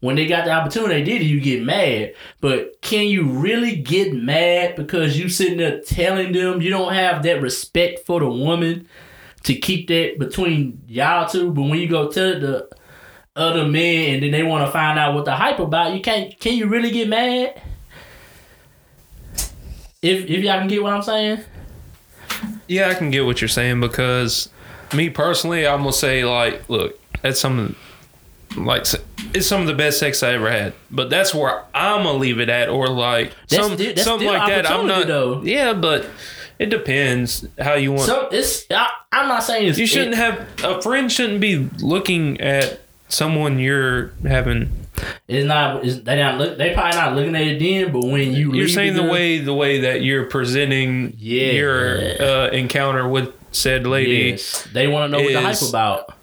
When 0.00 0.14
they 0.14 0.26
got 0.26 0.44
the 0.44 0.52
opportunity, 0.52 0.94
they 0.94 1.18
did 1.18 1.26
you 1.26 1.40
get 1.40 1.62
mad. 1.62 2.14
But 2.40 2.80
can 2.82 3.08
you 3.08 3.28
really 3.28 3.74
get 3.76 4.14
mad 4.14 4.76
because 4.76 5.18
you 5.18 5.28
sitting 5.28 5.58
there 5.58 5.80
telling 5.80 6.32
them 6.32 6.62
you 6.62 6.70
don't 6.70 6.92
have 6.92 7.24
that 7.24 7.42
respect 7.42 8.06
for 8.06 8.20
the 8.20 8.28
woman 8.30 8.88
to 9.42 9.54
keep 9.56 9.88
that 9.88 10.16
between 10.20 10.80
y'all 10.86 11.28
two? 11.28 11.50
But 11.50 11.62
when 11.62 11.80
you 11.80 11.88
go 11.88 12.08
tell 12.12 12.38
the 12.38 12.68
other 13.34 13.66
men 13.66 14.14
and 14.14 14.22
then 14.22 14.30
they 14.30 14.44
want 14.44 14.64
to 14.66 14.70
find 14.70 14.98
out 15.00 15.14
what 15.14 15.24
the 15.24 15.34
hype 15.34 15.58
about, 15.58 15.94
you 15.94 16.00
can't. 16.00 16.38
Can 16.38 16.54
you 16.54 16.68
really 16.68 16.92
get 16.92 17.08
mad? 17.08 17.60
If 20.00 20.26
if 20.26 20.44
y'all 20.44 20.60
can 20.60 20.68
get 20.68 20.80
what 20.82 20.92
I'm 20.92 21.02
saying. 21.02 21.40
Yeah, 22.68 22.88
I 22.88 22.94
can 22.94 23.10
get 23.10 23.24
what 23.26 23.40
you're 23.40 23.48
saying 23.48 23.80
because 23.80 24.48
me 24.94 25.10
personally, 25.10 25.66
I'm 25.66 25.78
gonna 25.80 25.92
say 25.92 26.24
like, 26.24 26.68
look, 26.68 27.00
that's 27.22 27.40
some 27.40 27.58
of 27.58 27.68
the- 27.68 27.74
like 28.56 28.86
it's 29.34 29.46
some 29.46 29.60
of 29.60 29.66
the 29.66 29.74
best 29.74 29.98
sex 29.98 30.22
I 30.22 30.32
ever 30.32 30.50
had. 30.50 30.72
But 30.90 31.10
that's 31.10 31.34
where 31.34 31.64
I'm 31.74 32.04
gonna 32.04 32.18
leave 32.18 32.40
it 32.40 32.48
at, 32.48 32.68
or 32.68 32.88
like 32.88 33.32
That's 33.48 33.66
some 33.66 33.76
still- 33.76 33.96
something 33.96 34.28
like 34.28 34.48
that. 34.48 34.70
I'm 34.70 34.86
not. 34.86 35.06
though. 35.06 35.42
Yeah, 35.42 35.72
but 35.74 36.06
it 36.58 36.66
depends 36.70 37.46
how 37.58 37.74
you 37.74 37.92
want. 37.92 38.06
So 38.06 38.28
it's. 38.32 38.64
I, 38.70 38.88
I'm 39.12 39.28
not 39.28 39.42
saying 39.44 39.68
it's. 39.68 39.78
you 39.78 39.86
shouldn't 39.86 40.14
it- 40.14 40.18
have 40.18 40.46
a 40.64 40.82
friend 40.82 41.10
shouldn't 41.10 41.40
be 41.40 41.68
looking 41.80 42.40
at 42.40 42.80
someone 43.08 43.58
you're 43.58 44.08
having. 44.26 44.70
It's 45.28 45.46
not. 45.46 45.84
It's, 45.84 46.00
they 46.00 46.16
not 46.16 46.38
look. 46.38 46.58
They 46.58 46.74
probably 46.74 46.98
not 46.98 47.14
looking 47.14 47.36
at 47.36 47.42
it 47.42 47.58
then. 47.60 47.92
But 47.92 48.04
when 48.04 48.32
you 48.32 48.52
You're 48.54 48.66
saying 48.68 48.94
the 48.94 49.02
girl- 49.02 49.12
way 49.12 49.38
the 49.38 49.54
way 49.54 49.80
that 49.82 50.02
you're 50.02 50.24
presenting 50.24 51.14
Yeah. 51.18 51.52
your 51.52 51.98
uh, 52.20 52.48
encounter 52.48 53.06
with 53.06 53.32
said 53.52 53.86
lady. 53.86 54.30
Yes, 54.30 54.66
they 54.72 54.88
want 54.88 55.12
to 55.12 55.16
know 55.18 55.22
what 55.24 55.32
the 55.32 55.40
hype 55.40 55.62
about. 55.68 56.14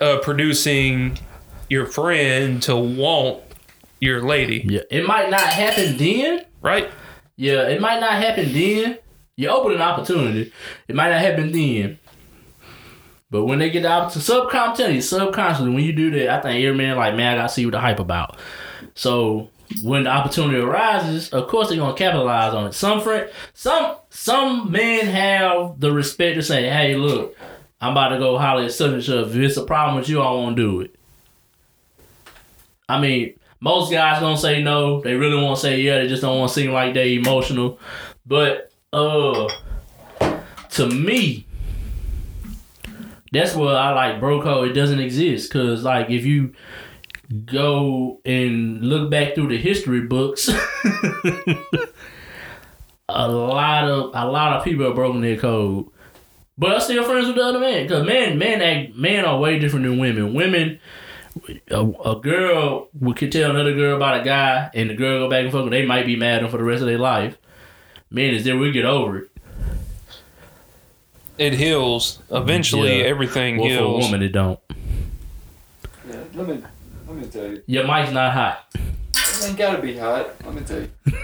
uh, 0.00 0.18
producing 0.18 1.18
your 1.70 1.86
friend 1.86 2.60
to 2.64 2.76
want 2.76 3.42
your 4.00 4.22
lady, 4.22 4.64
Yeah, 4.68 4.80
it 4.90 5.06
might 5.06 5.30
not 5.30 5.40
happen 5.40 5.96
then. 5.96 6.44
right? 6.60 6.90
Yeah, 7.36 7.68
it 7.68 7.80
might 7.80 8.00
not 8.00 8.12
happen 8.14 8.52
then. 8.52 8.98
You 9.36 9.48
open 9.48 9.72
an 9.72 9.80
opportunity. 9.80 10.52
It 10.88 10.94
might 10.94 11.10
not 11.10 11.20
happen 11.22 11.52
then. 11.52 11.98
But 13.30 13.44
when 13.44 13.60
they 13.60 13.70
get 13.70 13.82
the 13.82 13.90
opportunity, 13.90 14.20
subconsciously, 14.26 15.00
subconsciously, 15.00 15.70
when 15.72 15.84
you 15.84 15.92
do 15.92 16.10
that, 16.10 16.28
I 16.30 16.40
think 16.42 16.64
every 16.64 16.76
man 16.76 16.96
like, 16.96 17.14
man, 17.14 17.34
I 17.34 17.36
gotta 17.42 17.48
see 17.52 17.64
what 17.64 17.72
the 17.72 17.80
hype 17.80 18.00
about. 18.00 18.36
So 18.94 19.50
when 19.82 20.02
the 20.04 20.10
opportunity 20.10 20.58
arises, 20.58 21.28
of 21.30 21.46
course 21.46 21.68
they're 21.68 21.78
gonna 21.78 21.94
capitalize 21.96 22.52
on 22.54 22.66
it. 22.66 22.74
Some 22.74 23.00
friend, 23.00 23.30
some 23.54 23.96
some 24.10 24.70
men 24.72 25.06
have 25.06 25.78
the 25.78 25.92
respect 25.92 26.36
to 26.36 26.42
say, 26.42 26.68
hey, 26.68 26.96
look, 26.96 27.36
I'm 27.80 27.92
about 27.92 28.08
to 28.08 28.18
go 28.18 28.36
holler 28.36 28.64
at 28.64 28.72
such 28.72 28.92
and 28.92 29.02
such. 29.04 29.28
If 29.28 29.36
it's 29.36 29.56
a 29.56 29.64
problem 29.64 29.96
with 29.96 30.08
you, 30.08 30.20
I 30.20 30.30
won't 30.32 30.56
do 30.56 30.80
it. 30.80 30.96
I 32.90 33.00
mean, 33.00 33.38
most 33.60 33.92
guys 33.92 34.20
gonna 34.20 34.36
say 34.36 34.62
no. 34.62 35.00
They 35.00 35.14
really 35.14 35.40
want 35.42 35.56
to 35.56 35.62
say 35.62 35.80
yeah. 35.80 35.98
They 35.98 36.08
just 36.08 36.22
don't 36.22 36.38
want 36.38 36.48
to 36.50 36.54
seem 36.54 36.72
like 36.72 36.94
they 36.94 37.14
emotional. 37.14 37.78
But 38.26 38.72
uh, 38.92 39.48
to 40.70 40.88
me, 40.88 41.46
that's 43.32 43.54
where 43.54 43.76
I 43.76 43.92
like 43.92 44.18
bro 44.20 44.42
code. 44.42 44.70
It 44.70 44.72
doesn't 44.72 44.98
exist 44.98 45.52
because 45.52 45.84
like 45.84 46.10
if 46.10 46.24
you 46.24 46.52
go 47.44 48.20
and 48.24 48.82
look 48.82 49.08
back 49.10 49.34
through 49.34 49.48
the 49.48 49.58
history 49.58 50.00
books, 50.00 50.48
a 53.08 53.28
lot 53.28 53.84
of 53.84 54.10
a 54.14 54.26
lot 54.26 54.56
of 54.56 54.64
people 54.64 54.86
have 54.86 54.96
broken 54.96 55.20
their 55.20 55.36
code. 55.36 55.86
But 56.58 56.72
I'm 56.72 56.80
still 56.80 57.04
friends 57.04 57.26
with 57.26 57.36
the 57.36 57.44
other 57.44 57.60
man 57.60 57.84
because 57.86 58.04
men 58.06 58.36
men 58.36 58.60
act 58.60 58.96
men 58.96 59.24
are 59.24 59.38
way 59.38 59.58
different 59.58 59.84
than 59.84 59.98
women. 59.98 60.34
Women 60.34 60.80
a, 61.70 61.80
a 61.80 62.20
girl 62.20 62.88
would 63.00 63.16
could 63.16 63.32
tell 63.32 63.50
another 63.50 63.74
girl 63.74 63.96
about 63.96 64.20
a 64.20 64.24
guy, 64.24 64.70
and 64.74 64.90
the 64.90 64.94
girl 64.94 65.20
go 65.20 65.30
back 65.30 65.42
and 65.44 65.52
forth. 65.52 65.64
And 65.64 65.72
they 65.72 65.86
might 65.86 66.06
be 66.06 66.16
mad 66.16 66.36
at 66.38 66.42
him 66.44 66.50
for 66.50 66.58
the 66.58 66.64
rest 66.64 66.80
of 66.80 66.86
their 66.88 66.98
life. 66.98 67.36
Man, 68.10 68.34
is 68.34 68.44
there 68.44 68.56
we 68.58 68.72
get 68.72 68.84
over 68.84 69.18
it. 69.18 69.30
It 71.38 71.54
heals. 71.54 72.18
Eventually, 72.30 72.98
Yeah. 72.98 73.04
everything 73.04 73.56
Well, 73.56 73.78
for 73.78 73.84
a 73.84 73.90
woman, 73.92 74.22
it 74.22 74.32
don't. 74.32 74.58
Yeah, 76.08 76.16
let 76.34 76.48
me 76.48 76.62
let 77.08 77.16
me 77.16 77.26
tell 77.26 77.46
you. 77.46 77.62
Your 77.66 77.86
mic's 77.86 78.12
not 78.12 78.32
hot. 78.32 78.66
It 78.74 79.46
ain't 79.48 79.56
gotta 79.56 79.80
be 79.80 79.96
hot. 79.96 80.34
Let 80.44 80.54
me 80.54 80.60
tell 80.62 80.80
you. 80.80 80.90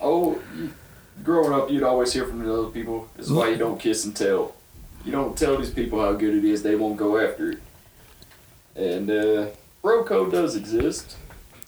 oh, 0.00 0.40
you, 0.56 0.72
growing 1.22 1.52
up, 1.52 1.70
you'd 1.70 1.82
always 1.82 2.12
hear 2.12 2.24
from 2.26 2.44
the 2.44 2.52
other 2.52 2.70
people. 2.70 3.08
This 3.16 3.26
is 3.26 3.32
why 3.32 3.48
you 3.48 3.56
don't 3.56 3.78
kiss 3.78 4.04
and 4.04 4.16
tell. 4.16 4.54
You 5.04 5.12
don't 5.12 5.36
tell 5.36 5.58
these 5.58 5.70
people 5.70 6.00
how 6.00 6.12
good 6.14 6.34
it 6.34 6.44
is. 6.44 6.62
They 6.62 6.76
won't 6.76 6.96
go 6.96 7.18
after 7.18 7.50
it. 7.50 7.58
And 8.76 9.10
uh, 9.10 9.46
bro 9.82 10.04
code 10.04 10.32
does 10.32 10.56
exist. 10.56 11.16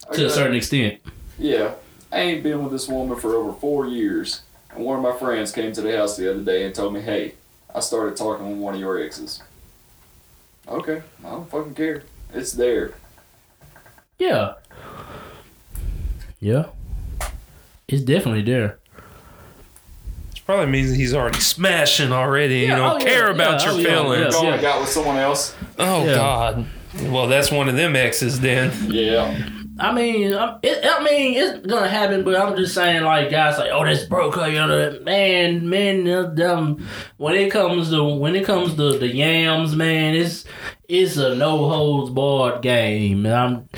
I 0.09 0.15
To 0.15 0.25
a 0.25 0.29
certain 0.29 0.55
extent. 0.55 0.99
Yeah, 1.39 1.73
I 2.11 2.19
ain't 2.19 2.43
been 2.43 2.63
with 2.63 2.71
this 2.71 2.87
woman 2.87 3.17
for 3.19 3.35
over 3.35 3.53
four 3.53 3.85
years, 3.87 4.41
and 4.71 4.83
one 4.83 4.97
of 4.97 5.03
my 5.03 5.17
friends 5.17 5.51
came 5.51 5.71
to 5.73 5.81
the 5.81 5.95
house 5.95 6.17
the 6.17 6.29
other 6.31 6.41
day 6.43 6.65
and 6.65 6.73
told 6.73 6.93
me, 6.93 7.01
"Hey, 7.01 7.35
I 7.73 7.79
started 7.79 8.15
talking 8.17 8.49
with 8.49 8.59
one 8.59 8.73
of 8.73 8.79
your 8.79 8.99
exes." 9.01 9.41
Okay, 10.67 11.01
I 11.23 11.29
don't 11.29 11.49
fucking 11.49 11.75
care. 11.75 12.03
It's 12.33 12.51
there. 12.53 12.93
Yeah. 14.19 14.53
Yeah. 16.39 16.65
It's 17.87 18.01
definitely 18.03 18.41
there. 18.41 18.79
It 20.35 20.41
probably 20.45 20.65
means 20.67 20.95
he's 20.95 21.13
already 21.13 21.39
smashing 21.39 22.11
already. 22.11 22.55
Yeah, 22.55 22.61
you 22.61 22.75
don't 22.75 22.95
oh, 22.95 22.97
yeah, 22.97 23.05
care 23.05 23.27
yeah, 23.27 23.33
about 23.33 23.61
oh, 23.67 23.71
your 23.77 23.81
yeah, 23.81 23.95
feelings. 23.95 24.35
yeah. 24.35 24.41
Going 24.41 24.61
got 24.61 24.81
with 24.81 24.89
someone 24.89 25.17
else. 25.17 25.55
Oh 25.79 26.05
Yeah. 26.05 26.15
God. 26.15 26.65
Well, 27.09 27.27
that's 27.27 27.51
one 27.51 27.69
of 27.69 27.75
them 27.75 27.95
exes 27.95 28.39
then. 28.39 28.71
Yeah. 28.91 29.49
I 29.79 29.93
mean, 29.93 30.33
I'm- 30.33 30.57
it, 30.63 30.83
I 30.83 31.03
mean, 31.03 31.35
it's 31.37 31.67
gonna 31.67 31.87
happen, 31.87 32.23
but 32.23 32.35
I'm 32.35 32.55
just 32.57 32.73
saying, 32.73 33.03
like 33.03 33.29
guys, 33.29 33.59
like, 33.59 33.69
oh, 33.71 33.85
that's 33.85 34.05
broke. 34.05 34.35
You 34.37 34.53
know, 34.53 34.99
man, 35.03 35.69
man, 35.69 36.03
them. 36.33 36.87
When 37.17 37.35
it 37.35 37.51
comes 37.51 37.91
to 37.91 38.03
when 38.03 38.35
it 38.35 38.43
comes 38.45 38.73
to 38.75 38.97
the 38.97 39.07
yams, 39.07 39.75
man, 39.75 40.15
it's 40.15 40.45
it's 40.89 41.17
a 41.17 41.35
no 41.35 41.69
holds 41.69 42.09
barred 42.09 42.63
game. 42.63 43.25
And 43.27 43.35
I'm 43.35 43.69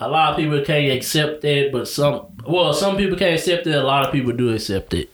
a 0.00 0.08
lot 0.08 0.32
of 0.32 0.36
people 0.38 0.60
can't 0.64 0.92
accept 0.92 1.44
it, 1.44 1.70
but 1.70 1.86
some 1.86 2.26
well, 2.44 2.72
some 2.74 2.96
people 2.96 3.16
can't 3.16 3.34
accept 3.38 3.66
it. 3.68 3.74
A 3.76 3.82
lot 3.82 4.04
of 4.06 4.12
people 4.12 4.32
do 4.32 4.52
accept 4.52 4.92
it. 4.94 5.08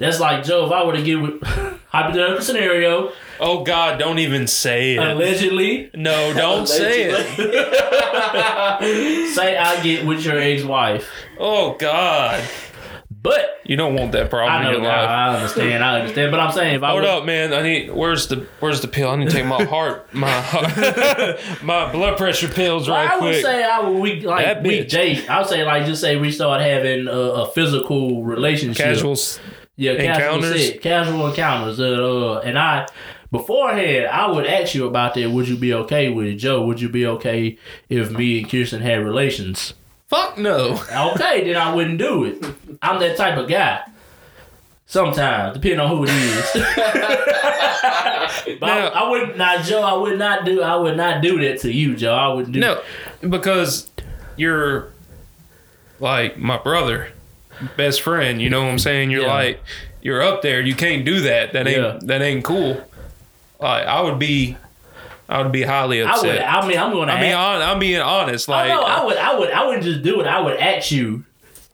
That's 0.00 0.18
like 0.18 0.42
Joe. 0.44 0.66
If 0.66 0.72
I 0.72 0.82
were 0.84 0.94
to 0.96 1.02
get 1.02 1.20
with 1.20 1.40
hypothetical 1.88 2.42
scenario, 2.42 3.12
Oh 3.38 3.62
God, 3.64 3.98
don't 3.98 4.18
even 4.18 4.46
say 4.48 4.94
it. 4.94 4.98
allegedly, 4.98 5.90
No, 5.94 6.32
don't 6.34 6.66
say 6.66 7.10
it. 7.12 7.26
say 9.34 9.56
I 9.56 9.82
get 9.82 10.04
with 10.06 10.24
your 10.24 10.38
ex 10.38 10.62
wife, 10.64 11.08
Oh 11.38 11.76
God, 11.78 12.42
but 13.10 13.60
you 13.64 13.76
don't 13.76 13.94
want 13.94 14.12
that 14.12 14.30
problem 14.30 14.52
I 14.52 14.58
in 14.58 14.64
know, 14.64 14.72
your 14.72 14.82
life. 14.82 15.08
I, 15.08 15.26
I 15.28 15.34
understand, 15.36 15.84
I 15.84 16.00
understand, 16.00 16.30
but 16.30 16.40
I'm 16.40 16.52
saying 16.52 16.76
if 16.76 16.82
I 16.82 16.90
Hold 16.90 17.02
would, 17.02 17.10
up, 17.10 17.24
man. 17.24 17.52
I 17.52 17.62
need. 17.62 17.90
Where's 17.92 18.26
the 18.28 18.46
Where's 18.60 18.80
the 18.80 18.88
pill? 18.88 19.10
I 19.10 19.16
need 19.16 19.28
to 19.28 19.34
take 19.36 19.46
my 19.46 19.64
heart, 19.64 20.12
my 20.14 20.30
heart, 20.30 21.38
my 21.62 21.92
blood 21.92 22.16
pressure 22.18 22.48
pills 22.48 22.88
right 22.88 23.10
I 23.10 23.18
would 23.18 23.42
say 23.42 23.62
I 23.62 23.80
would 23.86 24.00
we 24.00 24.20
like 24.22 24.44
That 24.46 24.62
we 24.62 24.80
bitch. 24.80 24.90
date. 24.90 25.28
I 25.30 25.38
would 25.40 25.48
say 25.48 25.64
like 25.64 25.84
just 25.86 26.00
say 26.00 26.16
we 26.16 26.30
start 26.32 26.60
having 26.62 27.06
a, 27.06 27.10
a 27.12 27.50
physical 27.52 28.24
relationship, 28.24 28.84
Casual. 28.86 29.16
Yeah, 29.80 29.96
casual 29.96 30.36
encounters? 30.36 30.66
sex, 30.66 30.78
casual 30.82 31.26
encounters. 31.28 31.80
Uh, 31.80 31.84
uh, 31.84 32.38
and 32.40 32.58
I 32.58 32.86
beforehand, 33.30 34.06
I 34.06 34.30
would 34.30 34.46
ask 34.46 34.74
you 34.74 34.86
about 34.86 35.14
that. 35.14 35.30
Would 35.30 35.48
you 35.48 35.56
be 35.56 35.72
okay 35.74 36.08
with 36.10 36.26
it, 36.26 36.36
Joe? 36.36 36.64
Would 36.66 36.80
you 36.80 36.88
be 36.88 37.06
okay 37.06 37.58
if 37.88 38.10
me 38.10 38.40
and 38.40 38.50
Kirsten 38.50 38.82
had 38.82 39.02
relations? 39.02 39.74
Fuck 40.08 40.38
no. 40.38 40.82
Okay, 41.14 41.44
then 41.44 41.56
I 41.56 41.74
wouldn't 41.74 41.98
do 41.98 42.24
it. 42.24 42.44
I'm 42.82 42.98
that 43.00 43.16
type 43.16 43.38
of 43.38 43.48
guy. 43.48 43.82
Sometimes, 44.86 45.54
depending 45.54 45.78
on 45.78 45.88
who 45.88 46.02
it 46.02 46.10
is. 46.10 46.50
but 48.58 48.66
Now- 48.66 48.88
I, 48.88 49.04
I 49.04 49.10
would 49.10 49.38
not, 49.38 49.64
Joe. 49.64 49.82
I 49.82 49.92
would 49.94 50.18
not 50.18 50.44
do. 50.44 50.62
I 50.62 50.74
would 50.74 50.96
not 50.96 51.22
do 51.22 51.38
that 51.40 51.60
to 51.60 51.72
you, 51.72 51.94
Joe. 51.94 52.12
I 52.14 52.32
would 52.34 52.50
do. 52.50 52.58
No, 52.58 52.82
because 53.28 53.88
you're 54.36 54.92
like 56.00 56.38
my 56.38 56.58
brother, 56.58 57.12
best 57.76 58.02
friend. 58.02 58.40
You 58.40 58.50
know 58.50 58.62
what 58.62 58.70
I'm 58.70 58.78
saying? 58.78 59.10
You're 59.10 59.22
Yeah. 59.22 59.34
like 59.34 59.62
you're 60.02 60.22
up 60.22 60.42
there. 60.42 60.60
You 60.60 60.74
can't 60.74 61.04
do 61.04 61.20
that. 61.20 61.52
That 61.52 61.66
ain't 61.68 61.78
Yeah. 61.78 61.98
that 62.02 62.22
ain't 62.22 62.44
cool. 62.44 62.80
Like 63.60 63.86
I 63.86 64.00
would 64.00 64.18
be, 64.18 64.56
I 65.28 65.42
would 65.42 65.52
be 65.52 65.62
highly 65.62 66.02
I 66.02 66.06
would. 66.06 66.14
upset. 66.14 66.48
I 66.48 66.66
mean, 66.66 66.78
I'm 66.78 66.92
gonna. 66.92 67.12
I 67.12 67.20
mean, 67.20 67.32
on, 67.34 67.62
I'm 67.62 67.78
being 67.78 68.00
honest. 68.00 68.48
I 68.48 68.52
Like 68.52 68.68
know. 68.70 68.82
I 68.82 69.04
would. 69.04 69.16
I 69.16 69.38
would. 69.38 69.50
I 69.50 69.66
wouldn't 69.66 69.84
just 69.84 70.02
do 70.02 70.20
it. 70.20 70.26
I 70.26 70.40
would 70.40 70.56
ask 70.56 70.90
you, 70.90 71.24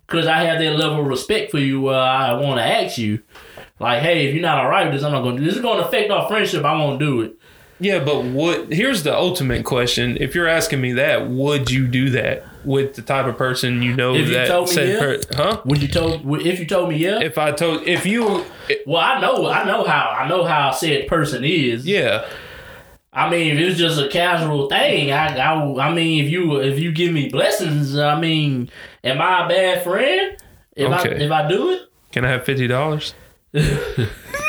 cause 0.08 0.26
I 0.26 0.38
have 0.44 0.58
that 0.58 0.76
level 0.76 1.00
of 1.00 1.06
respect 1.06 1.50
for 1.52 1.58
you. 1.58 1.80
Where 1.82 1.98
I 1.98 2.32
want 2.34 2.58
to 2.58 2.64
ask 2.64 2.98
you, 2.98 3.20
like, 3.78 4.02
hey, 4.02 4.26
if 4.26 4.34
you're 4.34 4.42
not 4.42 4.58
alright 4.58 4.86
with 4.86 4.94
this, 4.94 5.04
I'm 5.04 5.12
not 5.12 5.22
gonna 5.22 5.38
do 5.38 5.44
this. 5.44 5.54
Is 5.56 5.62
going 5.62 5.78
to 5.80 5.86
affect 5.86 6.10
our 6.10 6.26
friendship. 6.28 6.64
I 6.64 6.72
won't 6.74 6.98
do 6.98 7.20
it. 7.22 7.34
Yeah, 7.78 8.02
but 8.02 8.24
what? 8.24 8.72
Here's 8.72 9.02
the 9.02 9.14
ultimate 9.14 9.64
question. 9.64 10.16
If 10.18 10.34
you're 10.34 10.48
asking 10.48 10.80
me 10.80 10.92
that, 10.94 11.28
would 11.28 11.70
you 11.70 11.86
do 11.86 12.10
that 12.10 12.44
with 12.64 12.94
the 12.94 13.02
type 13.02 13.26
of 13.26 13.36
person 13.36 13.82
you 13.82 13.94
know 13.94 14.14
If 14.14 14.28
you 14.28 14.34
that 14.34 14.48
told 14.48 14.68
me 14.68 14.74
said, 14.74 14.88
yeah. 14.88 14.98
per- 14.98 15.20
huh? 15.36 15.62
Would 15.66 15.82
you 15.82 15.88
told? 15.88 16.40
If 16.40 16.58
you 16.58 16.66
told 16.66 16.88
me 16.88 16.96
yeah. 16.96 17.20
If 17.20 17.36
I 17.36 17.52
told, 17.52 17.82
if 17.82 18.06
you, 18.06 18.44
well, 18.86 19.02
I 19.02 19.20
know. 19.20 19.46
I 19.46 19.64
know 19.64 19.84
how. 19.84 20.16
I 20.18 20.26
know 20.28 20.44
how 20.44 20.70
said 20.70 21.06
person 21.06 21.44
is. 21.44 21.86
yeah, 21.86 22.26
I 23.12 23.30
mean, 23.30 23.56
if 23.56 23.58
it's 23.58 23.78
just 23.78 24.00
a 24.00 24.08
casual 24.08 24.68
thing, 24.68 25.10
I, 25.10 25.36
I, 25.36 25.88
I 25.88 25.94
mean, 25.94 26.24
if 26.24 26.30
you 26.30 26.60
if 26.60 26.78
you 26.78 26.92
give 26.92 27.12
me 27.12 27.28
blessings, 27.28 27.96
I 27.96 28.18
mean, 28.18 28.70
am 29.04 29.20
I 29.20 29.46
a 29.46 29.48
bad 29.48 29.84
friend? 29.84 30.36
If 30.74 30.90
I 30.90 31.02
if 31.08 31.30
I 31.30 31.48
do 31.48 31.70
it, 31.70 31.82
can 32.12 32.24
I 32.24 32.30
have 32.30 32.44
fifty 32.44 32.66
dollars? 32.66 33.14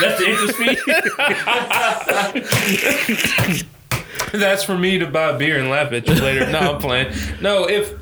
that's 0.00 0.18
the 0.18 0.26
interest 0.28 0.56
fee. 0.56 0.76
That's 4.32 4.64
for 4.64 4.76
me 4.76 4.98
to 4.98 5.06
buy 5.06 5.36
beer 5.36 5.58
and 5.58 5.68
laugh 5.70 5.92
at 5.92 6.06
you 6.08 6.14
later. 6.14 6.50
no, 6.50 6.58
I'm 6.74 6.80
playing. 6.80 7.12
No, 7.40 7.68
if 7.68 7.92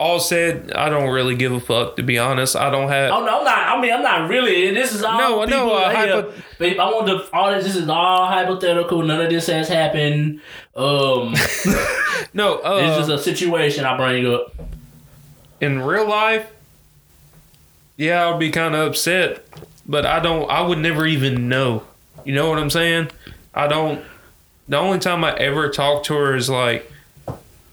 all 0.00 0.18
said, 0.18 0.72
I 0.72 0.88
don't 0.88 1.10
really 1.10 1.36
give 1.36 1.52
a 1.52 1.60
fuck. 1.60 1.96
To 1.96 2.02
be 2.02 2.18
honest, 2.18 2.56
I 2.56 2.70
don't 2.70 2.88
have. 2.88 3.12
Oh 3.12 3.24
no, 3.24 3.38
I'm 3.38 3.44
not. 3.44 3.58
I 3.58 3.80
mean, 3.80 3.92
I'm 3.92 4.02
not 4.02 4.28
really. 4.28 4.70
This 4.72 4.92
is 4.94 5.02
all. 5.04 5.18
No, 5.18 5.44
people, 5.46 5.66
no, 5.66 5.74
uh, 5.74 5.90
hey, 5.90 6.08
hypo- 6.10 6.32
babe, 6.58 6.80
I 6.80 6.90
want 6.90 7.06
to. 7.06 7.36
All 7.36 7.52
this, 7.52 7.64
this 7.64 7.76
is 7.76 7.88
all 7.88 8.26
hypothetical. 8.26 9.02
None 9.02 9.20
of 9.20 9.30
this 9.30 9.46
has 9.46 9.68
happened. 9.68 10.40
Um, 10.74 11.34
no, 12.34 12.58
uh, 12.58 12.80
it's 12.82 12.96
just 13.06 13.10
a 13.10 13.18
situation 13.18 13.84
I 13.84 13.96
bring 13.96 14.26
up. 14.26 14.54
in 15.60 15.80
real 15.80 16.08
life, 16.08 16.50
yeah, 17.96 18.28
I'd 18.28 18.38
be 18.40 18.50
kind 18.50 18.74
of 18.74 18.88
upset, 18.88 19.46
but 19.86 20.06
I 20.06 20.20
don't. 20.20 20.50
I 20.50 20.60
would 20.62 20.78
never 20.78 21.06
even 21.06 21.48
know. 21.48 21.84
You 22.24 22.34
know 22.34 22.48
what 22.50 22.58
I'm 22.58 22.70
saying? 22.70 23.10
I 23.54 23.66
don't. 23.66 24.02
The 24.68 24.78
only 24.78 24.98
time 24.98 25.24
I 25.24 25.34
ever 25.36 25.68
talk 25.70 26.04
to 26.04 26.14
her 26.14 26.36
is 26.36 26.48
like, 26.48 26.90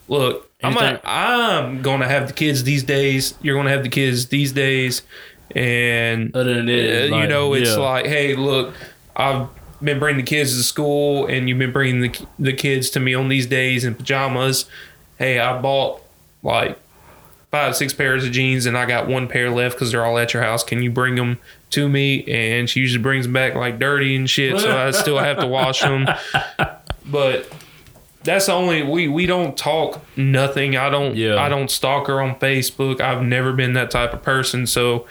look, 0.08 0.50
I'm 0.64 0.74
not, 0.74 1.02
I'm 1.06 1.82
gonna 1.82 2.08
have 2.08 2.28
the 2.28 2.34
kids 2.34 2.64
these 2.64 2.84
days. 2.84 3.34
You're 3.42 3.56
gonna 3.56 3.70
have 3.70 3.84
the 3.84 3.90
kids 3.90 4.28
these 4.28 4.52
days, 4.52 5.04
and 5.56 6.36
Other 6.36 6.56
than 6.56 6.66
that, 6.66 6.74
Uh, 6.74 7.06
you 7.06 7.12
like, 7.12 7.30
know, 7.30 7.54
it's 7.54 7.70
yeah. 7.70 7.78
like, 7.78 8.06
hey, 8.08 8.36
look, 8.36 8.74
I've 9.16 9.48
been 9.82 10.00
bringing 10.00 10.26
the 10.26 10.30
kids 10.30 10.58
to 10.58 10.64
school, 10.64 11.28
and 11.28 11.48
you've 11.48 11.60
been 11.60 11.72
bringing 11.72 12.02
the 12.02 12.26
the 12.38 12.54
kids 12.54 12.90
to 12.92 13.00
me 13.00 13.14
on 13.14 13.30
these 13.30 13.46
days 13.46 13.86
in 13.86 13.96
pajamas. 13.96 14.66
Hey, 15.18 15.40
I 15.40 15.62
bought 15.62 16.02
like 16.44 16.78
five, 17.52 17.76
six 17.76 17.94
pairs 17.94 18.26
of 18.26 18.32
jeans, 18.32 18.66
and 18.66 18.78
I 18.78 18.86
got 18.86 19.08
one 19.08 19.28
pair 19.28 19.50
left 19.50 19.76
because 19.76 19.92
they're 19.92 20.06
all 20.06 20.18
at 20.18 20.34
your 20.34 20.44
house. 20.44 20.64
Can 20.64 20.82
you 20.84 20.92
bring 20.92 21.16
them 21.16 21.40
to 21.72 21.90
me? 21.90 22.24
And 22.26 22.70
she 22.70 22.80
usually 22.80 23.02
brings 23.02 23.26
them 23.26 23.34
back 23.34 23.56
like 23.56 23.80
dirty 23.80 24.16
and 24.16 24.30
shit, 24.30 24.60
so 24.60 24.78
I 24.78 24.92
still 24.92 25.18
have 25.18 25.40
to 25.40 25.48
wash 25.48 25.82
them. 25.82 26.08
But 27.06 27.52
that's 28.24 28.46
the 28.46 28.54
only 28.54 28.84
we 28.84 29.08
we 29.08 29.26
don't 29.26 29.58
talk 29.58 30.02
nothing. 30.16 30.78
I 30.78 30.90
don't 30.90 31.16
Yeah. 31.16 31.42
I 31.42 31.50
don't 31.50 31.72
stalk 31.72 32.06
her 32.08 32.22
on 32.22 32.36
Facebook. 32.36 33.02
I've 33.02 33.24
never 33.24 33.52
been 33.52 33.74
that 33.74 33.90
type 33.90 34.14
of 34.14 34.22
person. 34.22 34.68
So 34.68 35.08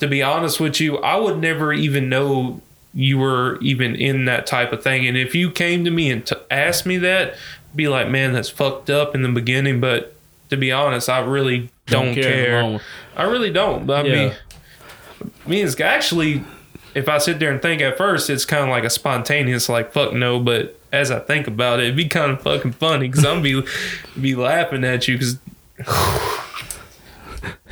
to 0.00 0.06
be 0.06 0.22
honest 0.22 0.60
with 0.60 0.80
you, 0.80 0.98
I 0.98 1.16
would 1.16 1.38
never 1.38 1.72
even 1.72 2.08
know 2.10 2.60
you 2.92 3.16
were 3.16 3.58
even 3.62 3.94
in 3.94 4.26
that 4.26 4.46
type 4.46 4.72
of 4.72 4.82
thing. 4.82 5.06
And 5.06 5.16
if 5.16 5.34
you 5.34 5.50
came 5.50 5.84
to 5.86 5.90
me 5.90 6.10
and 6.10 6.26
t- 6.26 6.36
asked 6.50 6.84
me 6.84 6.98
that, 6.98 7.34
be 7.74 7.88
like, 7.88 8.10
man, 8.10 8.34
that's 8.34 8.50
fucked 8.50 8.90
up 8.90 9.14
in 9.14 9.22
the 9.22 9.30
beginning. 9.30 9.80
But 9.80 10.14
to 10.52 10.56
be 10.58 10.70
honest, 10.70 11.08
I 11.08 11.18
really 11.20 11.70
don't, 11.86 12.14
care. 12.14 12.62
no 12.62 12.70
more. 12.72 12.80
I 13.16 13.24
really 13.24 13.50
don't. 13.50 13.86
But 13.86 14.06
I 14.06 14.08
Yeah. 14.08 14.14
mean, 14.14 14.32
I 15.44 15.48
mean, 15.48 15.66
it's 15.66 15.80
actually, 15.80 16.44
if 16.94 17.08
I 17.08 17.18
sit 17.18 17.38
there 17.38 17.50
and 17.50 17.60
think 17.60 17.80
at 17.82 17.96
first, 17.98 18.30
it's 18.30 18.44
kind 18.44 18.62
of 18.64 18.68
like 18.70 18.84
a 18.84 18.90
spontaneous, 18.90 19.68
like 19.68 19.92
fuck 19.92 20.12
no. 20.12 20.38
But 20.38 20.78
as 20.92 21.10
I 21.10 21.18
think 21.20 21.46
about 21.46 21.80
it, 21.80 21.84
it'd 21.84 21.96
be 21.96 22.06
kind 22.08 22.30
of 22.32 22.42
fucking 22.42 22.72
funny 22.72 23.08
because 23.08 23.24
I'm 23.24 23.42
be 23.42 23.62
be 24.20 24.34
laughing 24.34 24.84
at 24.84 25.08
you 25.08 25.18
because. 25.18 25.38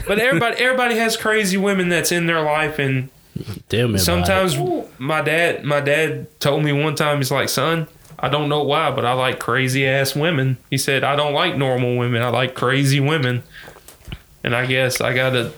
But 0.06 0.18
everybody, 0.18 0.56
everybody 0.62 0.96
has 0.96 1.16
crazy 1.16 1.56
women 1.58 1.88
that's 1.90 2.10
in 2.10 2.26
their 2.26 2.40
life, 2.40 2.78
and 2.78 3.10
Tell 3.68 3.80
me. 3.86 3.94
about 3.94 3.94
it. 3.94 3.98
sometimes 4.00 4.56
my 4.98 5.20
dad, 5.20 5.64
my 5.64 5.80
dad 5.80 6.26
told 6.40 6.64
me 6.64 6.72
one 6.72 6.94
time, 6.94 7.18
he's 7.18 7.30
like, 7.30 7.48
"Son, 7.50 7.86
I 8.22 8.28
don't 8.28 8.48
know 8.48 8.62
why, 8.62 8.90
but 8.90 9.04
I 9.04 9.12
like 9.14 9.38
crazy 9.38 9.86
ass 9.86 10.14
women." 10.14 10.58
He 10.70 10.78
said, 10.78 11.04
"I 11.04 11.16
don't 11.16 11.32
like 11.34 11.56
normal 11.56 11.96
women. 11.96 12.22
I 12.22 12.28
like 12.28 12.54
crazy 12.54 13.00
women," 13.00 13.42
and 14.44 14.54
I 14.54 14.66
guess 14.66 15.00
I 15.00 15.14
got 15.14 15.34
a, 15.34 15.52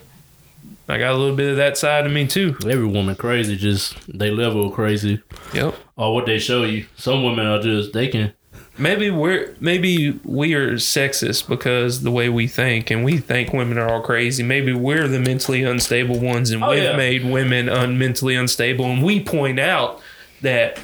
I 0.89 0.99
got 0.99 1.13
a 1.15 1.17
little 1.17 1.37
bit 1.37 1.51
of 1.51 1.57
that 1.57 1.77
side 1.79 2.07
of 2.07 2.13
me 2.13 2.27
too. 2.27 2.57
every 2.69 2.87
woman 2.87 3.15
crazy, 3.17 3.57
just 3.57 3.97
they 4.09 4.31
level 4.31 4.71
crazy 4.71 5.21
Yep. 5.55 5.75
or 5.97 6.15
what 6.15 6.27
they 6.27 6.39
show 6.39 6.65
you. 6.65 6.87
Some 6.97 7.23
women 7.25 7.47
are 7.47 7.61
just 7.61 7.93
they 7.93 8.09
can. 8.09 8.33
Maybe 8.79 9.11
we're 9.11 9.55
maybe 9.61 10.19
we 10.25 10.55
are 10.55 10.73
sexist 10.77 11.47
because 11.47 12.03
the 12.03 12.11
way 12.11 12.31
we 12.31 12.47
think 12.47 12.91
and 12.91 13.05
we 13.05 13.19
think 13.19 13.53
women 13.53 13.77
are 13.77 13.87
all 13.89 14.01
crazy. 14.01 14.43
Maybe 14.43 14.73
we're 14.73 15.09
the 15.09 15.21
mentally 15.21 15.63
unstable 15.63 16.19
ones 16.19 16.51
and 16.51 16.65
Oh, 16.65 16.71
we've 16.71 16.83
yeah. 16.83 16.97
made 16.97 17.23
women 17.25 17.69
un- 17.69 17.99
mentally 17.99 18.35
unstable 18.35 18.87
and 18.87 19.03
we 19.03 19.21
point 19.23 19.61
out 19.61 20.01
that 20.41 20.81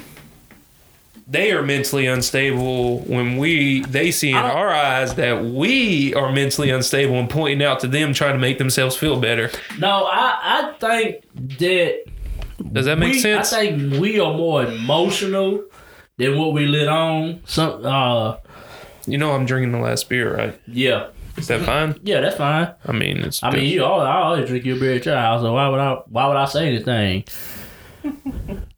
they 1.31 1.53
are 1.53 1.62
mentally 1.62 2.07
unstable 2.07 3.01
when 3.01 3.37
we 3.37 3.81
they 3.83 4.11
see 4.11 4.31
in 4.31 4.37
our 4.37 4.70
eyes 4.70 5.14
that 5.16 5.45
we 5.45 6.14
are 6.14 6.33
mentally 6.33 6.70
unstable 6.70 7.16
and 7.16 7.29
pointing 7.29 7.62
out 7.66 7.81
to 7.81 7.87
them 7.87 8.14
trying 8.14 8.33
to 8.33 8.39
make 8.39 8.57
themselves 8.59 8.97
feel 8.97 9.20
better. 9.20 9.51
No, 9.79 10.07
I 10.07 10.39
I 10.43 10.72
think 10.81 11.24
that 11.59 12.05
Does 12.72 12.87
that 12.87 12.99
make 12.99 13.12
we, 13.12 13.18
sense? 13.20 13.53
I 13.53 13.66
think 13.76 14.01
we 14.01 14.18
are 14.18 14.33
more 14.33 14.64
emotional 14.64 15.64
than 16.16 16.39
what 16.39 16.53
we 16.55 16.66
let 16.66 16.89
on. 16.89 17.43
Some 17.45 17.85
uh 17.85 18.37
you 19.07 19.18
know 19.18 19.33
I'm 19.33 19.45
drinking 19.45 19.72
the 19.72 19.79
last 19.79 20.09
beer, 20.09 20.35
right? 20.37 20.59
yeah. 20.66 21.09
Is 21.37 21.47
that 21.47 21.61
fine? 21.61 22.01
Yeah, 22.03 22.20
that's 22.20 22.37
fine. 22.37 22.74
I 22.85 22.91
mean, 22.91 23.18
it's 23.18 23.41
I 23.45 23.53
mean, 23.53 23.66
you 23.66 23.85
all 23.85 24.01
I 24.01 24.16
always 24.22 24.49
drink 24.49 24.64
your 24.64 24.76
beer 24.76 24.95
at 24.97 25.07
your 25.07 25.14
house, 25.14 25.41
so 25.41 25.53
why 25.53 25.68
would 25.68 25.79
I 25.79 25.95
why 26.09 26.26
would 26.26 26.37
I 26.37 26.47
say 26.47 26.66
anything? 26.66 27.24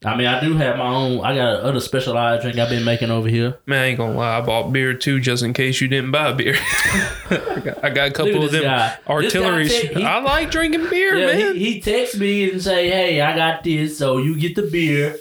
I 0.03 0.17
mean, 0.17 0.27
I 0.27 0.41
do 0.41 0.55
have 0.57 0.79
my 0.79 0.87
own. 0.87 1.21
I 1.21 1.35
got 1.35 1.61
other 1.61 1.79
specialized 1.79 2.41
drink 2.43 2.57
I've 2.59 2.71
been 2.71 2.85
making 2.87 3.11
over 3.11 3.29
here. 3.29 3.59
Man, 3.67 3.83
I 3.83 3.87
ain't 3.89 3.99
gonna 3.99 4.17
lie. 4.17 4.39
I 4.39 4.41
bought 4.41 4.73
beer 4.73 4.95
too, 4.95 5.21
just 5.21 5.43
in 5.43 5.53
case 5.53 5.79
you 5.83 5.89
didn't 5.89 6.11
buy 6.11 6.33
beer. 6.33 6.57
I, 7.31 7.61
got, 7.63 7.85
I 7.85 7.91
got 7.91 8.09
a 8.09 8.11
couple 8.13 8.37
at 8.39 8.45
of 8.45 8.51
them 8.53 8.63
guy. 8.63 8.97
artillery. 9.07 9.65
This 9.65 9.73
guy 9.75 9.79
sh- 9.79 9.89
said 9.89 9.97
he- 9.99 10.05
I 10.05 10.21
like 10.21 10.51
drinking 10.51 10.89
beer, 10.89 11.17
Yeah, 11.17 11.27
man. 11.27 11.55
he, 11.55 11.75
he 11.75 11.81
texts 11.83 12.17
me 12.17 12.51
and 12.51 12.63
say, 12.63 12.89
"Hey, 12.89 13.21
I 13.21 13.37
got 13.37 13.63
this, 13.63 13.99
so 13.99 14.17
you 14.17 14.39
get 14.39 14.55
the 14.57 14.63
beer." 14.63 15.19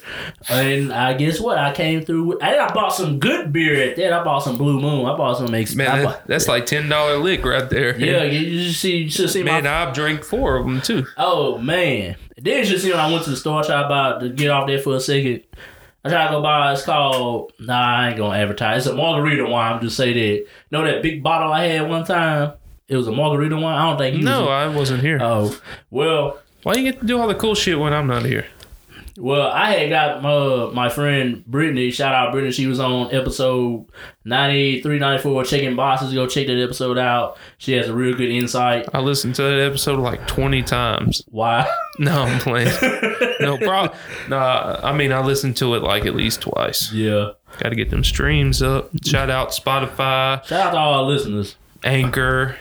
And 0.49 0.93
I 0.93 1.13
guess 1.13 1.41
what? 1.41 1.57
I 1.57 1.73
came 1.73 2.01
through. 2.05 2.23
With, 2.23 2.41
and 2.43 2.55
I 2.61 2.73
bought 2.73 2.93
some 2.93 3.19
good 3.19 3.51
beer 3.51 3.89
at 3.89 3.97
that. 3.97 4.13
I 4.13 4.23
bought 4.23 4.39
some 4.43 4.57
Blue 4.57 4.79
Moon. 4.79 5.05
I 5.05 5.17
bought 5.17 5.37
some 5.39 5.53
ex- 5.53 5.75
man, 5.75 6.05
bought- 6.05 6.25
that's 6.25 6.47
like 6.47 6.65
ten 6.65 6.87
dollar 6.87 7.17
lick 7.17 7.43
right 7.43 7.69
there. 7.69 7.99
yeah. 7.99 8.23
You, 8.23 8.39
you 8.39 8.69
see, 8.71 8.97
you 8.99 9.09
should 9.09 9.29
see 9.29 9.43
man, 9.43 9.65
my. 9.65 9.83
I've 9.87 9.93
drank 9.93 10.23
four 10.23 10.55
of 10.55 10.65
them 10.65 10.79
too. 10.79 11.05
Oh 11.17 11.57
man! 11.57 12.15
Then 12.41 12.59
you 12.59 12.65
should 12.65 12.81
see 12.81 12.91
when 12.91 12.99
I 12.99 13.11
went 13.11 13.23
to 13.25 13.29
the 13.31 13.35
store. 13.37 13.61
I 13.61 13.65
tried 13.65 13.85
about 13.85 14.21
to 14.21 14.29
get 14.29 14.49
off 14.49 14.67
there 14.67 14.79
for 14.79 14.95
a 14.95 14.99
second. 14.99 15.43
I 16.03 16.09
tried 16.09 16.27
to 16.27 16.31
go 16.33 16.41
buy. 16.41 16.71
It's 16.73 16.83
called. 16.83 17.51
Nah, 17.59 17.97
I 17.97 18.07
ain't 18.09 18.17
gonna 18.17 18.37
advertise. 18.37 18.85
It's 18.85 18.93
a 18.93 18.95
margarita 18.95 19.45
wine. 19.45 19.73
I'm 19.73 19.81
Just 19.81 19.97
say 19.97 20.13
that. 20.13 20.47
Know 20.71 20.83
that 20.85 21.01
big 21.01 21.21
bottle 21.21 21.51
I 21.51 21.65
had 21.65 21.89
one 21.89 22.05
time? 22.05 22.53
It 22.87 22.95
was 22.95 23.07
a 23.07 23.11
margarita 23.11 23.55
wine. 23.55 23.65
I 23.77 23.89
don't 23.89 23.97
think. 23.97 24.23
No, 24.23 24.41
was- 24.41 24.49
I 24.49 24.67
wasn't 24.69 25.01
here. 25.01 25.19
Oh 25.21 25.55
well. 25.89 26.39
Why 26.63 26.73
you 26.75 26.83
get 26.91 26.99
to 27.01 27.05
do 27.05 27.19
all 27.19 27.27
the 27.27 27.35
cool 27.35 27.55
shit 27.55 27.79
when 27.79 27.93
I'm 27.93 28.07
not 28.07 28.25
here? 28.25 28.45
Well, 29.19 29.47
I 29.47 29.71
had 29.73 29.89
got 29.89 30.21
my 30.23 30.71
my 30.73 30.89
friend 30.89 31.45
Brittany. 31.45 31.91
Shout 31.91 32.15
out 32.15 32.31
Brittany. 32.31 32.53
She 32.53 32.67
was 32.67 32.79
on 32.79 33.13
episode 33.13 33.85
93, 34.23 34.97
94, 34.99 35.43
checking 35.43 35.75
boxes. 35.75 36.13
Go 36.13 36.25
check 36.25 36.47
that 36.47 36.61
episode 36.61 36.97
out. 36.97 37.37
She 37.57 37.73
has 37.73 37.89
a 37.89 37.93
real 37.93 38.15
good 38.15 38.29
insight. 38.29 38.87
I 38.93 38.99
listened 39.01 39.35
to 39.35 39.41
that 39.43 39.59
episode 39.59 39.99
like 39.99 40.25
twenty 40.27 40.63
times. 40.63 41.21
Why? 41.27 41.67
No, 41.99 42.21
I'm 42.21 42.39
playing. 42.39 42.71
no 43.41 43.57
problem. 43.57 43.99
No, 44.29 44.37
I 44.37 44.93
mean 44.95 45.11
I 45.11 45.19
listened 45.19 45.57
to 45.57 45.75
it 45.75 45.83
like 45.83 46.05
at 46.05 46.15
least 46.15 46.39
twice. 46.39 46.93
Yeah. 46.93 47.31
Got 47.57 47.69
to 47.69 47.75
get 47.75 47.89
them 47.89 48.05
streams 48.05 48.61
up. 48.61 48.89
Shout 49.05 49.29
out 49.29 49.49
Spotify, 49.49 50.41
Shout 50.45 50.67
out 50.67 50.71
to 50.71 50.77
all 50.77 50.93
our 50.93 51.03
listeners. 51.03 51.57
Anchor. 51.83 52.55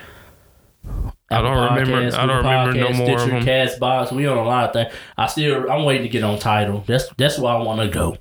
I 1.31 1.43
don't 1.43 1.57
Apple 1.59 1.76
remember- 1.76 2.11
Podcasts, 2.11 2.14
I 2.18 2.26
don't 2.26 2.37
Google 2.37 2.51
remember 2.51 2.72
no 2.81 2.87
Podcasts, 2.89 2.97
more 2.99 3.14
of 3.14 3.20
Stitcher, 3.20 3.35
them. 3.35 3.45
Castbox. 3.45 4.12
We 4.12 4.26
on 4.26 4.39
a 4.39 4.45
lot 4.45 4.64
of 4.68 4.72
things. 4.72 4.93
I 5.16 5.26
still. 5.26 5.70
I'm 5.70 5.85
waiting 5.85 6.03
to 6.05 6.09
get 6.09 6.22
on 6.24 6.39
Tidal. 6.39 6.85
That's 6.87 7.09
that's 7.16 7.39
where 7.39 7.53
I 7.53 7.59
want 7.62 7.81
to 7.81 7.89
go. 7.89 8.16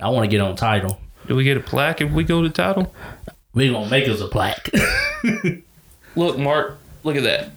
I 0.00 0.08
want 0.10 0.24
to 0.24 0.28
get 0.28 0.40
on 0.40 0.56
Tidal. 0.56 0.98
Do 1.26 1.34
we 1.36 1.44
get 1.44 1.56
a 1.56 1.60
plaque 1.60 2.00
if 2.00 2.10
we 2.10 2.24
go 2.24 2.42
to 2.42 2.48
Tidal? 2.48 2.94
We 3.52 3.70
gonna 3.70 3.90
make 3.90 4.08
us 4.08 4.20
a 4.20 4.28
plaque. 4.28 4.70
Look, 6.16 6.38
Mark. 6.38 6.78
Look 7.04 7.16
at 7.16 7.22
that. 7.24 7.50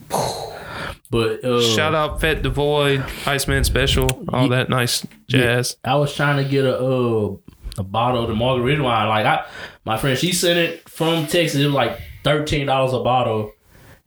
but 1.09 1.43
uh, 1.43 1.61
Shout 1.61 1.95
out 1.95 2.21
Fat 2.21 2.41
Devoid, 2.41 3.03
Iceman 3.25 3.63
Special, 3.63 4.25
all 4.29 4.49
that 4.49 4.69
nice 4.69 5.05
jazz. 5.27 5.77
I 5.83 5.95
was 5.95 6.13
trying 6.15 6.43
to 6.43 6.49
get 6.49 6.65
a 6.65 6.77
uh, 6.77 7.35
a 7.77 7.83
bottle 7.83 8.23
of 8.23 8.27
the 8.29 8.35
margarita 8.35 8.83
wine. 8.83 9.07
Like 9.09 9.25
I, 9.25 9.45
my 9.85 9.97
friend, 9.97 10.17
she 10.17 10.31
sent 10.33 10.59
it 10.59 10.87
from 10.89 11.27
Texas. 11.27 11.59
It 11.59 11.65
was 11.65 11.73
like 11.73 11.99
thirteen 12.23 12.67
dollars 12.67 12.93
a 12.93 12.99
bottle 12.99 13.51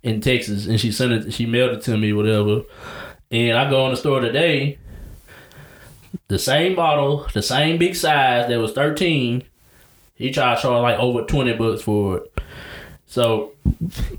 in 0.05 0.21
Texas, 0.21 0.67
and 0.67 0.79
she 0.79 0.93
sent 0.93 1.13
it. 1.13 1.33
She 1.33 1.47
mailed 1.47 1.73
it 1.73 1.83
to 1.83 1.97
me, 1.97 2.13
whatever. 2.13 2.63
And 3.31 3.57
I 3.57 3.69
go 3.69 3.87
in 3.87 3.91
the 3.91 3.97
store 3.97 4.21
today. 4.21 4.79
The 6.29 6.39
same 6.39 6.77
bottle, 6.77 7.27
the 7.35 7.43
same 7.43 7.79
big 7.79 7.97
size 7.97 8.49
that 8.49 8.59
was 8.61 8.73
thirteen. 8.73 9.43
He 10.15 10.31
tried 10.31 10.57
to 10.57 10.63
charge 10.63 10.83
like 10.83 10.99
over 10.99 11.23
twenty 11.23 11.55
bucks 11.55 11.83
for 11.83 12.19
it. 12.19 12.41
So 13.07 13.53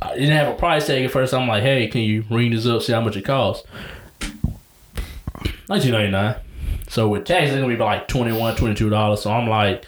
I 0.02 0.16
didn't 0.16 0.36
have 0.36 0.54
a 0.54 0.58
price 0.58 0.88
tag 0.88 1.06
at 1.06 1.12
first. 1.12 1.34
I'm 1.34 1.48
like, 1.48 1.64
hey, 1.64 1.88
can 1.88 2.02
you 2.02 2.26
ring 2.30 2.52
this 2.52 2.66
up, 2.66 2.82
see 2.82 2.94
how 2.94 3.02
much 3.02 3.16
it 3.16 3.24
costs? 3.24 3.66
Nineteen 5.70 5.92
ninety 5.92 6.12
nine. 6.12 6.36
So 6.90 7.08
with 7.08 7.26
tax, 7.26 7.52
it's 7.52 7.56
gonna 7.56 7.68
be 7.68 7.78
like 7.78 8.08
21 8.08 8.56
dollars. 8.90 9.22
So 9.22 9.32
I'm 9.32 9.48
like, 9.48 9.86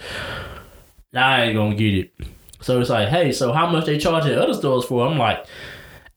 nah, 1.13 1.27
I 1.27 1.43
ain't 1.43 1.55
gonna 1.55 1.75
get 1.75 1.93
it. 1.93 2.13
So 2.61 2.79
it's 2.81 2.89
like, 2.89 3.09
hey, 3.09 3.31
so 3.31 3.51
how 3.53 3.69
much 3.69 3.85
they 3.85 3.97
charge 3.97 4.25
at 4.25 4.37
other 4.37 4.53
stores 4.53 4.85
for? 4.85 5.07
I'm 5.07 5.17
like, 5.17 5.45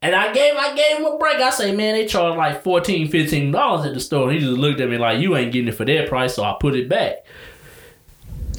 and 0.03 0.15
I 0.15 0.33
gave 0.33 0.55
I 0.57 0.75
gave 0.75 0.99
him 0.99 1.05
a 1.07 1.19
break. 1.19 1.37
I 1.37 1.51
say, 1.51 1.75
man, 1.75 1.95
they 1.95 2.07
charge 2.07 2.37
like 2.37 2.63
14 2.63 3.51
dollars 3.53 3.87
at 3.87 3.95
the 3.95 4.01
store. 4.01 4.31
And 4.31 4.39
he 4.39 4.45
just 4.45 4.59
looked 4.59 4.81
at 4.81 4.89
me 4.89 4.99
like, 4.99 5.21
you 5.21 5.37
ain't 5.37 5.53
getting 5.53 5.69
it 5.69 5.75
for 5.75 5.85
that 5.85 6.09
price. 6.09 6.35
So 6.35 6.45
I 6.45 6.57
put 6.61 6.75
it 6.75 6.89
back. 6.89 7.25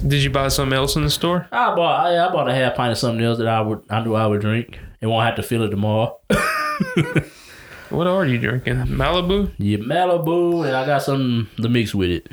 Did 0.06 0.22
you 0.22 0.30
buy 0.30 0.48
something 0.48 0.76
else 0.76 0.96
in 0.96 1.02
the 1.02 1.10
store? 1.10 1.46
I 1.52 1.74
bought 1.74 2.06
I, 2.06 2.26
I 2.26 2.32
bought 2.32 2.48
a 2.48 2.54
half 2.54 2.74
pint 2.74 2.92
of 2.92 2.98
something 2.98 3.24
else 3.24 3.38
that 3.38 3.46
I 3.48 3.60
would 3.60 3.82
I 3.88 4.02
knew 4.02 4.14
I 4.14 4.26
would 4.26 4.40
drink. 4.40 4.78
and 5.00 5.10
won't 5.10 5.26
have 5.26 5.36
to 5.36 5.42
fill 5.42 5.62
it 5.62 5.70
tomorrow. 5.70 6.18
What 7.92 8.06
are 8.06 8.24
you 8.24 8.38
drinking? 8.38 8.76
Malibu? 8.86 9.52
Yeah, 9.58 9.76
Malibu, 9.76 10.66
and 10.66 10.74
I 10.74 10.86
got 10.86 11.02
something 11.02 11.46
to 11.62 11.68
mix 11.68 11.94
with 11.94 12.08
it. 12.08 12.28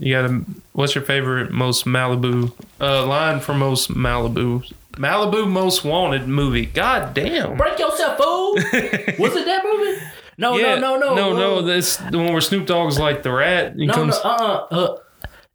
You 0.00 0.14
got 0.14 0.24
a. 0.28 0.44
What's 0.72 0.96
your 0.96 1.04
favorite 1.04 1.52
most 1.52 1.84
Malibu 1.84 2.52
uh, 2.80 3.06
line 3.06 3.38
for 3.38 3.54
most 3.54 3.88
Malibu? 3.88 4.64
Malibu 4.92 5.50
most 5.50 5.84
wanted 5.84 6.26
movie. 6.28 6.66
God 6.66 7.14
damn. 7.14 7.56
Break 7.56 7.78
yourself, 7.78 8.16
fool. 8.18 8.54
Was 8.54 9.36
it 9.36 9.44
that 9.46 9.62
movie? 9.64 10.00
No, 10.38 10.56
yeah, 10.56 10.76
no, 10.76 10.96
no, 10.98 11.14
no, 11.14 11.32
no, 11.32 11.36
no. 11.36 11.62
This 11.62 11.96
the 11.96 12.18
one 12.18 12.32
where 12.32 12.40
Snoop 12.40 12.66
Dogg's 12.66 12.98
like 12.98 13.22
the 13.22 13.30
rat. 13.30 13.74
He 13.76 13.86
No, 13.86 13.94
comes. 13.94 14.16
no, 14.24 14.30
uh, 14.30 14.66
uh, 14.70 14.74
uh. 14.74 14.96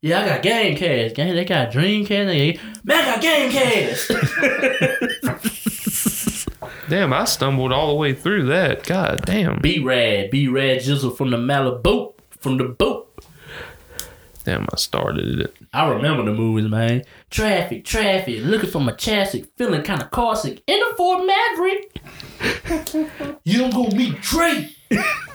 Yeah, 0.01 0.21
I 0.21 0.25
got 0.27 0.41
game 0.43 0.77
cash. 0.77 1.13
Game, 1.15 1.35
they 1.35 1.45
got 1.45 1.71
dream 1.71 2.05
cash. 2.05 2.27
They, 2.27 2.59
man, 2.83 3.03
I 3.03 3.15
got 3.15 3.21
game 3.21 3.51
cash. 3.51 4.07
Damn, 6.87 7.13
I 7.13 7.25
stumbled 7.25 7.71
all 7.71 7.87
the 7.87 7.95
way 7.95 8.13
through 8.13 8.45
that. 8.47 8.83
God 8.83 9.23
damn. 9.25 9.59
B 9.59 9.79
Rad, 9.79 10.29
B 10.29 10.47
Rad 10.47 10.81
Jizzle 10.81 11.15
from 11.17 11.31
the 11.31 11.37
Malibu, 11.37 12.13
from 12.39 12.57
the 12.57 12.65
boat. 12.65 13.11
Damn, 14.43 14.67
I 14.71 14.75
started 14.77 15.39
it. 15.39 15.54
I 15.75 15.89
remember 15.89 16.23
the 16.23 16.31
movies, 16.31 16.69
man. 16.69 17.03
Traffic, 17.29 17.83
traffic, 17.83 18.39
looking 18.43 18.69
for 18.69 18.79
my 18.79 18.93
chassis, 18.93 19.45
feeling 19.57 19.83
kind 19.83 20.01
of 20.01 20.09
caustic 20.09 20.63
in 20.67 20.79
the 20.79 20.95
Ford 20.95 21.27
Maverick. 21.27 21.99
you 23.43 23.57
don't 23.59 23.73
go 23.73 23.93
meet 23.93 24.21
Drake. 24.21 24.73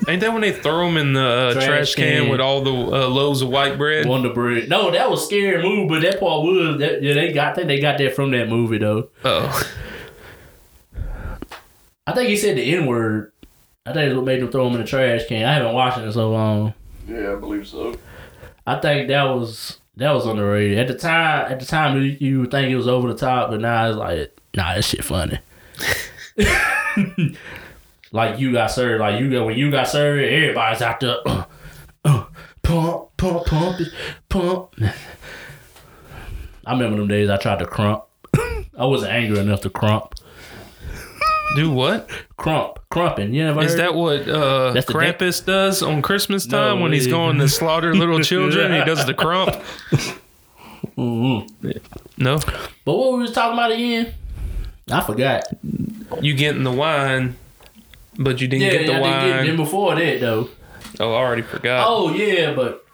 Ain't 0.09 0.22
that 0.22 0.32
when 0.32 0.41
they 0.41 0.53
throw 0.53 0.86
them 0.86 0.97
in 0.97 1.12
the 1.12 1.20
uh, 1.20 1.53
trash, 1.53 1.66
Trash 1.66 1.95
can, 1.95 2.22
can. 2.22 2.30
with 2.30 2.41
all 2.41 2.62
the 2.62 2.72
uh, 2.72 3.09
loaves 3.09 3.43
of 3.43 3.51
white 3.51 3.76
bread? 3.76 4.07
Wonder 4.07 4.32
Bread. 4.32 4.70
No, 4.70 4.91
that 4.91 5.11
was 5.11 5.26
scary 5.26 5.62
movie, 5.62 5.88
but 5.88 6.01
that 6.01 6.18
part 6.20 6.43
was 6.43 6.78
that. 6.78 7.03
Yeah, 7.03 7.12
they 7.12 7.32
got 7.34 7.57
that. 7.57 7.66
They 7.68 7.78
got 7.78 7.99
that 7.99 8.14
from 8.14 8.30
that 8.30 8.49
movie 8.49 8.78
though. 8.78 9.11
Oh, 9.24 9.70
I 12.07 12.12
think 12.12 12.30
he 12.30 12.36
said 12.36 12.57
the 12.57 12.74
N 12.74 12.86
word. 12.86 13.32
I 13.84 13.93
think 13.93 14.07
it's 14.07 14.16
what 14.16 14.24
made 14.24 14.41
them 14.41 14.51
throw 14.51 14.66
him 14.66 14.74
in 14.74 14.80
the 14.80 14.86
trash 14.86 15.26
can. 15.26 15.45
I 15.45 15.53
haven't 15.53 15.74
watched 15.74 15.99
it 15.99 16.05
in 16.05 16.12
so 16.12 16.30
long. 16.30 16.72
Yeah, 17.07 17.32
I 17.32 17.36
believe 17.36 17.68
so. 17.68 17.97
I 18.66 18.78
think 18.80 19.09
that 19.09 19.24
was 19.24 19.80
that 20.01 20.12
was 20.12 20.24
underrated 20.24 20.78
at 20.78 20.88
the 20.88 20.94
time. 20.94 21.53
At 21.53 21.61
the 21.61 21.66
time, 21.66 21.96
you, 21.98 22.16
you 22.18 22.40
would 22.40 22.51
think 22.51 22.70
it 22.70 22.76
was 22.76 22.88
over 22.88 23.12
the 23.12 23.18
top, 23.18 23.51
but 23.51 23.61
now 23.61 23.86
it's 23.86 23.98
like, 23.98 24.34
nah, 24.57 24.74
that 24.74 24.82
shit 24.82 25.05
funny. 25.05 25.38
like 28.11 28.40
you 28.40 28.51
got 28.51 28.68
served, 28.70 29.01
like 29.01 29.20
you 29.20 29.30
got 29.30 29.44
when 29.44 29.59
you 29.59 29.70
got 29.70 29.88
served, 29.88 30.22
everybody's 30.22 30.80
out 30.80 31.01
there, 31.01 31.16
uh, 31.26 31.44
uh, 32.07 32.24
pump, 32.62 33.14
pump, 33.18 33.44
pump, 33.44 33.80
pump. 34.30 34.74
I 36.64 36.72
remember 36.72 36.96
them 36.96 37.09
days 37.09 37.28
I 37.28 37.36
tried 37.36 37.59
to 37.59 37.66
crump. 37.66 38.05
I 38.78 38.86
wasn't 38.86 39.12
angry 39.12 39.38
enough 39.38 39.61
to 39.62 39.70
crump. 39.70 40.14
Do 41.57 41.70
what? 41.70 42.09
Crump, 42.36 42.78
crumping. 42.90 43.34
You 43.34 43.44
never 43.44 43.62
Is 43.62 43.72
heard? 43.72 43.80
that 43.80 43.94
what 43.94 44.28
uh, 44.28 44.72
That's 44.72 44.86
the 44.86 44.92
dick- 44.92 45.18
Krampus 45.18 45.44
does 45.44 45.82
on 45.82 46.03
Christmas 46.03 46.46
No, 46.46 46.59
time 46.59 46.80
when 46.80 46.92
he's 46.92 47.07
it- 47.07 47.11
going 47.11 47.38
to 47.38 47.48
slaughter 47.48 47.94
little 47.94 48.20
children? 48.22 48.72
He 48.72 48.84
does 48.84 49.05
the 49.07 49.14
crump. 49.14 49.51
Mm-hmm. 50.96 51.70
No, 52.22 52.38
But 52.84 52.94
what 52.94 53.12
we 53.14 53.18
was 53.20 53.32
talking 53.32 53.55
about 53.55 53.72
again? 53.72 54.14
I 54.90 55.01
forgot. 55.03 55.44
you 56.20 56.34
getting 56.34 56.64
the 56.64 56.72
wine, 56.72 57.36
but 58.18 58.40
you 58.40 58.48
didn't 58.48 58.62
Yeah, 58.66 58.72
get 58.72 58.86
the 58.86 58.94
I 58.94 59.01
wine. 59.01 59.26
didn't 59.26 59.44
get 59.46 59.55
it 59.55 59.57
before 59.57 59.94
that 59.94 60.20
though. 60.20 60.48
oh, 60.98 61.12
I 61.12 61.16
already 61.16 61.42
forgot. 61.42 61.86
Oh 61.88 62.11
yeah, 62.12 62.53
but 62.55 62.84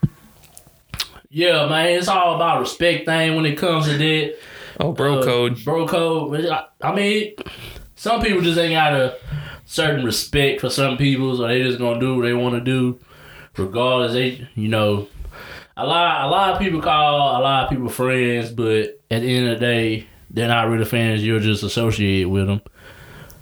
yeah, 1.31 1.67
man, 1.69 1.99
it's 1.99 2.09
all 2.09 2.37
about 2.37 2.61
respect 2.61 3.07
thing 3.07 3.35
when 3.35 3.47
it 3.47 3.57
comes 3.57 3.87
to 3.87 3.97
that. 3.99 4.37
Oh, 4.79 4.93
bro 4.93 5.21
Uh, 5.21 5.25
code. 5.25 5.65
Bro 5.65 5.89
code. 5.89 6.47
I- 6.47 6.65
I 6.83 6.95
mean, 6.95 7.33
some 7.97 8.23
people 8.23 8.43
just 8.43 8.59
ain't 8.59 8.75
got 8.75 8.93
a 8.93 9.17
certain 9.65 10.05
respect 10.05 10.61
for 10.61 10.71
some 10.71 10.97
people, 10.97 11.37
so 11.37 11.49
they 11.49 11.63
just 11.63 11.79
gonna 11.79 11.99
do 11.99 12.17
what 12.17 12.23
they 12.23 12.35
want 12.35 12.55
to 12.55 12.61
do, 12.61 12.99
regardless. 13.57 14.13
They, 14.13 14.49
you 14.55 14.69
know, 14.69 15.09
a 15.77 15.87
lot, 15.87 16.27
a 16.27 16.29
lot 16.29 16.53
of 16.53 16.59
people 16.61 16.81
call 16.81 17.41
a 17.41 17.43
lot 17.43 17.65
of 17.65 17.71
people 17.71 17.89
friends, 17.89 18.51
but 18.51 19.01
at 19.11 19.23
the 19.23 19.37
end 19.37 19.49
of 19.49 19.59
the 19.59 19.67
day, 19.67 20.07
they're 20.31 20.49
not 20.49 20.69
really 20.69 20.85
fans. 20.85 21.25
You're 21.25 21.41
just 21.41 21.63
associated 21.63 22.29
with 22.29 22.47
them. 22.47 22.61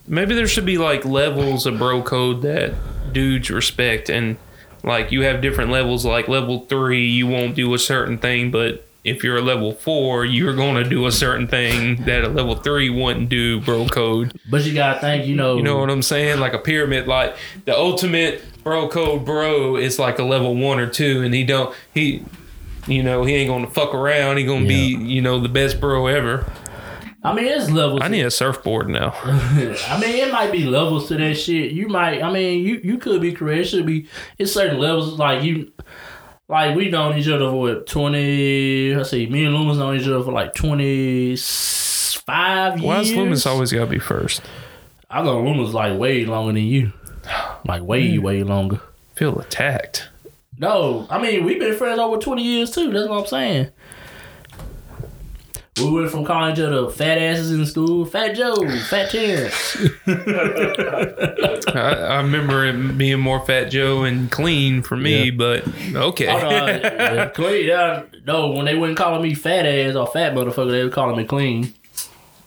Maybe 0.07 0.35
there 0.35 0.47
should 0.47 0.67
be 0.67 0.79
like 0.79 1.05
levels 1.05 1.67
of 1.67 1.79
bro 1.79 2.03
code 2.03 2.43
that 2.43 2.75
dudes 3.13 3.51
respect, 3.51 4.09
and 4.09 4.37
like 4.83 5.11
you 5.11 5.23
have 5.23 5.43
different 5.43 5.71
levels. 5.71 6.05
Like 6.05 6.29
level 6.29 6.67
three, 6.67 7.07
you 7.07 7.27
won't 7.27 7.55
do 7.55 7.75
a 7.75 7.79
certain 7.79 8.19
thing, 8.19 8.51
but 8.51 8.87
if 9.05 9.23
you're 9.23 9.37
a 9.37 9.43
level 9.43 9.73
four, 9.73 10.25
you're 10.25 10.55
going 10.55 10.83
to 10.83 10.89
do 10.89 11.07
a 11.07 11.13
certain 11.13 11.47
thing 11.47 12.03
that 12.05 12.25
a 12.25 12.29
level 12.29 12.57
three 12.57 12.89
wouldn't 12.89 13.29
do. 13.29 13.61
Bro 13.61 13.89
code. 13.89 14.39
But 14.51 14.65
you 14.65 14.75
gotta 14.75 14.99
think, 15.01 15.27
you 15.27 15.37
know, 15.37 15.57
You 15.57 15.63
know 15.63 15.79
what 15.79 15.91
I'm 15.91 16.03
saying? 16.03 16.41
Like 16.41 16.55
a 16.55 16.59
pyramid, 16.59 17.07
like 17.07 17.37
the 17.67 17.77
ultimate 17.77 18.43
bro 18.65 18.89
code 18.89 19.25
bro 19.27 19.77
is 19.77 19.99
like 19.99 20.19
a 20.19 20.25
level 20.25 20.57
one 20.57 20.79
or 20.79 20.89
two, 20.89 21.23
and 21.23 21.35
he 21.35 21.45
don't 21.45 21.75
he, 21.93 22.25
you 22.87 23.03
know, 23.03 23.25
he 23.25 23.35
ain't 23.35 23.51
gonna 23.51 23.71
fuck 23.71 23.95
around. 23.95 24.39
He 24.39 24.45
gonna 24.45 24.67
be 24.67 24.97
you 24.97 25.21
know 25.21 25.39
the 25.39 25.49
best 25.49 25.81
bro 25.81 26.07
ever. 26.07 26.51
I 27.23 27.33
mean, 27.33 27.47
it's 27.47 27.71
levels. 27.71 28.01
I 28.03 28.09
need 28.09 28.27
a 28.27 28.31
surfboard 28.31 28.91
now. 28.91 29.15
I 29.25 29.99
mean, 29.99 30.15
it 30.15 30.31
might 30.31 30.53
be 30.53 30.65
levels 30.65 31.09
to 31.09 31.17
that 31.17 31.35
shit. 31.37 31.73
You 31.73 31.89
might. 31.89 32.23
I 32.23 32.31
mean, 32.31 32.65
you 32.65 32.81
you 32.85 32.99
could 32.99 33.23
be 33.23 33.33
correct. 33.33 33.61
It 33.61 33.65
should 33.65 33.87
be. 33.87 34.09
It's 34.39 34.53
certain 34.53 34.79
levels. 34.79 35.19
Like 35.19 35.43
you, 35.43 35.73
like 36.49 36.77
we 36.77 36.91
known 36.91 37.17
each 37.17 37.29
other 37.29 37.51
for 37.51 37.61
what 37.61 37.87
twenty. 37.87 38.95
Let's 38.95 39.11
see. 39.11 39.27
Me 39.27 39.45
and 39.45 39.55
Loomis 39.55 39.79
known 39.79 39.97
each 39.99 40.07
other 40.07 40.23
for 40.23 40.33
like 40.33 40.55
twenty 40.55 41.37
five 41.37 42.79
years. 42.79 42.87
Why's 42.87 43.15
Loomis 43.15 43.47
always 43.47 43.73
gotta 43.73 43.87
be 43.87 43.99
first? 43.99 44.43
I 45.11 45.23
know 45.23 45.43
Loomis 45.43 45.73
like 45.75 45.99
way 45.99 46.25
longer 46.25 46.53
than 46.53 46.63
you. 46.63 46.93
Like 47.67 47.83
way 47.83 48.19
way 48.19 48.43
longer. 48.43 48.81
Feel 49.15 49.39
attacked. 49.39 50.09
No, 50.59 51.07
I 51.11 51.21
mean 51.21 51.45
we've 51.45 51.59
been 51.59 51.77
friends 51.77 51.99
over 51.99 52.19
twenty 52.19 52.43
years 52.43 52.71
too. 52.71 52.93
That's 52.93 53.09
what 53.09 53.21
I'm 53.21 53.27
saying. 53.27 53.71
We 55.77 55.91
went 55.91 56.09
from 56.11 56.25
calling 56.25 56.53
each 56.53 56.61
other 56.61 56.89
fat 56.89 57.19
asses 57.19 57.51
in 57.51 57.67
school, 57.67 58.05
Fat 58.05 58.37
Joe, 58.37 58.55
Fat 58.89 59.11
Terrence. 59.11 59.77
I, 61.69 62.07
I 62.11 62.17
remember 62.19 62.65
it 62.67 62.97
being 62.97 63.19
more 63.19 63.45
Fat 63.45 63.71
Joe 63.71 64.05
and 64.05 64.31
clean 64.31 64.83
for 64.83 64.97
me, 64.97 65.31
Yeah. 65.31 65.37
but 65.37 65.65
okay. 65.97 67.31
Clean, 67.35 67.67
yeah, 67.67 68.05
no, 68.25 68.53
when 68.53 68.67
they 68.67 68.77
wasn't 68.77 68.99
calling 68.99 69.23
me 69.23 69.35
fat 69.35 69.67
ass 69.67 69.97
or 69.97 70.07
fat 70.07 70.33
motherfucker, 70.35 70.71
they 70.71 70.85
were 70.85 70.91
calling 70.91 71.17
me 71.17 71.25
clean. 71.25 71.75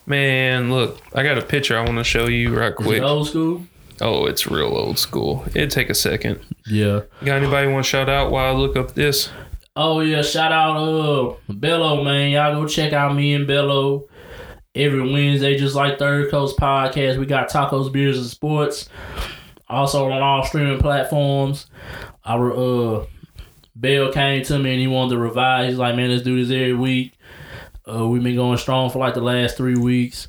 Man, 0.06 0.70
look, 0.72 0.98
I 1.14 1.22
got 1.22 1.36
a 1.36 1.42
picture 1.42 1.76
I 1.78 1.84
want 1.84 1.98
to 1.98 2.04
show 2.04 2.28
you 2.28 2.58
right 2.58 2.74
Was 2.78 2.86
quick. 2.86 3.02
it 3.02 3.04
old 3.04 3.28
school? 3.28 3.66
Oh, 4.00 4.24
it's 4.24 4.46
real 4.46 4.74
old 4.74 4.98
school. 4.98 5.44
It'd 5.48 5.70
take 5.70 5.90
a 5.90 5.94
second. 5.94 6.40
Yeah. 6.66 7.00
Got 7.24 7.42
anybody 7.42 7.70
want 7.70 7.84
to 7.84 7.90
shout 7.90 8.08
out 8.08 8.30
while 8.30 8.54
I 8.54 8.58
look 8.58 8.74
up 8.74 8.94
this? 8.94 9.28
Oh 9.80 10.00
yeah, 10.00 10.22
shout 10.22 10.50
out 10.50 10.76
uh 10.76 11.36
Bello 11.48 12.02
man. 12.02 12.32
Y'all 12.32 12.52
go 12.52 12.66
check 12.66 12.92
out 12.92 13.14
me 13.14 13.32
and 13.34 13.46
Bello 13.46 14.08
every 14.74 15.08
Wednesday, 15.08 15.56
just 15.56 15.76
like 15.76 16.00
Third 16.00 16.32
Coast 16.32 16.58
Podcast. 16.58 17.16
We 17.16 17.26
got 17.26 17.48
tacos, 17.48 17.92
beers, 17.92 18.18
and 18.18 18.26
sports. 18.26 18.88
Also 19.68 20.10
on 20.10 20.20
all 20.20 20.44
streaming 20.44 20.80
platforms. 20.80 21.66
Our 22.24 22.52
uh 22.52 23.06
Bell 23.76 24.10
came 24.12 24.42
to 24.46 24.58
me 24.58 24.72
and 24.72 24.80
he 24.80 24.88
wanted 24.88 25.10
to 25.10 25.18
revise. 25.18 25.68
He's 25.68 25.78
like, 25.78 25.94
man, 25.94 26.10
let's 26.10 26.24
do 26.24 26.44
this 26.44 26.52
every 26.52 26.74
week. 26.74 27.12
Uh, 27.88 28.08
we've 28.08 28.24
been 28.24 28.34
going 28.34 28.58
strong 28.58 28.90
for 28.90 28.98
like 28.98 29.14
the 29.14 29.20
last 29.20 29.56
three 29.56 29.76
weeks. 29.76 30.26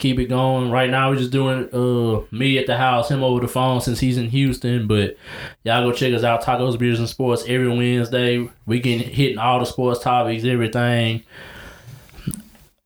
Keep 0.00 0.18
it 0.18 0.26
going. 0.26 0.70
Right 0.70 0.88
now, 0.88 1.10
we're 1.10 1.16
just 1.16 1.30
doing 1.30 1.68
uh 1.74 2.22
me 2.30 2.56
at 2.56 2.66
the 2.66 2.76
house, 2.76 3.10
him 3.10 3.22
over 3.22 3.40
the 3.40 3.48
phone 3.48 3.82
since 3.82 4.00
he's 4.00 4.16
in 4.16 4.30
Houston. 4.30 4.86
But 4.86 5.18
y'all 5.62 5.84
go 5.84 5.92
check 5.92 6.14
us 6.14 6.24
out, 6.24 6.42
Tacos, 6.42 6.78
Beers, 6.78 6.98
and 6.98 7.08
Sports 7.08 7.44
every 7.46 7.68
Wednesday. 7.68 8.48
We 8.64 8.80
can 8.80 8.98
hitting 8.98 9.38
all 9.38 9.60
the 9.60 9.66
sports 9.66 10.00
topics, 10.00 10.44
everything. 10.44 11.22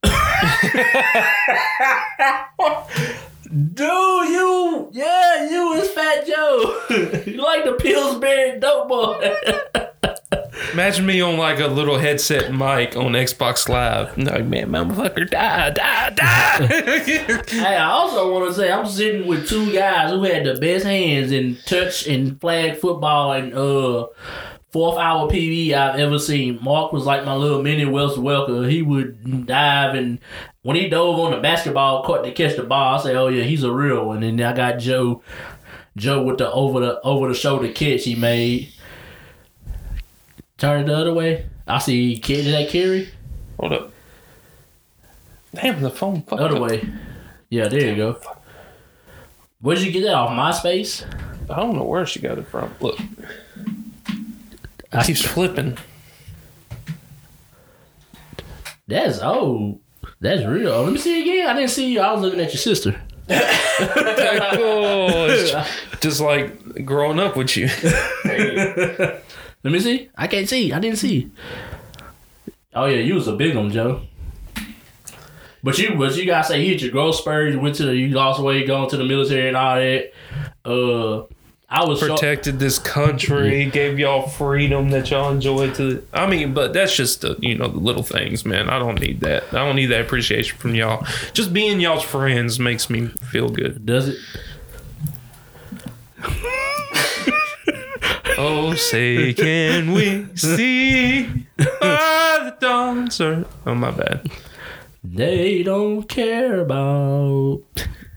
Dude, 3.44 3.78
you, 3.78 4.88
yeah, 4.92 5.48
you 5.48 5.74
is 5.74 5.88
Fat 5.90 6.26
Joe. 6.26 6.80
you 7.26 7.40
like 7.40 7.64
the 7.64 7.76
Pillsbury 7.78 8.58
dope 8.58 8.88
boy. 8.88 9.36
Imagine 10.72 11.06
me 11.06 11.20
on 11.20 11.36
like 11.36 11.58
a 11.58 11.66
little 11.66 11.98
headset 11.98 12.52
mic 12.52 12.96
on 12.96 13.12
Xbox 13.12 13.68
Live. 13.68 14.16
Like, 14.16 14.44
man, 14.44 14.70
motherfucker, 14.70 15.28
die, 15.28 15.70
die, 15.70 16.10
die. 16.10 16.66
Hey, 17.48 17.76
I 17.76 17.90
also 17.90 18.32
want 18.32 18.48
to 18.48 18.54
say 18.54 18.70
I'm 18.70 18.86
sitting 18.86 19.26
with 19.26 19.48
two 19.48 19.72
guys 19.72 20.10
who 20.10 20.22
had 20.22 20.44
the 20.44 20.54
best 20.54 20.84
hands 20.84 21.32
in 21.32 21.56
touch 21.66 22.06
and 22.06 22.40
flag 22.40 22.76
football 22.78 23.32
and 23.32 23.52
uh 23.54 24.06
fourth 24.70 24.98
hour 24.98 25.28
PV 25.28 25.72
I've 25.72 25.98
ever 26.00 26.18
seen. 26.18 26.58
Mark 26.62 26.92
was 26.92 27.04
like 27.04 27.24
my 27.24 27.34
little 27.34 27.62
mini 27.62 27.84
Wes 27.84 28.12
Welker. 28.12 28.68
He 28.68 28.82
would 28.82 29.46
dive 29.46 29.94
and 29.94 30.18
when 30.62 30.76
he 30.76 30.88
dove 30.88 31.18
on 31.20 31.32
the 31.32 31.38
basketball 31.40 32.04
court 32.04 32.24
to 32.24 32.32
catch 32.32 32.56
the 32.56 32.62
ball, 32.64 32.98
I 32.98 33.02
say, 33.02 33.14
"Oh 33.14 33.28
yeah, 33.28 33.44
he's 33.44 33.64
a 33.64 33.72
real 33.72 34.06
one." 34.06 34.22
And 34.22 34.38
then 34.38 34.46
I 34.46 34.56
got 34.56 34.78
Joe, 34.78 35.22
Joe 35.96 36.22
with 36.22 36.38
the 36.38 36.50
over 36.50 36.80
the 36.80 37.00
over 37.02 37.28
the 37.28 37.34
shoulder 37.34 37.70
catch 37.72 38.04
he 38.04 38.14
made. 38.14 38.72
Turn 40.58 40.82
it 40.82 40.86
the 40.86 40.96
other 40.96 41.12
way. 41.12 41.46
I 41.66 41.78
see. 41.78 42.16
Did 42.16 42.46
that 42.54 42.68
carry? 42.70 43.08
Hold 43.58 43.72
up. 43.72 43.92
Damn, 45.54 45.80
the 45.82 45.90
phone 45.90 46.22
fucked 46.22 46.42
Other 46.42 46.56
up. 46.56 46.62
way. 46.62 46.88
Yeah, 47.48 47.68
there 47.68 47.88
you 47.90 47.96
go. 47.96 48.20
Where'd 49.60 49.80
you 49.80 49.92
get 49.92 50.02
that 50.02 50.14
off 50.14 50.30
MySpace? 50.30 51.04
I 51.50 51.56
don't 51.56 51.76
know 51.76 51.84
where 51.84 52.04
she 52.06 52.20
got 52.20 52.38
it 52.38 52.46
from. 52.48 52.74
Look, 52.80 52.98
I- 54.92 55.00
it 55.00 55.06
keeps 55.06 55.22
flipping. 55.22 55.76
That's 58.86 59.20
old. 59.20 59.80
that's 60.20 60.44
real. 60.44 60.68
Oh, 60.70 60.84
let 60.84 60.92
me 60.92 60.98
see 60.98 61.22
again. 61.22 61.48
I 61.48 61.54
didn't 61.58 61.70
see 61.70 61.92
you. 61.92 62.00
I 62.00 62.12
was 62.12 62.22
looking 62.22 62.40
at 62.40 62.52
your 62.52 62.60
sister. 62.60 63.00
oh, 63.30 65.66
just 66.00 66.20
like 66.20 66.84
growing 66.84 67.18
up 67.18 67.36
with 67.36 67.56
you. 67.56 67.68
Let 69.64 69.72
me 69.72 69.80
see. 69.80 70.10
I 70.14 70.26
can't 70.26 70.48
see. 70.48 70.72
I 70.72 70.78
didn't 70.78 70.98
see. 70.98 71.30
Oh 72.74 72.84
yeah, 72.86 72.98
you 72.98 73.14
was 73.14 73.26
a 73.28 73.32
big 73.34 73.56
one, 73.56 73.70
Joe. 73.70 74.02
But 75.62 75.78
you, 75.78 75.94
but 75.96 76.14
you 76.16 76.26
gotta 76.26 76.46
say 76.46 76.62
you 76.62 76.72
hit 76.72 76.82
your 76.82 76.90
growth 76.90 77.14
spurs. 77.16 77.54
You 77.54 77.60
went 77.60 77.74
to 77.76 77.86
the, 77.86 77.96
you 77.96 78.08
lost 78.08 78.40
weight, 78.42 78.66
going 78.66 78.90
to 78.90 78.96
the 78.98 79.04
military 79.04 79.48
and 79.48 79.56
all 79.56 79.76
that. 79.76 80.12
Uh, 80.66 81.22
I 81.70 81.86
was 81.86 81.98
shocked- 82.00 82.20
Protected 82.20 82.58
this 82.58 82.78
country, 82.78 83.64
gave 83.70 83.98
y'all 83.98 84.28
freedom 84.28 84.90
that 84.90 85.10
y'all 85.10 85.32
enjoyed. 85.32 85.74
To 85.76 86.06
I 86.12 86.26
mean, 86.26 86.52
but 86.52 86.74
that's 86.74 86.94
just 86.94 87.22
the 87.22 87.36
you 87.40 87.56
know 87.56 87.68
the 87.68 87.78
little 87.78 88.02
things, 88.02 88.44
man. 88.44 88.68
I 88.68 88.78
don't 88.78 89.00
need 89.00 89.20
that. 89.20 89.44
I 89.54 89.64
don't 89.64 89.76
need 89.76 89.86
that 89.86 90.02
appreciation 90.02 90.58
from 90.58 90.74
y'all. 90.74 91.06
Just 91.32 91.54
being 91.54 91.80
y'all's 91.80 92.04
friends 92.04 92.60
makes 92.60 92.90
me 92.90 93.06
feel 93.30 93.48
good. 93.48 93.86
Does 93.86 94.08
it? 94.08 94.18
Oh, 98.36 98.74
say 98.74 99.32
can 99.32 99.92
we 99.92 100.26
see 100.34 101.46
by 101.56 102.40
the 102.44 102.56
dawn's 102.60 103.20
early- 103.20 103.44
Oh 103.66 103.74
my 103.74 103.90
bad. 103.92 104.28
They 105.04 105.62
don't 105.62 106.02
care 106.08 106.60
about 106.60 107.62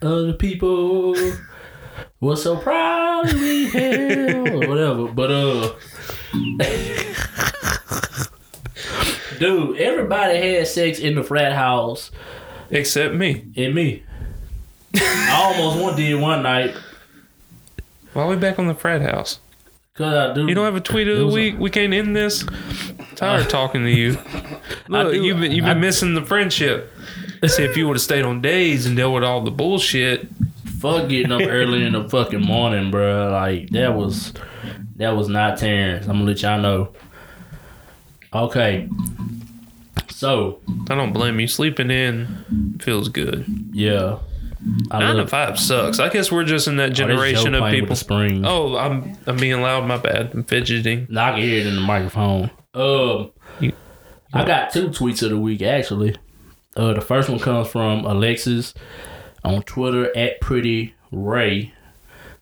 other 0.02 0.34
people. 0.34 1.16
We're 2.20 2.36
so 2.36 2.58
proud 2.58 3.32
we 3.34 3.68
or 4.34 4.58
whatever. 4.68 5.08
But 5.08 5.32
uh 5.32 5.74
Dude, 9.40 9.78
everybody 9.78 10.38
had 10.40 10.68
sex 10.68 10.98
in 11.00 11.14
the 11.16 11.24
frat 11.24 11.54
house 11.54 12.10
Except 12.72 13.14
me. 13.14 13.46
and 13.56 13.76
me. 13.76 14.04
I 14.96 15.54
almost 15.56 15.80
one 15.82 15.96
did 15.96 16.20
one 16.20 16.42
night. 16.42 16.76
Why 18.14 18.24
are 18.24 18.30
we 18.30 18.36
back 18.36 18.58
on 18.58 18.68
the 18.68 18.74
frat 18.74 19.02
house? 19.04 19.40
Cause 19.98 20.14
I 20.14 20.34
do 20.34 20.48
You 20.48 20.54
don't 20.54 20.66
have 20.66 20.76
a 20.76 20.82
tweet 20.82 21.08
of 21.08 21.18
the 21.18 21.26
was 21.26 21.34
a- 21.34 21.38
week. 21.38 21.56
we 21.60 21.70
can't 21.72 21.92
end 21.94 22.16
this. 22.16 22.46
Tired 23.16 23.42
of 23.42 23.48
talking 23.50 23.82
to 23.84 23.90
you. 23.90 24.12
Look, 24.88 25.12
do- 25.14 25.24
you've 25.24 25.40
been 25.40 25.52
you've 25.52 25.66
been 25.66 25.78
I- 25.78 25.80
missing 25.80 26.14
the 26.14 26.24
friendship. 26.26 26.92
Let's 27.42 27.56
see, 27.56 27.64
if 27.64 27.76
you 27.78 27.88
would 27.88 27.96
have 27.98 28.02
stayed 28.02 28.24
on 28.24 28.42
days 28.42 28.86
and 28.86 28.96
dealt 28.98 29.14
with 29.16 29.24
all 29.24 29.42
the 29.42 29.52
bullshit, 29.52 30.28
fuck 30.80 31.08
getting 31.10 31.32
up 31.32 31.42
early 31.42 31.84
in 31.84 31.94
the 31.94 32.08
fucking 32.10 32.42
morning, 32.42 32.92
bro. 32.92 33.32
Like 33.32 33.70
that 33.72 33.96
was 33.96 34.34
that 34.98 35.16
was 35.16 35.30
not 35.30 35.58
Terrence. 35.58 36.06
I'm 36.08 36.14
gonna 36.14 36.26
let 36.26 36.42
y'all 36.42 36.60
know. 36.62 36.90
Okay. 38.34 38.88
So 40.10 40.60
I 40.90 40.96
don't 40.96 41.14
blame 41.14 41.40
you. 41.40 41.48
Sleeping 41.48 41.92
in 41.92 42.78
feels 42.82 43.10
good. 43.10 43.46
yeah. 43.72 44.18
I 44.92 45.00
Nine 45.00 45.16
to 45.18 45.28
five 45.28 45.60
sucks. 45.60 46.00
I 46.00 46.10
guess 46.10 46.32
we're 46.32 46.44
just 46.44 46.68
in 46.68 46.78
that 46.78 46.94
generation 46.94 47.54
of 47.54 47.60
playing 47.62 47.74
with 47.76 47.82
people. 47.82 47.88
the 47.90 47.96
spring. 47.96 48.46
Oh, 48.46 48.76
I'm 48.78 49.16
I'm 49.28 49.38
being 49.38 49.62
loud. 49.62 49.86
My 49.88 49.98
bad. 49.98 50.32
I'm 50.34 50.44
fidgeting. 50.44 51.08
No, 51.10 51.22
I 51.22 51.32
can 51.32 51.42
hear 51.42 51.60
it 51.62 51.68
in 51.68 51.76
the 51.76 51.82
microphone. 51.82 52.50
Um, 52.74 53.32
You- 53.60 53.74
I 54.34 54.46
got 54.46 54.72
two 54.74 54.90
tweets 54.90 55.22
of 55.24 55.30
the 55.30 55.38
week 55.38 55.62
actually. 55.62 56.16
Uh, 56.76 56.94
the 56.94 57.02
first 57.02 57.30
one 57.30 57.40
comes 57.40 57.68
from 57.68 58.06
Alexis 58.06 58.74
on 59.44 59.62
Twitter 59.64 60.16
at 60.18 60.42
Pretty 60.42 60.94
Ray. 61.12 61.74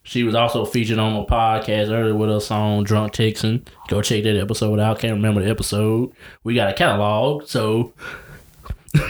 She 0.02 0.22
was 0.22 0.34
also 0.34 0.64
featured 0.64 0.98
on 0.98 1.16
a 1.16 1.24
podcast 1.26 1.90
earlier 1.90 2.14
with 2.14 2.30
us 2.30 2.50
on 2.50 2.84
Drunk 2.84 3.12
Texan. 3.12 3.64
Go 3.88 4.02
check 4.02 4.22
that 4.24 4.36
episode 4.36 4.78
out. 4.78 5.00
Can't 5.00 5.14
remember 5.14 5.42
the 5.42 5.50
episode. 5.50 6.12
We 6.44 6.54
got 6.54 6.70
a 6.70 6.74
catalog, 6.74 7.46
so. 7.46 7.92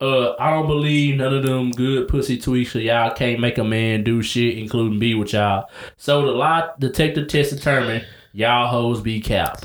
uh, 0.00 0.34
I 0.38 0.50
don't 0.50 0.66
believe 0.66 1.16
none 1.16 1.34
of 1.34 1.44
them 1.44 1.70
good 1.70 2.08
pussy 2.08 2.38
tweets. 2.38 2.68
So 2.68 2.78
y'all 2.78 3.12
can't 3.14 3.40
make 3.40 3.58
a 3.58 3.64
man 3.64 4.02
do 4.02 4.22
shit, 4.22 4.56
including 4.58 4.98
be 4.98 5.14
with 5.14 5.32
y'all. 5.32 5.68
So 5.96 6.24
the 6.24 6.32
lie 6.32 6.70
detector 6.78 7.26
test 7.26 7.54
determined 7.54 8.06
y'all 8.32 8.68
hoes 8.68 9.00
be 9.00 9.20
cap. 9.20 9.60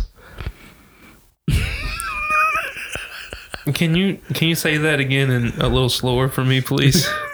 Can 3.73 3.95
you 3.95 4.19
can 4.35 4.49
you 4.49 4.55
say 4.55 4.77
that 4.77 4.99
again 4.99 5.31
and 5.31 5.51
a 5.59 5.67
little 5.67 5.89
slower 5.89 6.29
for 6.29 6.45
me, 6.45 6.61
please? 6.61 7.07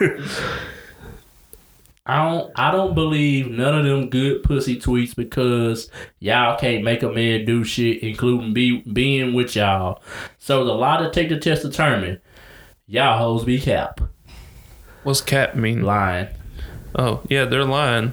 I 2.06 2.24
don't 2.24 2.50
I 2.56 2.70
don't 2.70 2.94
believe 2.94 3.50
none 3.50 3.78
of 3.78 3.84
them 3.84 4.08
good 4.08 4.42
pussy 4.42 4.80
tweets 4.80 5.14
because 5.14 5.90
y'all 6.20 6.58
can't 6.58 6.82
make 6.82 7.02
a 7.02 7.12
man 7.12 7.44
do 7.44 7.64
shit, 7.64 8.02
including 8.02 8.54
be 8.54 8.78
being 8.80 9.34
with 9.34 9.54
y'all. 9.54 10.02
So 10.38 10.64
the 10.64 10.72
lie 10.72 11.02
the 11.02 11.38
test 11.38 11.62
determine 11.62 12.18
y'all 12.92 13.18
hoes 13.18 13.44
be 13.44 13.58
cap 13.60 14.00
What's 15.02 15.20
cap 15.20 15.56
mean? 15.56 15.82
lying. 15.82 16.28
Oh, 16.94 17.22
yeah, 17.28 17.44
they're 17.46 17.64
lying. 17.64 18.12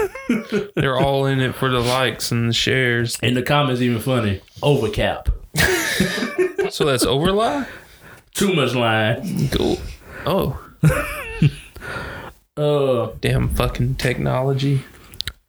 they're 0.76 0.96
all 0.98 1.26
in 1.26 1.40
it 1.40 1.54
for 1.54 1.68
the 1.68 1.80
likes 1.80 2.30
and 2.32 2.48
the 2.48 2.52
shares. 2.54 3.18
And 3.22 3.36
the 3.36 3.42
comments 3.42 3.82
even 3.82 4.00
funny. 4.00 4.40
Over 4.62 4.88
cap. 4.88 5.28
So 6.70 6.86
that's 6.86 7.04
overlie? 7.04 7.66
Too 8.32 8.54
much 8.54 8.74
lying. 8.74 9.48
Cool. 9.50 9.78
Oh, 10.24 10.58
Uh, 12.56 13.10
damn 13.20 13.48
fucking 13.50 13.94
technology. 13.96 14.82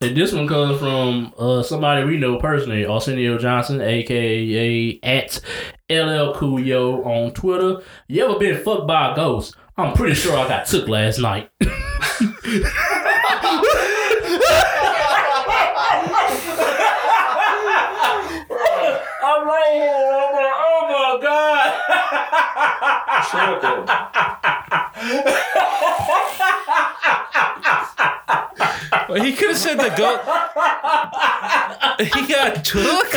And 0.03 0.17
this 0.17 0.33
one 0.33 0.47
comes 0.47 0.79
from 0.79 1.33
uh 1.37 1.63
somebody 1.63 2.03
we 2.03 2.17
know 2.17 2.37
personally, 2.37 2.85
Arsenio 2.85 3.37
Johnson, 3.37 3.79
aka 3.79 4.99
at 5.01 5.39
LL 5.89 6.33
Cool 6.33 6.59
Yo 6.59 7.01
on 7.03 7.33
Twitter. 7.33 7.81
You 8.07 8.25
ever 8.25 8.37
been 8.37 8.61
fucked 8.61 8.85
by 8.85 9.13
a 9.13 9.15
ghost? 9.15 9.55
I'm 9.77 9.93
pretty 9.93 10.15
sure 10.15 10.37
I 10.37 10.47
got 10.47 10.65
took 10.67 10.89
last 10.89 11.19
night. 11.19 11.49
I'm 11.61 11.71
right 19.47 19.71
here. 19.71 20.11
I'm 20.13 20.33
like, 20.33 20.53
oh 20.53 20.87
my 20.89 21.19
god. 21.23 21.69
Well, 29.13 29.23
he 29.23 29.33
could 29.33 29.49
have 29.49 29.57
said 29.57 29.77
the 29.79 29.89
goat. 29.95 30.21
he 32.13 32.27
got 32.27 32.63
took. 32.65 33.13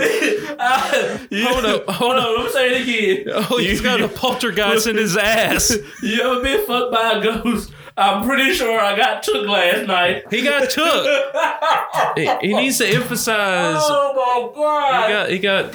hold 0.00 1.64
up, 1.64 1.88
hold 1.88 2.16
up. 2.16 2.26
on, 2.26 2.36
let 2.36 2.44
me 2.46 2.50
say 2.52 2.70
it 2.74 2.82
again. 2.82 3.34
Oh, 3.50 3.58
he's 3.58 3.80
got 3.80 4.00
a 4.00 4.08
poltergeist 4.08 4.86
in 4.86 4.96
his 4.96 5.16
ass. 5.16 5.76
You 6.02 6.22
ever 6.22 6.42
been 6.42 6.66
fucked 6.66 6.92
by 6.92 7.12
a 7.12 7.22
ghost? 7.22 7.72
I'm 7.96 8.24
pretty 8.26 8.52
sure 8.54 8.78
I 8.80 8.96
got 8.96 9.22
took 9.22 9.46
last 9.46 9.86
night. 9.86 10.24
He 10.30 10.42
got 10.42 10.70
took. 10.70 12.16
He, 12.16 12.48
he 12.48 12.54
needs 12.54 12.78
to 12.78 12.86
emphasize. 12.86 13.76
Oh 13.80 14.52
my 14.56 14.62
god! 14.62 15.30
He 15.30 15.38
got. 15.38 15.70
He 15.70 15.74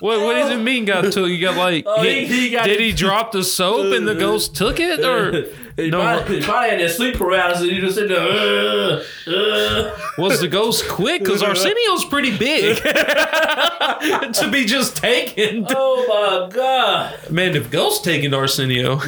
What, 0.00 0.20
what 0.20 0.34
does 0.34 0.50
it 0.50 0.58
mean? 0.62 0.84
Got 0.84 1.12
took? 1.12 1.28
You 1.30 1.40
got 1.40 1.56
like? 1.56 1.84
Oh, 1.86 2.02
he- 2.02 2.26
he- 2.26 2.40
he 2.48 2.50
got- 2.50 2.66
did 2.66 2.80
he 2.80 2.92
drop 2.92 3.32
the 3.32 3.44
soap 3.44 3.94
and 3.94 4.06
the 4.06 4.14
ghost 4.14 4.54
took 4.56 4.80
it, 4.80 5.00
or 5.04 5.46
He 5.76 5.90
no? 5.90 6.00
probably, 6.00 6.36
he 6.36 6.42
probably 6.42 6.70
had 6.70 6.80
that 6.80 6.90
sleep 6.90 7.16
paralysis. 7.16 7.68
He 7.68 7.80
just 7.80 7.96
sitting 7.96 8.10
there. 8.10 8.20
Uh, 8.20 9.02
uh. 9.26 9.96
Was 10.18 10.40
the 10.40 10.46
ghost 10.46 10.88
quick? 10.88 11.22
Because 11.22 11.42
Arsenio's 11.42 12.04
pretty 12.04 12.36
big 12.36 12.76
to 14.34 14.48
be 14.52 14.66
just 14.66 14.96
taken. 14.96 15.66
Oh 15.68 16.06
my 16.08 16.48
god! 16.54 17.30
Man, 17.30 17.56
if 17.56 17.70
Ghost 17.70 18.04
taking 18.04 18.32
Arsenio, 18.32 18.98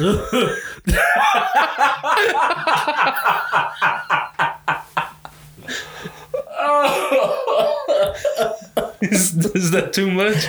is, 9.01 9.35
is 9.55 9.71
that 9.71 9.93
too 9.93 10.11
much? 10.11 10.45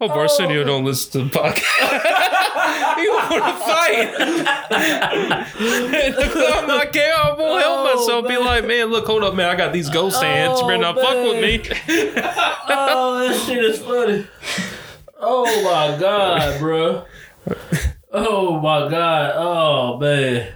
Oh, 0.00 0.08
Hope 0.08 0.16
Arsenio 0.16 0.64
don't 0.64 0.84
listen 0.84 1.12
to 1.12 1.18
the 1.28 1.38
podcast. 1.38 2.98
he 2.98 3.08
want 3.08 3.44
to 3.44 3.52
fight. 3.64 4.08
I'm 5.60 6.68
like, 6.68 6.94
yeah, 6.94 7.14
I 7.16 7.34
won't 7.38 7.62
help 7.62 7.78
Oh, 7.78 7.84
myself. 7.96 8.28
Be 8.28 8.36
like, 8.36 8.66
man, 8.66 8.86
look, 8.86 9.06
hold 9.06 9.24
up, 9.24 9.34
man. 9.34 9.48
I 9.48 9.56
got 9.56 9.72
these 9.72 9.88
ghost 9.90 10.16
oh, 10.18 10.22
hands. 10.22 10.60
You 10.60 10.66
better 10.66 10.78
not 10.82 10.96
fuck 10.96 11.14
with 11.14 11.40
me. 11.42 11.62
Oh, 12.70 13.18
that 13.26 13.34
shit 13.46 13.64
is 13.64 13.78
funny. 13.80 14.26
Oh 15.18 15.44
my 15.64 15.96
god, 15.98 16.58
bro. 16.60 17.04
Oh 18.12 18.60
my 18.60 18.88
god. 18.88 19.32
Oh 19.36 19.98
man. 19.98 20.52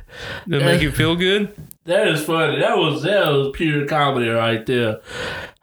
Did 0.48 0.62
it 0.62 0.64
make 0.64 0.82
you 0.82 0.90
uh, 0.90 0.92
feel 0.92 1.16
good? 1.16 1.52
That 1.84 2.06
is 2.08 2.24
funny. 2.24 2.60
That 2.60 2.76
was 2.76 3.02
that 3.02 3.26
was 3.28 3.50
pure 3.54 3.86
comedy 3.86 4.28
right 4.28 4.64
there. 4.66 5.00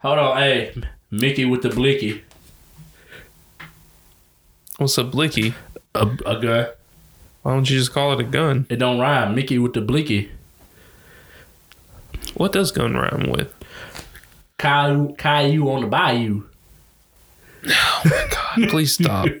Hold 0.00 0.18
on, 0.18 0.36
hey, 0.36 0.74
Mickey 1.10 1.44
with 1.44 1.62
the 1.62 1.70
blicky. 1.70 2.22
What's 4.76 4.98
a 4.98 5.04
blicky? 5.04 5.54
A, 5.94 6.06
a 6.26 6.40
gun. 6.40 6.66
Why 7.42 7.54
don't 7.54 7.68
you 7.68 7.78
just 7.78 7.92
call 7.92 8.12
it 8.12 8.20
a 8.20 8.24
gun? 8.24 8.66
It 8.68 8.76
don't 8.76 8.98
rhyme. 9.00 9.34
Mickey 9.34 9.58
with 9.58 9.72
the 9.72 9.80
blicky. 9.80 10.30
What 12.34 12.52
does 12.52 12.70
gun 12.70 12.94
rhyme 12.94 13.30
with? 13.30 13.52
Caillou, 14.58 15.14
Caillou 15.16 15.70
on 15.70 15.80
the 15.82 15.86
bayou. 15.86 16.44
Oh 17.66 18.02
my 18.04 18.28
god, 18.30 18.68
please 18.70 18.92
stop. 18.94 19.26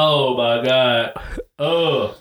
Oh 0.00 0.36
my 0.36 0.64
god. 0.64 1.12
Oh, 1.58 2.16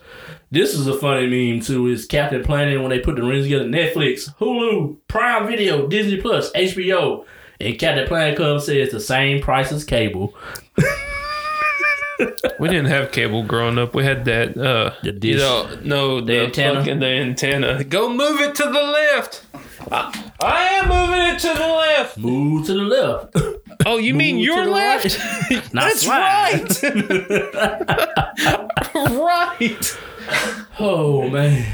this 0.52 0.74
is 0.74 0.88
a 0.88 0.98
funny 0.98 1.28
meme 1.28 1.62
too. 1.62 1.88
Is 1.88 2.06
Captain 2.06 2.44
Planet 2.44 2.80
when 2.82 2.90
they 2.90 3.00
put 3.00 3.16
the 3.16 3.24
rings 3.24 3.46
together? 3.46 3.66
Netflix, 3.66 4.34
Hulu, 4.38 4.98
Prime 5.08 5.48
Video, 5.48 5.88
Disney 5.88 6.18
Plus, 6.22 6.52
HBO, 6.54 7.26
and 7.60 7.78
Captain 7.80 8.08
Planet 8.08 8.38
comes 8.38 8.66
says 8.66 8.92
the 8.92 9.00
same 9.00 9.42
price 9.42 9.72
as 9.72 9.84
cable. 9.84 10.34
we 12.60 12.68
didn't 12.70 12.86
have 12.88 13.12
cable 13.12 13.44
growing 13.44 13.78
up. 13.78 13.94
We 13.94 14.04
had 14.04 14.26
that. 14.26 14.58
Uh, 14.58 14.94
The 15.04 15.12
you 15.14 15.20
dish. 15.20 15.38
know, 15.38 15.78
no, 15.84 16.22
the, 16.22 16.42
antenna? 16.46 16.80
fucking 16.80 17.00
the 17.00 17.06
antenna. 17.08 17.84
Go 17.84 18.10
move 18.10 18.40
it 18.42 18.56
to 18.56 18.64
the 18.64 18.72
left. 18.72 19.44
I, 19.92 20.32
I 20.42 20.64
am 20.80 20.90
moving 20.90 21.36
it 21.36 21.40
to 21.40 21.48
the 21.48 21.68
left. 21.68 22.18
Move 22.18 22.66
to 22.68 22.74
the 22.74 22.82
left. 22.84 23.36
Oh, 23.86 23.98
you 23.98 24.14
mean 24.14 24.36
Move 24.38 24.46
to 24.48 24.52
your 24.54 24.66
left? 24.66 25.18
right. 25.50 25.64
That's 25.72 26.08
right. 26.08 26.84
right. 28.96 29.98
Oh 30.80 31.28
man. 31.28 31.66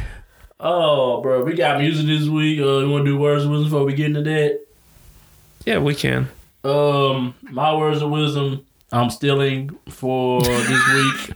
Oh, 0.62 1.20
bro, 1.22 1.44
we 1.44 1.56
got 1.56 1.82
music 1.82 2.06
this 2.06 2.26
week. 2.26 2.60
Uh, 2.62 2.80
you 2.80 2.90
want 2.90 3.04
to 3.04 3.12
do 3.12 3.18
words 3.18 3.44
of 3.44 3.52
wisdom 3.52 3.70
before 3.70 3.86
we 3.86 3.94
get 3.94 4.06
into 4.06 4.22
that? 4.22 4.62
Yeah, 5.66 5.80
we 5.80 5.94
can. 5.94 6.30
Um, 6.64 7.36
my 7.42 7.76
words 7.76 8.02
of 8.02 8.10
wisdom 8.10 8.66
I'm 8.94 9.10
stealing 9.10 9.72
for 9.90 10.42
this 10.44 10.94
week. 10.94 11.36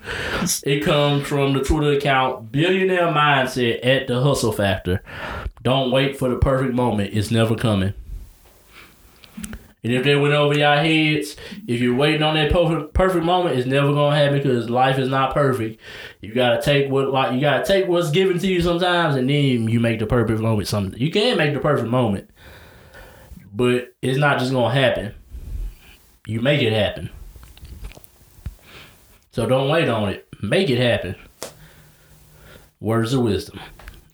It 0.63 0.85
comes 0.85 1.27
from 1.27 1.53
the 1.53 1.63
Twitter 1.63 1.93
account 1.93 2.51
Billionaire 2.51 3.07
Mindset 3.07 3.83
at 3.83 4.07
the 4.07 4.21
Hustle 4.21 4.51
Factor. 4.51 5.01
Don't 5.63 5.89
wait 5.91 6.17
for 6.17 6.29
the 6.29 6.37
perfect 6.37 6.75
moment; 6.75 7.15
it's 7.15 7.31
never 7.31 7.55
coming. 7.55 7.95
And 9.87 9.95
if 9.95 10.03
they 10.03 10.17
went 10.17 10.33
over 10.33 10.53
your 10.53 10.75
heads, 10.75 11.37
if 11.65 11.79
you're 11.79 11.95
waiting 11.95 12.21
on 12.21 12.35
that 12.35 12.51
perfect 12.51 12.93
perfect 12.93 13.23
moment, 13.23 13.57
it's 13.57 13.65
never 13.65 13.93
gonna 13.93 14.17
happen 14.17 14.39
because 14.39 14.69
life 14.69 14.99
is 14.99 15.07
not 15.07 15.33
perfect. 15.33 15.79
You 16.19 16.33
gotta 16.33 16.61
take 16.61 16.91
what 16.91 17.13
like 17.13 17.33
you 17.33 17.39
gotta 17.39 17.63
take 17.63 17.87
what's 17.87 18.11
given 18.11 18.37
to 18.37 18.47
you 18.47 18.61
sometimes, 18.61 19.15
and 19.15 19.29
then 19.29 19.69
you 19.69 19.79
make 19.79 19.99
the 19.99 20.05
perfect 20.05 20.41
moment. 20.41 20.67
Some 20.67 20.93
you 20.97 21.09
can 21.09 21.37
make 21.37 21.53
the 21.53 21.61
perfect 21.61 21.87
moment, 21.87 22.29
but 23.53 23.95
it's 24.01 24.17
not 24.17 24.39
just 24.39 24.51
gonna 24.51 24.73
happen. 24.73 25.13
You 26.25 26.41
make 26.41 26.61
it 26.61 26.73
happen. 26.73 27.09
So 29.31 29.45
don't 29.45 29.69
wait 29.69 29.87
on 29.87 30.09
it. 30.09 30.27
Make 30.41 30.69
it 30.69 30.79
happen. 30.79 31.15
Words 32.81 33.13
of 33.13 33.21
wisdom. 33.21 33.61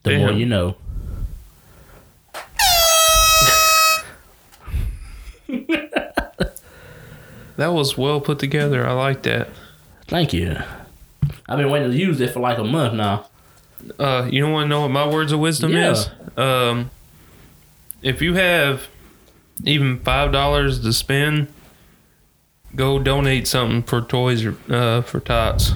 The 0.03 0.19
more 0.19 0.33
you 0.33 0.45
know. 0.45 0.75
That 7.55 7.67
was 7.71 7.95
well 7.97 8.19
put 8.19 8.39
together. 8.39 8.85
I 8.87 8.93
like 8.93 9.21
that. 9.23 9.47
Thank 10.07 10.33
you. 10.33 10.57
I've 11.47 11.57
been 11.59 11.69
waiting 11.69 11.91
to 11.91 11.95
use 11.97 12.19
it 12.19 12.31
for 12.31 12.39
like 12.39 12.57
a 12.57 12.63
month 12.63 12.95
now. 12.95 13.27
Uh, 13.99 14.27
you 14.31 14.41
don't 14.41 14.51
want 14.51 14.65
to 14.65 14.69
know 14.69 14.81
what 14.81 14.89
my 14.91 15.07
words 15.07 15.31
of 15.31 15.39
wisdom 15.39 15.71
Yeah. 15.71 15.91
is? 15.91 16.09
Um, 16.35 16.89
if 18.01 18.23
you 18.23 18.33
have 18.33 18.87
even 19.65 19.99
five 19.99 20.31
dollars 20.31 20.79
to 20.81 20.91
spend, 20.93 21.47
go 22.75 22.97
donate 22.97 23.47
something 23.47 23.83
for 23.83 24.01
toys 24.01 24.43
or 24.45 24.55
uh, 24.69 25.01
for 25.03 25.19
tots. 25.19 25.73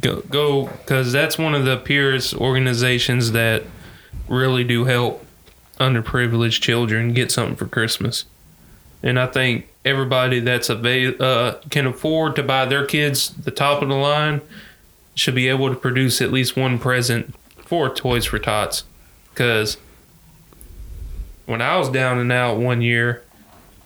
Go 0.00 0.22
go 0.22 0.66
because 0.66 1.12
that's 1.12 1.38
one 1.38 1.54
of 1.54 1.64
the 1.64 1.76
purest 1.76 2.34
organizations 2.34 3.30
that 3.30 3.62
really 4.28 4.64
do 4.64 4.86
help 4.86 5.24
underprivileged 5.78 6.60
children 6.62 7.12
get 7.12 7.30
something 7.30 7.54
for 7.54 7.66
Christmas. 7.66 8.24
And 9.02 9.18
I 9.18 9.26
think 9.26 9.68
everybody 9.84 10.40
that's 10.40 10.68
avail- 10.68 11.14
uh, 11.20 11.54
can 11.70 11.86
afford 11.86 12.36
to 12.36 12.42
buy 12.42 12.64
their 12.64 12.84
kids 12.84 13.30
the 13.30 13.50
top 13.50 13.82
of 13.82 13.88
the 13.88 13.94
line 13.94 14.40
should 15.14 15.34
be 15.34 15.48
able 15.48 15.68
to 15.70 15.76
produce 15.76 16.20
at 16.20 16.32
least 16.32 16.56
one 16.56 16.78
present 16.78 17.34
for 17.56 17.88
Toys 17.88 18.26
for 18.26 18.38
Tots. 18.38 18.84
Because 19.30 19.76
when 21.46 21.62
I 21.62 21.76
was 21.76 21.88
down 21.88 22.18
and 22.18 22.30
out 22.32 22.58
one 22.58 22.82
year 22.82 23.22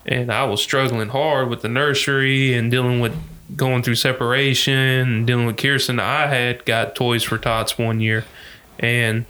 and 0.07 0.33
I 0.33 0.45
was 0.45 0.63
struggling 0.63 1.09
hard 1.09 1.49
with 1.49 1.63
the 1.63 1.69
nursery 1.69 2.55
and 2.55 2.71
dealing 2.71 3.01
with 3.01 3.17
going 3.57 3.83
through 3.83 3.97
separation 3.97 4.75
and 4.75 5.27
dealing 5.27 5.47
with 5.47 5.57
Kirsten, 5.57 6.01
I 6.01 6.27
had 6.27 6.65
got 6.65 6.95
Toys 6.95 7.23
for 7.23 7.39
Tots 7.39 7.79
one 7.79 8.01
year. 8.01 8.25
And 8.79 9.27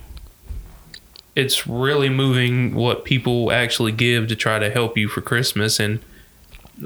it's 1.37 1.67
really 1.67 2.09
moving 2.09 2.75
what 2.75 3.05
people 3.05 3.53
actually 3.53 3.93
give 3.93 4.29
to 4.29 4.37
try 4.37 4.59
to 4.59 4.71
help 4.71 4.97
you 4.99 5.09
for 5.09 5.21
Christmas. 5.21 5.79
And 5.81 6.01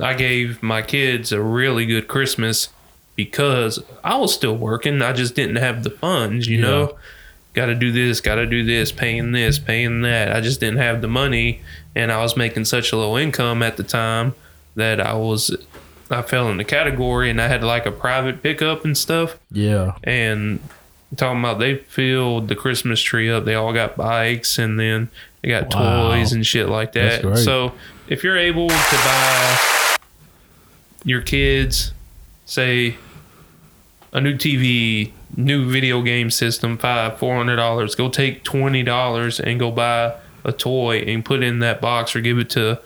I 0.01 0.15
gave 0.15 0.63
my 0.63 0.83
kids 0.83 1.33
a 1.33 1.41
really 1.41 1.87
good 1.87 2.09
Christmas 2.09 2.69
because 3.17 3.83
I 4.03 4.17
was 4.17 4.35
still 4.35 4.57
working. 4.57 5.01
I 5.03 5.13
just 5.13 5.35
didn't 5.35 5.57
have 5.57 5.85
the 5.85 5.91
funds, 5.91 6.47
you 6.49 6.57
Yeah. 6.59 6.63
know. 6.65 6.97
Got 7.55 7.67
to 7.67 7.75
do 7.77 7.93
this, 7.93 8.21
got 8.21 8.35
to 8.35 8.47
do 8.47 8.65
this, 8.65 8.91
paying 8.91 9.31
this, 9.31 9.61
paying 9.61 10.03
that. 10.03 10.35
I 10.35 10.41
just 10.41 10.59
didn't 10.59 10.79
have 10.79 11.01
the 11.01 11.07
money, 11.09 11.61
and 11.95 12.11
I 12.11 12.21
was 12.21 12.37
making 12.37 12.65
such 12.65 12.91
a 12.91 12.97
low 12.97 13.17
income 13.17 13.63
at 13.63 13.77
the 13.77 13.85
time 13.85 14.35
that 14.75 15.01
I 15.01 15.15
was, 15.15 15.57
I 16.11 16.23
fell 16.23 16.49
in 16.51 16.57
the 16.57 16.65
category, 16.65 17.31
and 17.31 17.41
I 17.41 17.47
had 17.47 17.63
like 17.63 17.87
a 17.87 17.93
private 17.93 18.43
pickup 18.43 18.85
and 18.85 18.99
stuff 18.99 19.39
Yeah. 19.53 19.93
and 20.03 20.59
talking 21.17 21.41
about 21.41 21.59
they 21.59 21.77
filled 21.77 22.49
the 22.49 22.55
Christmas 22.57 23.01
tree 23.01 23.31
up. 23.31 23.45
They 23.45 23.55
all 23.55 23.73
got 23.73 23.97
bikes 23.97 24.59
and 24.59 24.79
then 24.79 25.09
they 25.43 25.49
got 25.49 25.75
Wow. 25.75 26.11
toys 26.12 26.33
and 26.33 26.47
shit 26.47 26.69
like 26.69 26.93
that. 26.93 27.23
So 27.39 27.73
if 28.09 28.25
you're 28.25 28.39
able 28.39 28.69
to 28.69 28.75
buy 28.75 29.59
your 31.05 31.21
kids, 31.21 31.93
say, 32.47 32.97
a 34.12 34.21
new 34.21 34.35
TV, 34.37 35.12
new 35.37 35.69
video 35.69 36.01
game 36.03 36.31
system, 36.31 36.79
five, 36.79 37.19
four 37.19 37.37
hundred 37.37 37.57
dollars, 37.57 37.95
go 37.95 38.09
take 38.09 38.43
twenty 38.45 38.83
dollars 38.83 39.41
and 39.41 39.59
go 39.59 39.71
buy 39.71 40.15
a 40.45 40.53
toy 40.53 40.99
and 40.99 41.25
put 41.25 41.43
it 41.43 41.47
in 41.47 41.59
that 41.61 41.81
box 41.81 42.15
or 42.15 42.21
give 42.21 42.39
it 42.39 42.51
to 42.51 42.79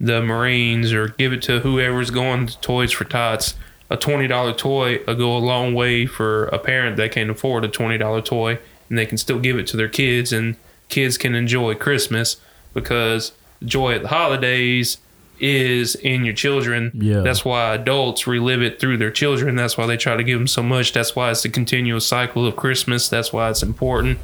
the 0.00 0.22
Marines 0.22 0.92
or 0.92 1.08
give 1.08 1.32
it 1.32 1.42
to 1.42 1.60
whoever's 1.60 2.10
going 2.10 2.46
to 2.46 2.60
Toys 2.60 2.92
for 2.92 3.04
Tots. 3.04 3.54
A 3.90 3.96
twenty 3.96 4.26
dollar 4.26 4.52
toy 4.52 5.00
will 5.06 5.14
go 5.14 5.36
a 5.36 5.38
long 5.38 5.74
way 5.74 6.06
for 6.06 6.46
a 6.46 6.58
parent 6.58 6.96
that 6.96 7.12
can't 7.12 7.30
afford 7.30 7.64
a 7.64 7.68
twenty 7.68 7.98
dollar 7.98 8.20
toy, 8.20 8.58
and 8.88 8.98
they 8.98 9.06
can 9.06 9.18
still 9.18 9.38
give 9.38 9.58
it 9.58 9.66
to 9.68 9.76
their 9.76 9.88
kids, 9.88 10.32
and 10.32 10.56
kids 10.88 11.16
can 11.16 11.34
enjoy 11.34 11.74
Christmas 11.74 12.36
because 12.74 13.32
the 13.60 13.66
joy 13.66 13.94
at 13.94 14.02
the 14.02 14.08
holidays 14.08 14.98
is 15.40 15.94
in 15.94 16.24
your 16.24 16.34
children. 16.34 16.90
Yeah. 16.94 17.20
That's 17.20 17.44
why 17.44 17.74
adults 17.74 18.26
relive 18.26 18.60
it 18.60 18.80
through 18.80 18.98
their 18.98 19.10
children. 19.10 19.56
That's 19.56 19.78
why 19.78 19.86
they 19.86 19.96
try 19.96 20.16
to 20.16 20.24
give 20.24 20.38
them 20.38 20.48
so 20.48 20.62
much. 20.62 20.92
That's 20.92 21.14
why 21.14 21.30
it's 21.30 21.44
a 21.44 21.48
continuous 21.48 22.06
cycle 22.06 22.46
of 22.46 22.56
Christmas. 22.56 23.08
That's 23.08 23.32
why 23.32 23.50
it's 23.50 23.62
important. 23.62 24.18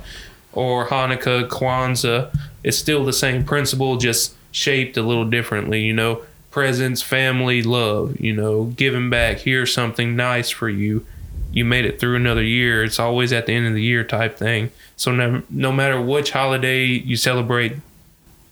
Or 0.52 0.88
Hanukkah, 0.88 1.48
Kwanzaa, 1.48 2.36
it's 2.62 2.76
still 2.76 3.04
the 3.04 3.12
same 3.12 3.44
principle, 3.44 3.96
just 3.96 4.34
shaped 4.50 4.96
a 4.96 5.02
little 5.02 5.24
differently. 5.24 5.82
You 5.82 5.92
know, 5.92 6.22
presents, 6.54 7.02
family, 7.02 7.64
love. 7.64 8.20
You 8.20 8.32
know, 8.32 8.66
giving 8.66 9.10
back. 9.10 9.38
Here's 9.38 9.74
something 9.74 10.14
nice 10.14 10.50
for 10.50 10.68
you. 10.68 11.04
You 11.52 11.64
made 11.64 11.84
it 11.84 11.98
through 11.98 12.14
another 12.14 12.44
year. 12.44 12.84
It's 12.84 13.00
always 13.00 13.32
at 13.32 13.46
the 13.46 13.52
end 13.52 13.66
of 13.66 13.74
the 13.74 13.82
year 13.82 14.04
type 14.04 14.38
thing. 14.38 14.70
So 14.94 15.10
no, 15.10 15.42
no 15.50 15.72
matter 15.72 16.00
which 16.00 16.30
holiday 16.30 16.84
you 16.84 17.16
celebrate, 17.16 17.74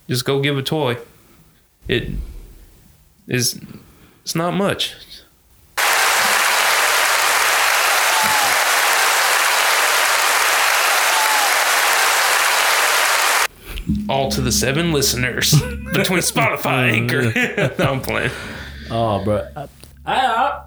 just 0.08 0.24
go 0.24 0.40
give 0.40 0.58
a 0.58 0.62
toy. 0.62 0.98
It 1.86 2.10
is 3.28 3.60
it's 4.22 4.34
not 4.34 4.54
much. 4.54 4.96
All 14.08 14.30
to 14.30 14.40
the 14.40 14.52
seven 14.52 14.92
listeners 14.92 15.52
between 15.92 16.20
Spotify, 16.20 16.92
Anchor. 16.92 17.32
no, 17.78 17.92
I'm 17.92 18.00
playing. 18.00 18.30
Oh, 18.90 19.24
bro, 19.24 19.46
I, 19.56 19.68
I 20.06 20.64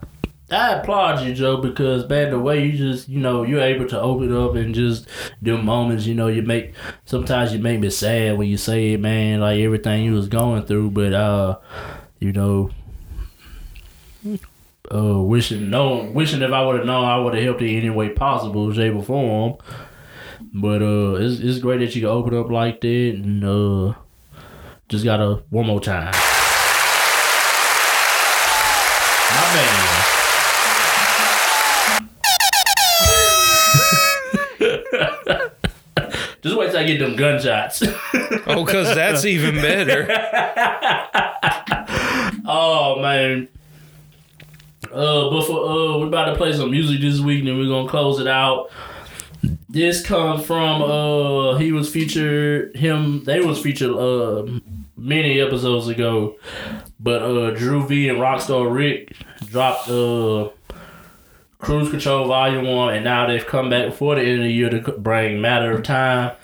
I 0.51 0.73
applaud 0.75 1.25
you, 1.25 1.33
Joe, 1.33 1.57
because 1.57 2.07
man, 2.07 2.29
the 2.29 2.39
way 2.39 2.65
you 2.65 2.77
just 2.77 3.09
you 3.09 3.19
know 3.19 3.43
you're 3.43 3.61
able 3.61 3.87
to 3.87 3.99
open 3.99 4.35
up 4.35 4.55
and 4.55 4.75
just 4.75 5.07
do 5.41 5.57
moments. 5.57 6.05
You 6.05 6.13
know, 6.13 6.27
you 6.27 6.43
make 6.43 6.73
sometimes 7.05 7.51
you 7.51 7.59
make 7.59 7.79
me 7.79 7.89
sad 7.89 8.37
when 8.37 8.47
you 8.47 8.57
say 8.57 8.93
it, 8.93 8.99
man. 8.99 9.39
Like 9.39 9.59
everything 9.59 10.03
you 10.03 10.13
was 10.13 10.27
going 10.27 10.65
through, 10.65 10.91
but 10.91 11.13
uh, 11.13 11.57
you 12.19 12.31
know. 12.31 12.71
Uh, 14.93 15.19
wishing 15.19 15.71
no, 15.71 16.03
wishing 16.13 16.43
if 16.43 16.51
I 16.51 16.63
would 16.63 16.77
have 16.77 16.85
known, 16.85 17.05
I 17.05 17.17
would 17.17 17.33
have 17.33 17.43
helped 17.43 17.61
you 17.61 17.75
any 17.75 17.89
way 17.89 18.09
possible, 18.09 18.71
shape 18.71 18.93
or 18.93 19.01
form. 19.01 19.57
But 20.57 20.81
uh, 20.81 21.15
it's 21.15 21.41
it's 21.41 21.59
great 21.59 21.79
that 21.79 21.93
you 21.95 22.01
can 22.01 22.09
open 22.09 22.33
up 22.33 22.49
like 22.49 22.79
that, 22.79 22.87
and 22.87 23.43
uh, 23.43 23.93
just 24.87 25.03
gotta 25.03 25.43
one 25.49 25.65
more 25.65 25.81
time. 25.81 26.13
My 29.31 29.53
man. 29.53 30.05
Just 36.41 36.57
wait 36.57 36.69
till 36.69 36.79
I 36.79 36.83
get 36.85 36.99
them 36.99 37.15
gunshots. 37.17 37.83
Oh, 38.47 38.63
because 38.63 38.93
that's 38.93 39.25
even 39.25 39.55
better. 39.55 40.07
oh 42.45 42.99
man. 43.01 43.47
Uh, 44.91 45.29
but 45.31 45.41
for 45.45 45.69
uh, 45.69 45.97
we're 45.97 46.07
about 46.07 46.25
to 46.25 46.35
play 46.35 46.53
some 46.53 46.69
music 46.71 47.01
this 47.01 47.19
week, 47.19 47.39
and 47.39 47.47
then 47.47 47.57
we're 47.57 47.67
gonna 47.67 47.89
close 47.89 48.19
it 48.19 48.27
out. 48.27 48.69
This 49.75 50.01
comes 50.01 50.45
from 50.45 50.81
uh, 50.81 51.57
he 51.57 51.73
was 51.73 51.91
featured 51.91 52.77
him. 52.77 53.25
They 53.25 53.41
was 53.41 53.61
featured 53.61 53.91
uh 53.91 54.49
many 54.95 55.41
episodes 55.41 55.89
ago, 55.89 56.37
but 56.97 57.21
uh, 57.21 57.51
Drew 57.51 57.85
V 57.85 58.07
and 58.07 58.19
Rockstar 58.19 58.73
Rick 58.73 59.17
dropped 59.45 59.89
uh. 59.89 60.49
Cruise 61.57 61.89
Control 61.89 62.27
Volume 62.27 62.67
1, 62.67 62.93
and 62.93 63.03
now 63.03 63.25
they've 63.25 63.45
come 63.45 63.71
back 63.71 63.89
before 63.89 64.15
the 64.15 64.21
end 64.21 64.41
of 64.41 64.43
the 64.43 64.53
year 64.53 64.69
to 64.69 64.91
bring 64.99 65.41
Matter 65.41 65.71
of 65.71 65.83
Time. 65.83 66.35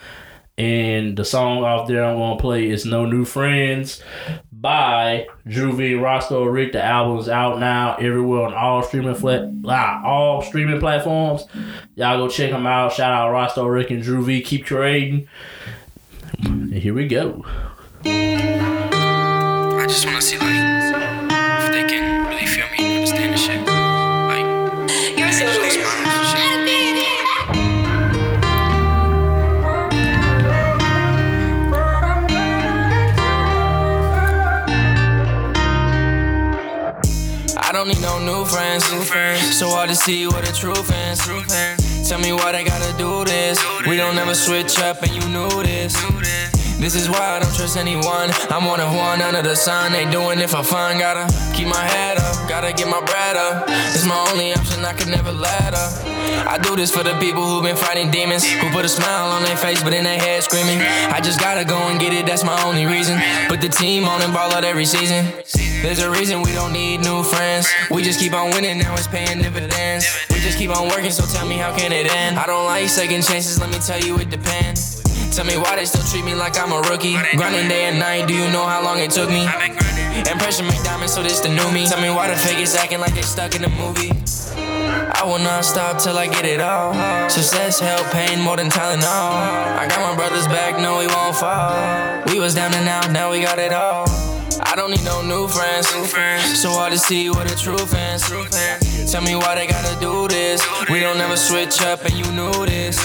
And 0.58 1.16
the 1.16 1.24
song 1.24 1.64
off 1.64 1.88
there 1.88 2.04
I'm 2.04 2.18
to 2.18 2.42
play 2.42 2.70
is 2.70 2.86
No 2.86 3.06
New 3.06 3.24
Friends 3.24 4.02
by 4.62 5.28
V. 5.46 5.96
and 5.96 6.52
Rick. 6.52 6.74
The 6.74 6.84
album's 6.84 7.28
out 7.28 7.60
now 7.60 7.96
everywhere 7.96 8.46
on 8.46 8.54
all 8.54 8.84
streaming 8.84 9.16
flat, 9.16 9.50
all 10.06 10.42
streaming 10.44 10.80
platforms. 10.80 11.46
Y'all 11.96 12.18
go 12.18 12.30
check 12.30 12.52
them 12.52 12.68
out. 12.68 12.94
Shout 12.94 13.12
out 13.12 13.32
Rockstar 13.32 13.74
Rick 13.74 13.90
and 13.90 14.04
V. 14.22 14.42
Keep 14.42 14.68
creating. 14.68 15.28
And 16.44 16.74
here 16.74 16.94
we 16.94 17.08
go. 17.08 17.44
I 18.06 19.86
just 19.88 20.06
wanna 20.06 20.22
see 20.22 20.38
like 20.38 20.91
friends. 38.80 39.58
So 39.58 39.70
hard 39.70 39.90
to 39.90 39.96
see 39.96 40.28
what 40.28 40.46
the 40.46 40.52
truth 40.52 40.92
is. 41.10 42.08
Tell 42.08 42.20
me 42.20 42.32
why 42.34 42.52
they 42.52 42.64
gotta 42.64 42.98
do 42.98 43.26
this. 43.26 43.60
We 43.88 43.98
don't 43.98 44.18
ever 44.18 44.36
switch 44.36 44.80
up, 44.80 45.02
and 45.04 45.12
you 45.12 45.28
knew 45.30 45.50
this. 45.64 45.96
This 46.82 46.96
is 46.96 47.08
why 47.08 47.38
I 47.38 47.40
don't 47.40 47.54
trust 47.54 47.78
anyone. 47.78 48.32
I'm 48.50 48.66
one 48.66 48.80
of 48.80 48.92
one 48.92 49.22
under 49.22 49.44
the 49.44 49.56
sun. 49.56 49.92
They 49.92 50.10
doing 50.10 50.40
it 50.40 50.50
for 50.50 50.64
fun. 50.64 50.98
Gotta 50.98 51.30
keep 51.54 51.68
my 51.68 51.78
head 51.78 52.18
up. 52.18 52.50
Gotta 52.50 52.74
get 52.74 52.88
my 52.88 53.00
bread 53.06 53.38
up. 53.38 53.66
It's 53.94 54.04
my 54.08 54.18
only 54.32 54.52
option. 54.52 54.84
I 54.84 54.94
could 54.94 55.08
never 55.08 55.32
let 55.32 55.76
up. 55.76 55.94
I 56.50 56.58
do 56.58 56.76
this 56.76 56.90
for 56.90 57.04
the 57.04 57.14
people 57.20 57.46
who've 57.46 57.62
been 57.62 57.76
fighting 57.76 58.10
demons. 58.10 58.50
Who 58.50 58.72
put 58.72 58.84
a 58.84 58.90
smile 58.90 59.30
on 59.30 59.44
their 59.44 59.58
face, 59.58 59.84
but 59.84 59.94
in 59.94 60.06
their 60.06 60.18
head 60.18 60.42
screaming. 60.42 60.82
I 60.82 61.22
just 61.22 61.40
gotta 61.40 61.66
go 61.66 61.78
and 61.78 62.00
get 62.00 62.14
it. 62.14 62.26
That's 62.26 62.44
my 62.44 62.60
only 62.64 62.88
reason. 62.88 63.22
Put 63.48 63.62
the 63.62 63.70
team 63.70 64.06
on 64.06 64.24
and 64.24 64.34
ball 64.34 64.52
out 64.52 64.64
every 64.64 64.86
season. 64.86 65.32
There's 65.84 66.00
a 66.00 66.10
reason 66.10 66.42
we 66.42 66.54
don't 66.54 66.74
need 66.74 67.02
new 67.02 67.22
friends. 67.22 67.70
We 67.92 68.02
just 68.02 68.20
keep 68.20 68.34
on 68.34 68.50
winning. 68.50 68.80
Now 68.80 68.96
it's 68.96 69.06
paying 69.06 69.40
dividends. 69.40 70.08
We 70.32 70.40
just 70.40 70.58
keep 70.58 70.76
on 70.76 70.90
working. 70.90 71.12
So 71.12 71.28
tell 71.28 71.46
me 71.48 71.58
how 71.58 71.78
can 71.78 71.92
it 71.92 72.12
end? 72.12 72.40
I 72.40 72.48
don't 72.48 72.66
like 72.66 72.90
second 72.90 73.22
chances. 73.22 73.62
Let 73.62 73.70
me 73.70 73.78
tell 73.78 74.00
you 74.00 74.18
it 74.18 74.32
depends. 74.32 75.01
Tell 75.32 75.46
me 75.46 75.58
why 75.58 75.78
they 75.78 75.86
still 75.86 76.04
treat 76.04 76.26
me 76.26 76.36
like 76.36 76.60
I'm 76.60 76.72
a 76.74 76.82
rookie. 76.90 77.16
Grinding 77.38 77.70
day 77.70 77.86
and 77.86 77.98
night, 77.98 78.28
do 78.28 78.34
you 78.34 78.52
know 78.52 78.66
how 78.66 78.84
long 78.84 79.00
it 79.00 79.12
took 79.12 79.30
me? 79.30 79.48
And 79.48 80.40
pressure 80.40 80.64
make 80.64 80.84
diamonds, 80.84 81.14
so 81.14 81.24
this 81.24 81.40
the 81.40 81.50
new 81.50 81.72
me. 81.72 81.88
Tell 81.88 82.02
me 82.02 82.10
why 82.10 82.30
the 82.30 82.36
fake 82.36 82.60
is 82.60 82.76
acting 82.76 83.00
like 83.00 83.16
they 83.16 83.22
stuck 83.22 83.56
in 83.56 83.64
a 83.64 83.70
movie. 83.70 84.12
I 85.14 85.24
will 85.24 85.40
not 85.40 85.64
stop 85.64 86.00
till 86.00 86.18
I 86.18 86.28
get 86.28 86.46
it 86.46 86.60
all. 86.60 86.94
Success, 87.30 87.80
help, 87.80 88.06
pain, 88.12 88.42
more 88.42 88.58
than 88.58 88.70
Tylenol. 88.70 89.08
I 89.80 89.88
got 89.88 90.02
my 90.02 90.16
brother's 90.16 90.48
back, 90.48 90.80
no, 90.80 91.00
we 91.00 91.08
won't 91.08 91.36
fall. 91.36 91.80
We 92.28 92.40
was 92.40 92.54
down 92.54 92.74
and 92.74 92.88
out, 92.88 93.12
now 93.12 93.32
we 93.32 93.42
got 93.42 93.58
it 93.58 93.72
all. 93.72 94.06
I 94.64 94.76
don't 94.76 94.92
need 94.92 95.04
no 95.04 95.22
new 95.22 95.48
friends. 95.48 95.94
New 95.96 96.04
friends. 96.04 96.62
So 96.62 96.72
hard 96.72 96.92
to 96.92 97.00
see 97.00 97.30
what 97.30 97.48
the 97.48 97.56
True 97.56 97.76
is. 97.76 99.12
Tell 99.12 99.22
me 99.22 99.36
why 99.36 99.56
they 99.56 99.68
gotta 99.68 100.00
do 100.00 100.28
this. 100.28 100.62
We 100.90 101.00
don't 101.00 101.20
ever 101.22 101.38
switch 101.38 101.82
up, 101.82 102.04
and 102.06 102.14
you 102.14 102.30
knew 102.34 102.66
this. 102.66 103.00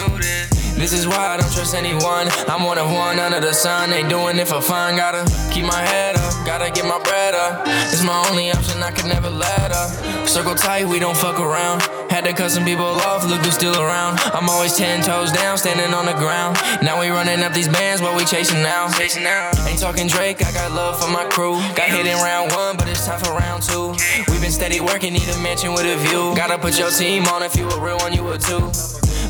This 0.77 0.93
is 0.93 1.09
why 1.09 1.17
I 1.17 1.37
don't 1.39 1.53
trust 1.53 1.75
anyone. 1.75 2.29
I'm 2.47 2.63
one 2.63 2.77
of 2.77 2.93
one 2.93 3.19
under 3.19 3.41
the 3.41 3.55
sun. 3.55 3.91
They 3.91 4.07
doing 4.07 4.39
it 4.39 4.47
for 4.47 4.61
fun. 4.61 4.97
Gotta 4.97 5.25
keep 5.51 5.65
my 5.65 5.81
head 5.81 6.17
up. 6.17 6.47
Gotta 6.47 6.71
get 6.71 6.85
my 6.85 7.01
bread 7.03 7.35
up. 7.35 7.63
It's 7.93 8.05
my 8.05 8.29
only 8.29 8.53
option. 8.53 8.83
I 8.83 8.91
could 8.91 9.07
never 9.07 9.31
let 9.31 9.73
up. 9.73 9.91
Circle 10.29 10.55
tight, 10.55 10.87
we 10.87 10.99
don't 10.99 11.17
fuck 11.17 11.41
around. 11.41 11.81
Had 12.11 12.25
to 12.25 12.35
cut 12.35 12.51
some 12.51 12.65
people 12.65 12.85
off. 12.85 13.25
Look 13.25 13.41
who's 13.41 13.55
still 13.55 13.81
around. 13.81 14.21
I'm 14.37 14.51
always 14.51 14.77
ten 14.77 15.03
toes 15.03 15.33
down, 15.33 15.57
standing 15.57 15.95
on 15.95 16.05
the 16.05 16.13
ground. 16.13 16.59
Now 16.83 17.01
we 17.01 17.09
running 17.09 17.41
up 17.41 17.55
these 17.55 17.69
bands, 17.69 18.03
what 18.03 18.15
we 18.15 18.27
chasing 18.27 18.63
now? 18.63 18.93
Chasing 18.93 19.25
now. 19.25 19.51
Ain't 19.67 19.81
talking 19.81 20.09
Drake. 20.09 20.45
I 20.45 20.53
got 20.53 20.73
love 20.73 21.01
for 21.01 21.11
my 21.11 21.25
crew. 21.25 21.57
Got 21.75 21.89
hit 21.89 22.07
in 22.07 22.17
round 22.19 22.53
one, 22.53 22.77
but 22.77 22.87
it's 22.87 23.07
time 23.07 23.19
for 23.19 23.33
round 23.33 23.63
two. 23.63 23.95
We've 24.29 24.43
been 24.43 24.53
steady 24.53 24.81
working, 24.81 25.15
need 25.15 25.29
a 25.29 25.39
mansion 25.39 25.73
with 25.73 25.87
a 25.87 25.97
view. 25.97 26.37
Gotta 26.37 26.59
put 26.59 26.79
your 26.79 26.91
team 26.91 27.25
on. 27.27 27.43
If 27.43 27.57
you 27.57 27.67
a 27.67 27.81
real 27.81 27.97
one, 27.99 28.13
you 28.13 28.29
a 28.29 28.37
two. 28.37 28.71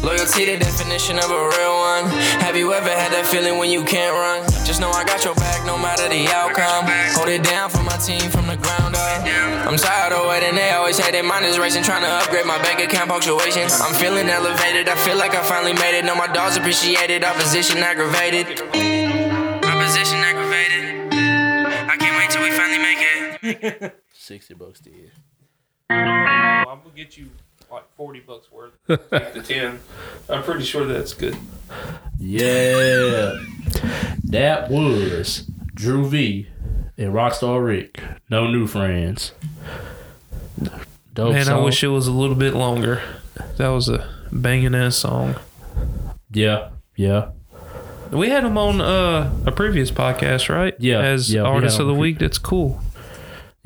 Loyalty, 0.07 0.47
the 0.47 0.57
definition 0.63 1.19
of 1.19 1.35
a 1.35 1.43
real 1.59 1.75
one. 1.83 2.07
Have 2.39 2.55
you 2.55 2.71
ever 2.73 2.95
had 2.95 3.11
that 3.11 3.27
feeling 3.27 3.59
when 3.59 3.75
you 3.75 3.83
can't 3.83 4.15
run? 4.15 4.47
Just 4.63 4.79
know 4.79 4.87
I 4.95 5.03
got 5.03 5.27
your 5.27 5.35
back 5.35 5.67
no 5.67 5.75
matter 5.77 6.07
the 6.07 6.31
outcome. 6.31 6.87
Hold 7.19 7.27
it 7.27 7.43
down 7.43 7.75
for 7.75 7.83
my 7.83 7.99
team 7.99 8.23
from 8.31 8.47
the 8.47 8.55
ground 8.55 8.95
up. 8.95 9.27
I'm 9.67 9.75
tired 9.75 10.15
of 10.15 10.31
waiting, 10.31 10.55
they 10.55 10.71
always 10.71 10.95
had 10.95 11.11
their 11.11 11.27
mind 11.27 11.45
is 11.45 11.59
racing, 11.59 11.83
trying 11.83 12.07
to 12.07 12.13
upgrade 12.23 12.47
my 12.47 12.55
bank 12.63 12.79
account 12.79 13.11
punctuation. 13.11 13.67
I'm 13.83 13.99
feeling 13.99 14.31
elevated, 14.31 14.87
I 14.87 14.95
feel 14.95 15.19
like 15.19 15.35
I 15.35 15.43
finally 15.43 15.75
made 15.75 15.99
it. 15.99 16.05
Know 16.05 16.15
my 16.15 16.31
dogs 16.31 16.57
appreciated, 16.57 17.25
opposition 17.25 17.83
aggravated. 17.83 18.63
Opposition 18.63 20.23
aggravated. 20.23 21.19
I 21.91 21.99
can't 21.99 22.15
wait 22.15 22.31
till 22.31 22.47
we 22.47 22.55
finally 22.55 22.79
make 22.79 23.03
it. 23.03 23.99
60 24.15 24.55
bucks 24.55 24.79
to 24.87 24.91
you. 24.95 25.11
I'm 25.91 26.79
gonna 26.79 26.95
get 26.95 27.19
you 27.19 27.27
like 27.71 27.85
forty 27.97 28.21
bucks 28.21 28.51
worth. 28.51 28.73
Take 28.89 29.35
the 29.35 29.43
ten. 29.43 29.81
I'm 30.29 30.43
pretty 30.43 30.65
sure 30.65 30.87
that's 30.87 31.15
good. 31.15 31.37
Yeah. 32.19 33.41
That 34.25 34.71
was 34.71 35.49
Drew 35.75 36.09
V 36.09 36.49
and 36.99 37.13
Rockstar 37.13 37.65
Rick. 37.65 38.01
No 38.31 38.47
new 38.47 38.67
friends. 38.67 39.33
Dope 41.15 41.33
Man, 41.33 41.49
I 41.49 41.59
wish 41.59 41.83
it 41.83 41.89
was 41.89 42.07
a 42.07 42.13
little 42.13 42.35
bit 42.35 42.55
longer. 42.55 43.03
That 43.57 43.69
was 43.69 43.89
a 43.89 44.09
banging 44.31 44.75
ass 44.75 44.97
song. 44.97 45.37
Yeah, 46.31 46.71
yeah. 46.95 47.31
We 48.13 48.29
had 48.29 48.45
him 48.45 48.57
on 48.57 48.81
uh, 48.81 49.33
a 49.47 49.53
previous 49.53 49.91
podcast, 49.91 50.49
right? 50.49 50.75
Yeah, 50.79 51.01
as 51.01 51.33
yeah, 51.33 51.43
artist 51.43 51.81
of 51.81 51.87
the 51.87 51.95
week. 51.95 52.19
That's 52.19 52.39
cool. 52.39 52.81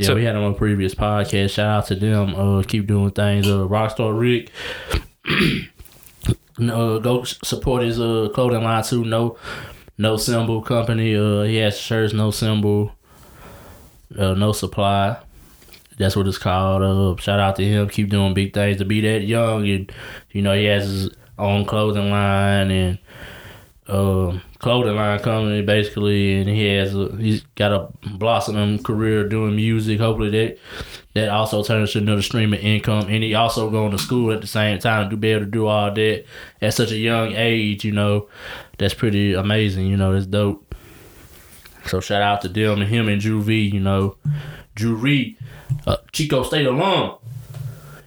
Yeah, 0.00 0.06
So- 0.06 0.14
we 0.14 0.24
had 0.24 0.34
them 0.34 0.44
on 0.44 0.52
a 0.52 0.54
previous 0.54 0.94
podcast. 0.94 1.50
Shout 1.50 1.66
out 1.68 1.86
to 1.88 1.94
them. 1.94 2.34
Uh, 2.34 2.62
keep 2.62 2.86
doing 2.86 3.10
things. 3.10 3.46
Uh, 3.46 3.66
Rockstar 3.68 4.18
Rick. 4.18 4.50
no, 6.58 6.98
go 7.00 7.24
support 7.24 7.82
his 7.82 8.00
uh 8.00 8.28
clothing 8.34 8.62
line 8.64 8.82
too. 8.82 9.04
No, 9.04 9.36
no 9.98 10.16
symbol 10.16 10.62
company. 10.62 11.14
Uh, 11.14 11.42
he 11.42 11.56
has 11.56 11.78
shirts. 11.78 12.12
No 12.12 12.30
symbol. 12.30 12.92
Uh, 14.18 14.34
no 14.34 14.52
supply. 14.52 15.16
That's 15.98 16.16
what 16.16 16.26
it's 16.26 16.38
called. 16.38 16.82
Uh, 16.82 17.20
shout 17.20 17.40
out 17.40 17.56
to 17.56 17.64
him. 17.64 17.88
Keep 17.88 18.08
doing 18.10 18.32
big 18.34 18.54
things. 18.54 18.78
To 18.78 18.84
be 18.84 19.00
that 19.02 19.22
young 19.24 19.68
and 19.68 19.92
you 20.30 20.42
know 20.42 20.54
he 20.54 20.64
has 20.64 20.84
his 20.86 21.10
own 21.38 21.64
clothing 21.64 22.10
line 22.10 22.70
and 22.70 22.98
um, 23.90 24.40
clothing 24.58 24.94
line 24.94 25.18
company 25.20 25.62
basically, 25.62 26.40
and 26.40 26.48
he 26.48 26.66
has 26.66 26.94
a, 26.94 27.14
he's 27.16 27.42
got 27.56 27.72
a 27.72 27.88
blossoming 28.16 28.82
career 28.82 29.28
doing 29.28 29.56
music. 29.56 29.98
Hopefully 29.98 30.30
that 30.30 30.58
that 31.14 31.28
also 31.28 31.62
turns 31.62 31.92
to 31.92 31.98
another 31.98 32.22
stream 32.22 32.54
of 32.54 32.60
income, 32.60 33.06
and 33.08 33.22
he 33.24 33.34
also 33.34 33.70
going 33.70 33.90
to 33.90 33.98
school 33.98 34.32
at 34.32 34.40
the 34.40 34.46
same 34.46 34.78
time 34.78 35.10
to 35.10 35.16
be 35.16 35.28
able 35.28 35.44
to 35.44 35.50
do 35.50 35.66
all 35.66 35.92
that 35.92 36.24
at 36.62 36.74
such 36.74 36.92
a 36.92 36.96
young 36.96 37.32
age. 37.34 37.84
You 37.84 37.92
know, 37.92 38.28
that's 38.78 38.94
pretty 38.94 39.34
amazing. 39.34 39.86
You 39.86 39.96
know, 39.96 40.12
that's 40.12 40.26
dope. 40.26 40.74
So 41.86 42.00
shout 42.00 42.22
out 42.22 42.42
to 42.42 42.48
them 42.48 42.80
and 42.80 42.90
him 42.90 43.08
and 43.08 43.20
Drew 43.20 43.42
V. 43.42 43.60
You 43.60 43.80
know, 43.80 44.16
Drew 44.74 44.94
Reed, 44.94 45.36
uh, 45.86 45.96
Chico 46.12 46.42
State 46.42 46.66
alum. 46.66 47.16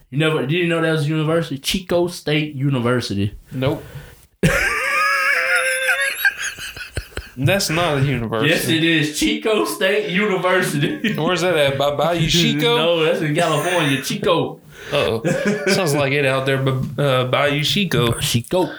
You 0.09 0.19
never 0.19 0.41
did 0.41 0.51
you 0.51 0.67
know 0.67 0.79
that 0.81 0.91
was 0.91 1.05
a 1.05 1.09
university? 1.09 1.57
Chico 1.57 2.07
State 2.07 2.53
University. 2.53 3.35
Nope. 3.51 3.83
That's 7.35 7.69
not 7.69 7.97
a 7.97 8.01
university. 8.01 8.49
Yes, 8.49 8.67
it 8.67 8.83
is 8.83 9.19
Chico 9.19 9.65
State 9.65 10.09
University. 10.11 11.15
Where's 11.15 11.41
that 11.41 11.57
at? 11.57 11.77
By 11.77 11.95
Bayou 11.95 12.27
Chico? 12.27 12.59
no, 12.77 13.03
that's 13.03 13.21
in 13.21 13.35
California. 13.35 14.01
Chico. 14.01 14.59
Oh, 14.91 15.23
sounds 15.67 15.95
like 15.95 16.13
it 16.13 16.25
out 16.25 16.45
there, 16.45 16.61
but 16.61 17.03
uh, 17.03 17.25
Bayou 17.25 17.63
Chico. 17.63 18.19
Chico. 18.19 18.69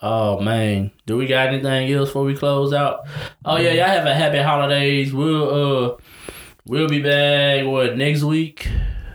Oh 0.00 0.40
man, 0.40 0.90
do 1.06 1.16
we 1.16 1.26
got 1.26 1.48
anything 1.48 1.90
else 1.92 2.10
before 2.10 2.24
we 2.24 2.36
close 2.36 2.72
out? 2.72 3.00
Oh 3.44 3.56
yeah, 3.56 3.72
y'all 3.72 3.86
have 3.86 4.06
a 4.06 4.14
happy 4.14 4.38
holidays. 4.38 5.12
We'll 5.14 5.54
uh, 5.92 5.96
we'll 6.66 6.88
be 6.88 7.00
back 7.02 7.66
what 7.66 7.96
next 7.96 8.22
week, 8.22 8.68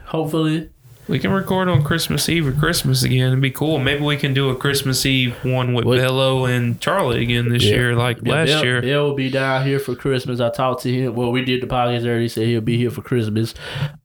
hopefully. 0.05 0.71
We 1.09 1.17
can 1.17 1.31
record 1.31 1.67
on 1.69 1.83
Christmas 1.83 2.29
Eve 2.29 2.47
or 2.47 2.51
Christmas 2.51 3.01
again. 3.01 3.29
It'd 3.29 3.41
be 3.41 3.49
cool. 3.49 3.79
Maybe 3.79 4.03
we 4.03 4.15
can 4.15 4.33
do 4.35 4.49
a 4.51 4.55
Christmas 4.55 5.03
Eve 5.07 5.35
one 5.43 5.73
with 5.73 5.85
What? 5.85 5.97
Bello 5.97 6.45
and 6.45 6.79
Charlie 6.79 7.23
again 7.23 7.49
this 7.49 7.63
Yeah. 7.65 7.73
year, 7.75 7.95
like 7.95 8.19
Yeah, 8.21 8.31
last 8.33 8.47
Bill, 8.47 8.63
year. 8.63 8.81
Bill 8.81 9.07
will 9.09 9.15
be 9.15 9.31
down 9.31 9.65
here 9.65 9.79
for 9.79 9.95
Christmas. 9.95 10.39
I 10.39 10.51
talked 10.51 10.83
to 10.83 10.93
him. 10.93 11.15
Well, 11.15 11.31
we 11.31 11.43
did 11.43 11.61
the 11.63 11.67
podcast 11.67 12.01
earlier. 12.01 12.19
He 12.19 12.27
said 12.27 12.45
he'll 12.45 12.61
be 12.61 12.77
here 12.77 12.91
for 12.91 13.01
Christmas. 13.01 13.55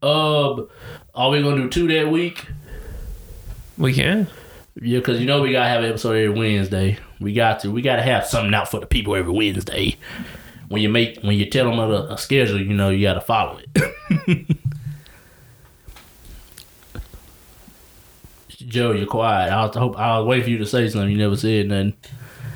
Um, 0.02 0.66
are 1.14 1.28
we 1.30 1.42
gonna 1.42 1.57
do 1.57 1.68
two 1.68 1.86
that 1.88 2.11
week? 2.11 2.46
We 3.76 3.92
can. 3.92 4.26
Yeah, 4.80 4.98
because 5.00 5.20
you 5.20 5.26
know 5.26 5.42
we 5.42 5.52
gotta 5.52 5.68
have 5.68 5.84
an 5.84 5.90
episode 5.90 6.12
every 6.16 6.30
Wednesday. 6.30 6.98
We 7.20 7.34
got 7.34 7.61
to. 7.61 7.70
We 7.70 7.82
gotta 7.82 8.02
have 8.02 8.24
something 8.26 8.55
out 8.55 8.70
for 8.70 8.80
the 8.80 8.86
people 8.86 9.14
every 9.14 9.32
Wednesday. 9.32 9.96
When 10.68 10.80
you 10.80 10.88
make, 10.88 11.20
when 11.20 11.36
you 11.36 11.44
tell 11.50 11.68
them 11.68 11.78
a, 11.78 12.14
a 12.14 12.16
schedule, 12.18 12.59
you 12.59 12.72
know 12.72 12.88
you 12.88 13.02
gotta 13.07 13.20
follow 13.20 13.59
it. 13.76 14.46
Joe, 18.75 18.91
you're 18.91 19.07
quiet. 19.07 19.53
I 19.53 19.64
was, 19.66 19.77
hope 19.77 19.97
I 19.97 20.18
was 20.18 20.27
waiting 20.27 20.45
for 20.45 20.51
you 20.51 20.59
to 20.59 20.66
say 20.66 20.89
something. 20.89 21.09
You 21.09 21.16
never 21.16 21.37
said 21.37 21.68
nothing. 21.68 21.95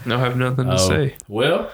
No, 0.04 0.16
I 0.16 0.18
have 0.20 0.36
nothing 0.36 0.64
to 0.66 0.72
Oh, 0.72 0.76
say. 0.88 1.14
Well, 1.28 1.70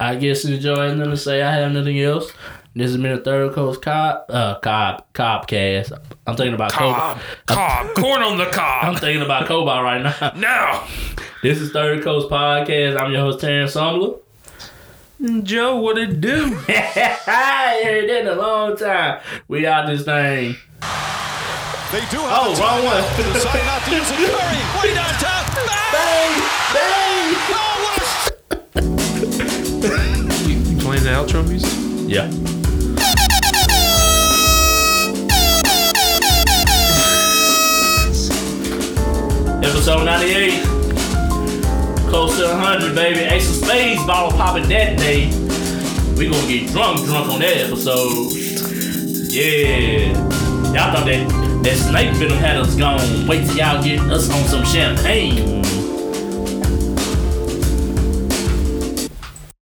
I 0.00 0.14
guess 0.16 0.46
enjoy 0.46 0.88
has 0.88 0.96
nothing 0.96 1.10
to 1.10 1.16
say. 1.18 1.42
I 1.42 1.52
have 1.56 1.70
nothing 1.72 2.00
else. 2.00 2.32
This 2.74 2.92
has 2.92 2.96
been 2.96 3.12
a 3.12 3.18
third 3.18 3.52
coast 3.52 3.82
cop, 3.82 4.24
uh, 4.30 4.58
cop, 4.60 5.12
cop 5.12 5.48
cast. 5.48 5.92
I'm 6.26 6.34
thinking 6.34 6.54
about 6.54 6.72
Cob, 6.72 7.18
Cobalt. 7.18 7.18
cob, 7.46 7.94
corn 7.96 8.22
on 8.22 8.38
the 8.38 8.46
cob. 8.46 8.84
I'm 8.84 8.96
thinking 8.96 9.22
about 9.22 9.46
Cobalt 9.46 9.82
right 9.84 10.02
now. 10.02 10.32
Now, 10.36 10.86
This 11.42 11.58
is 11.60 11.72
Third 11.72 12.02
Coast 12.02 12.30
Podcast. 12.30 12.98
I'm 12.98 13.12
your 13.12 13.20
host, 13.20 13.40
Terrence 13.40 13.74
Sumbler. 13.74 14.18
Joe, 15.42 15.76
what 15.76 15.98
it 15.98 16.22
do? 16.22 16.56
I 16.68 17.82
heard 17.84 18.08
that 18.08 18.20
in 18.22 18.28
a 18.28 18.34
long 18.36 18.76
time. 18.78 19.20
We 19.48 19.66
out 19.66 19.86
this 19.88 20.04
thing. 20.06 20.56
They 21.92 22.00
do 22.06 22.18
have 22.18 22.30
Oh, 22.46 22.54
the 22.54 22.60
wrong 22.62 22.84
one. 22.84 23.02
timeout. 23.02 23.32
Decide 23.32 23.66
not 23.66 23.82
to 23.84 23.90
use 23.90 24.10
it. 24.10 24.16
Curry, 24.30 24.62
way 24.78 24.94
downtown. 24.94 25.44
Bang! 25.90 25.90
Bang! 25.92 26.32
Bang! 26.72 27.34
Oh, 27.50 27.76
what 27.84 27.96
a 28.84 30.48
You, 30.48 30.54
you 30.58 30.76
playing 30.78 31.02
the 31.02 31.10
outro 31.10 31.42
music? 31.48 31.72
Yeah. 32.08 32.30
Episode 39.62 40.04
98. 40.04 40.62
Close 42.08 42.36
to 42.38 42.44
100, 42.46 42.94
baby. 42.94 43.20
Ace 43.20 43.48
of 43.50 43.64
Spades 43.64 44.04
bottle 44.06 44.36
popping 44.36 44.68
that 44.68 44.96
day. 44.98 45.26
We 46.16 46.30
gonna 46.30 46.46
get 46.48 46.70
drunk, 46.70 47.04
drunk 47.04 47.28
on 47.30 47.40
that 47.40 47.56
episode. 47.56 48.32
Yeah. 49.32 50.12
Y'all 50.72 50.94
thought 50.94 51.04
that, 51.06 51.26
that 51.62 51.76
snake 51.76 52.14
venom 52.16 52.38
had 52.38 52.56
us 52.56 52.74
gone. 52.74 53.26
Wait 53.26 53.46
till 53.46 53.56
y'all 53.56 53.82
get 53.82 54.00
us 54.10 54.30
on 54.30 54.44
some 54.44 54.64
champagne. 54.64 55.60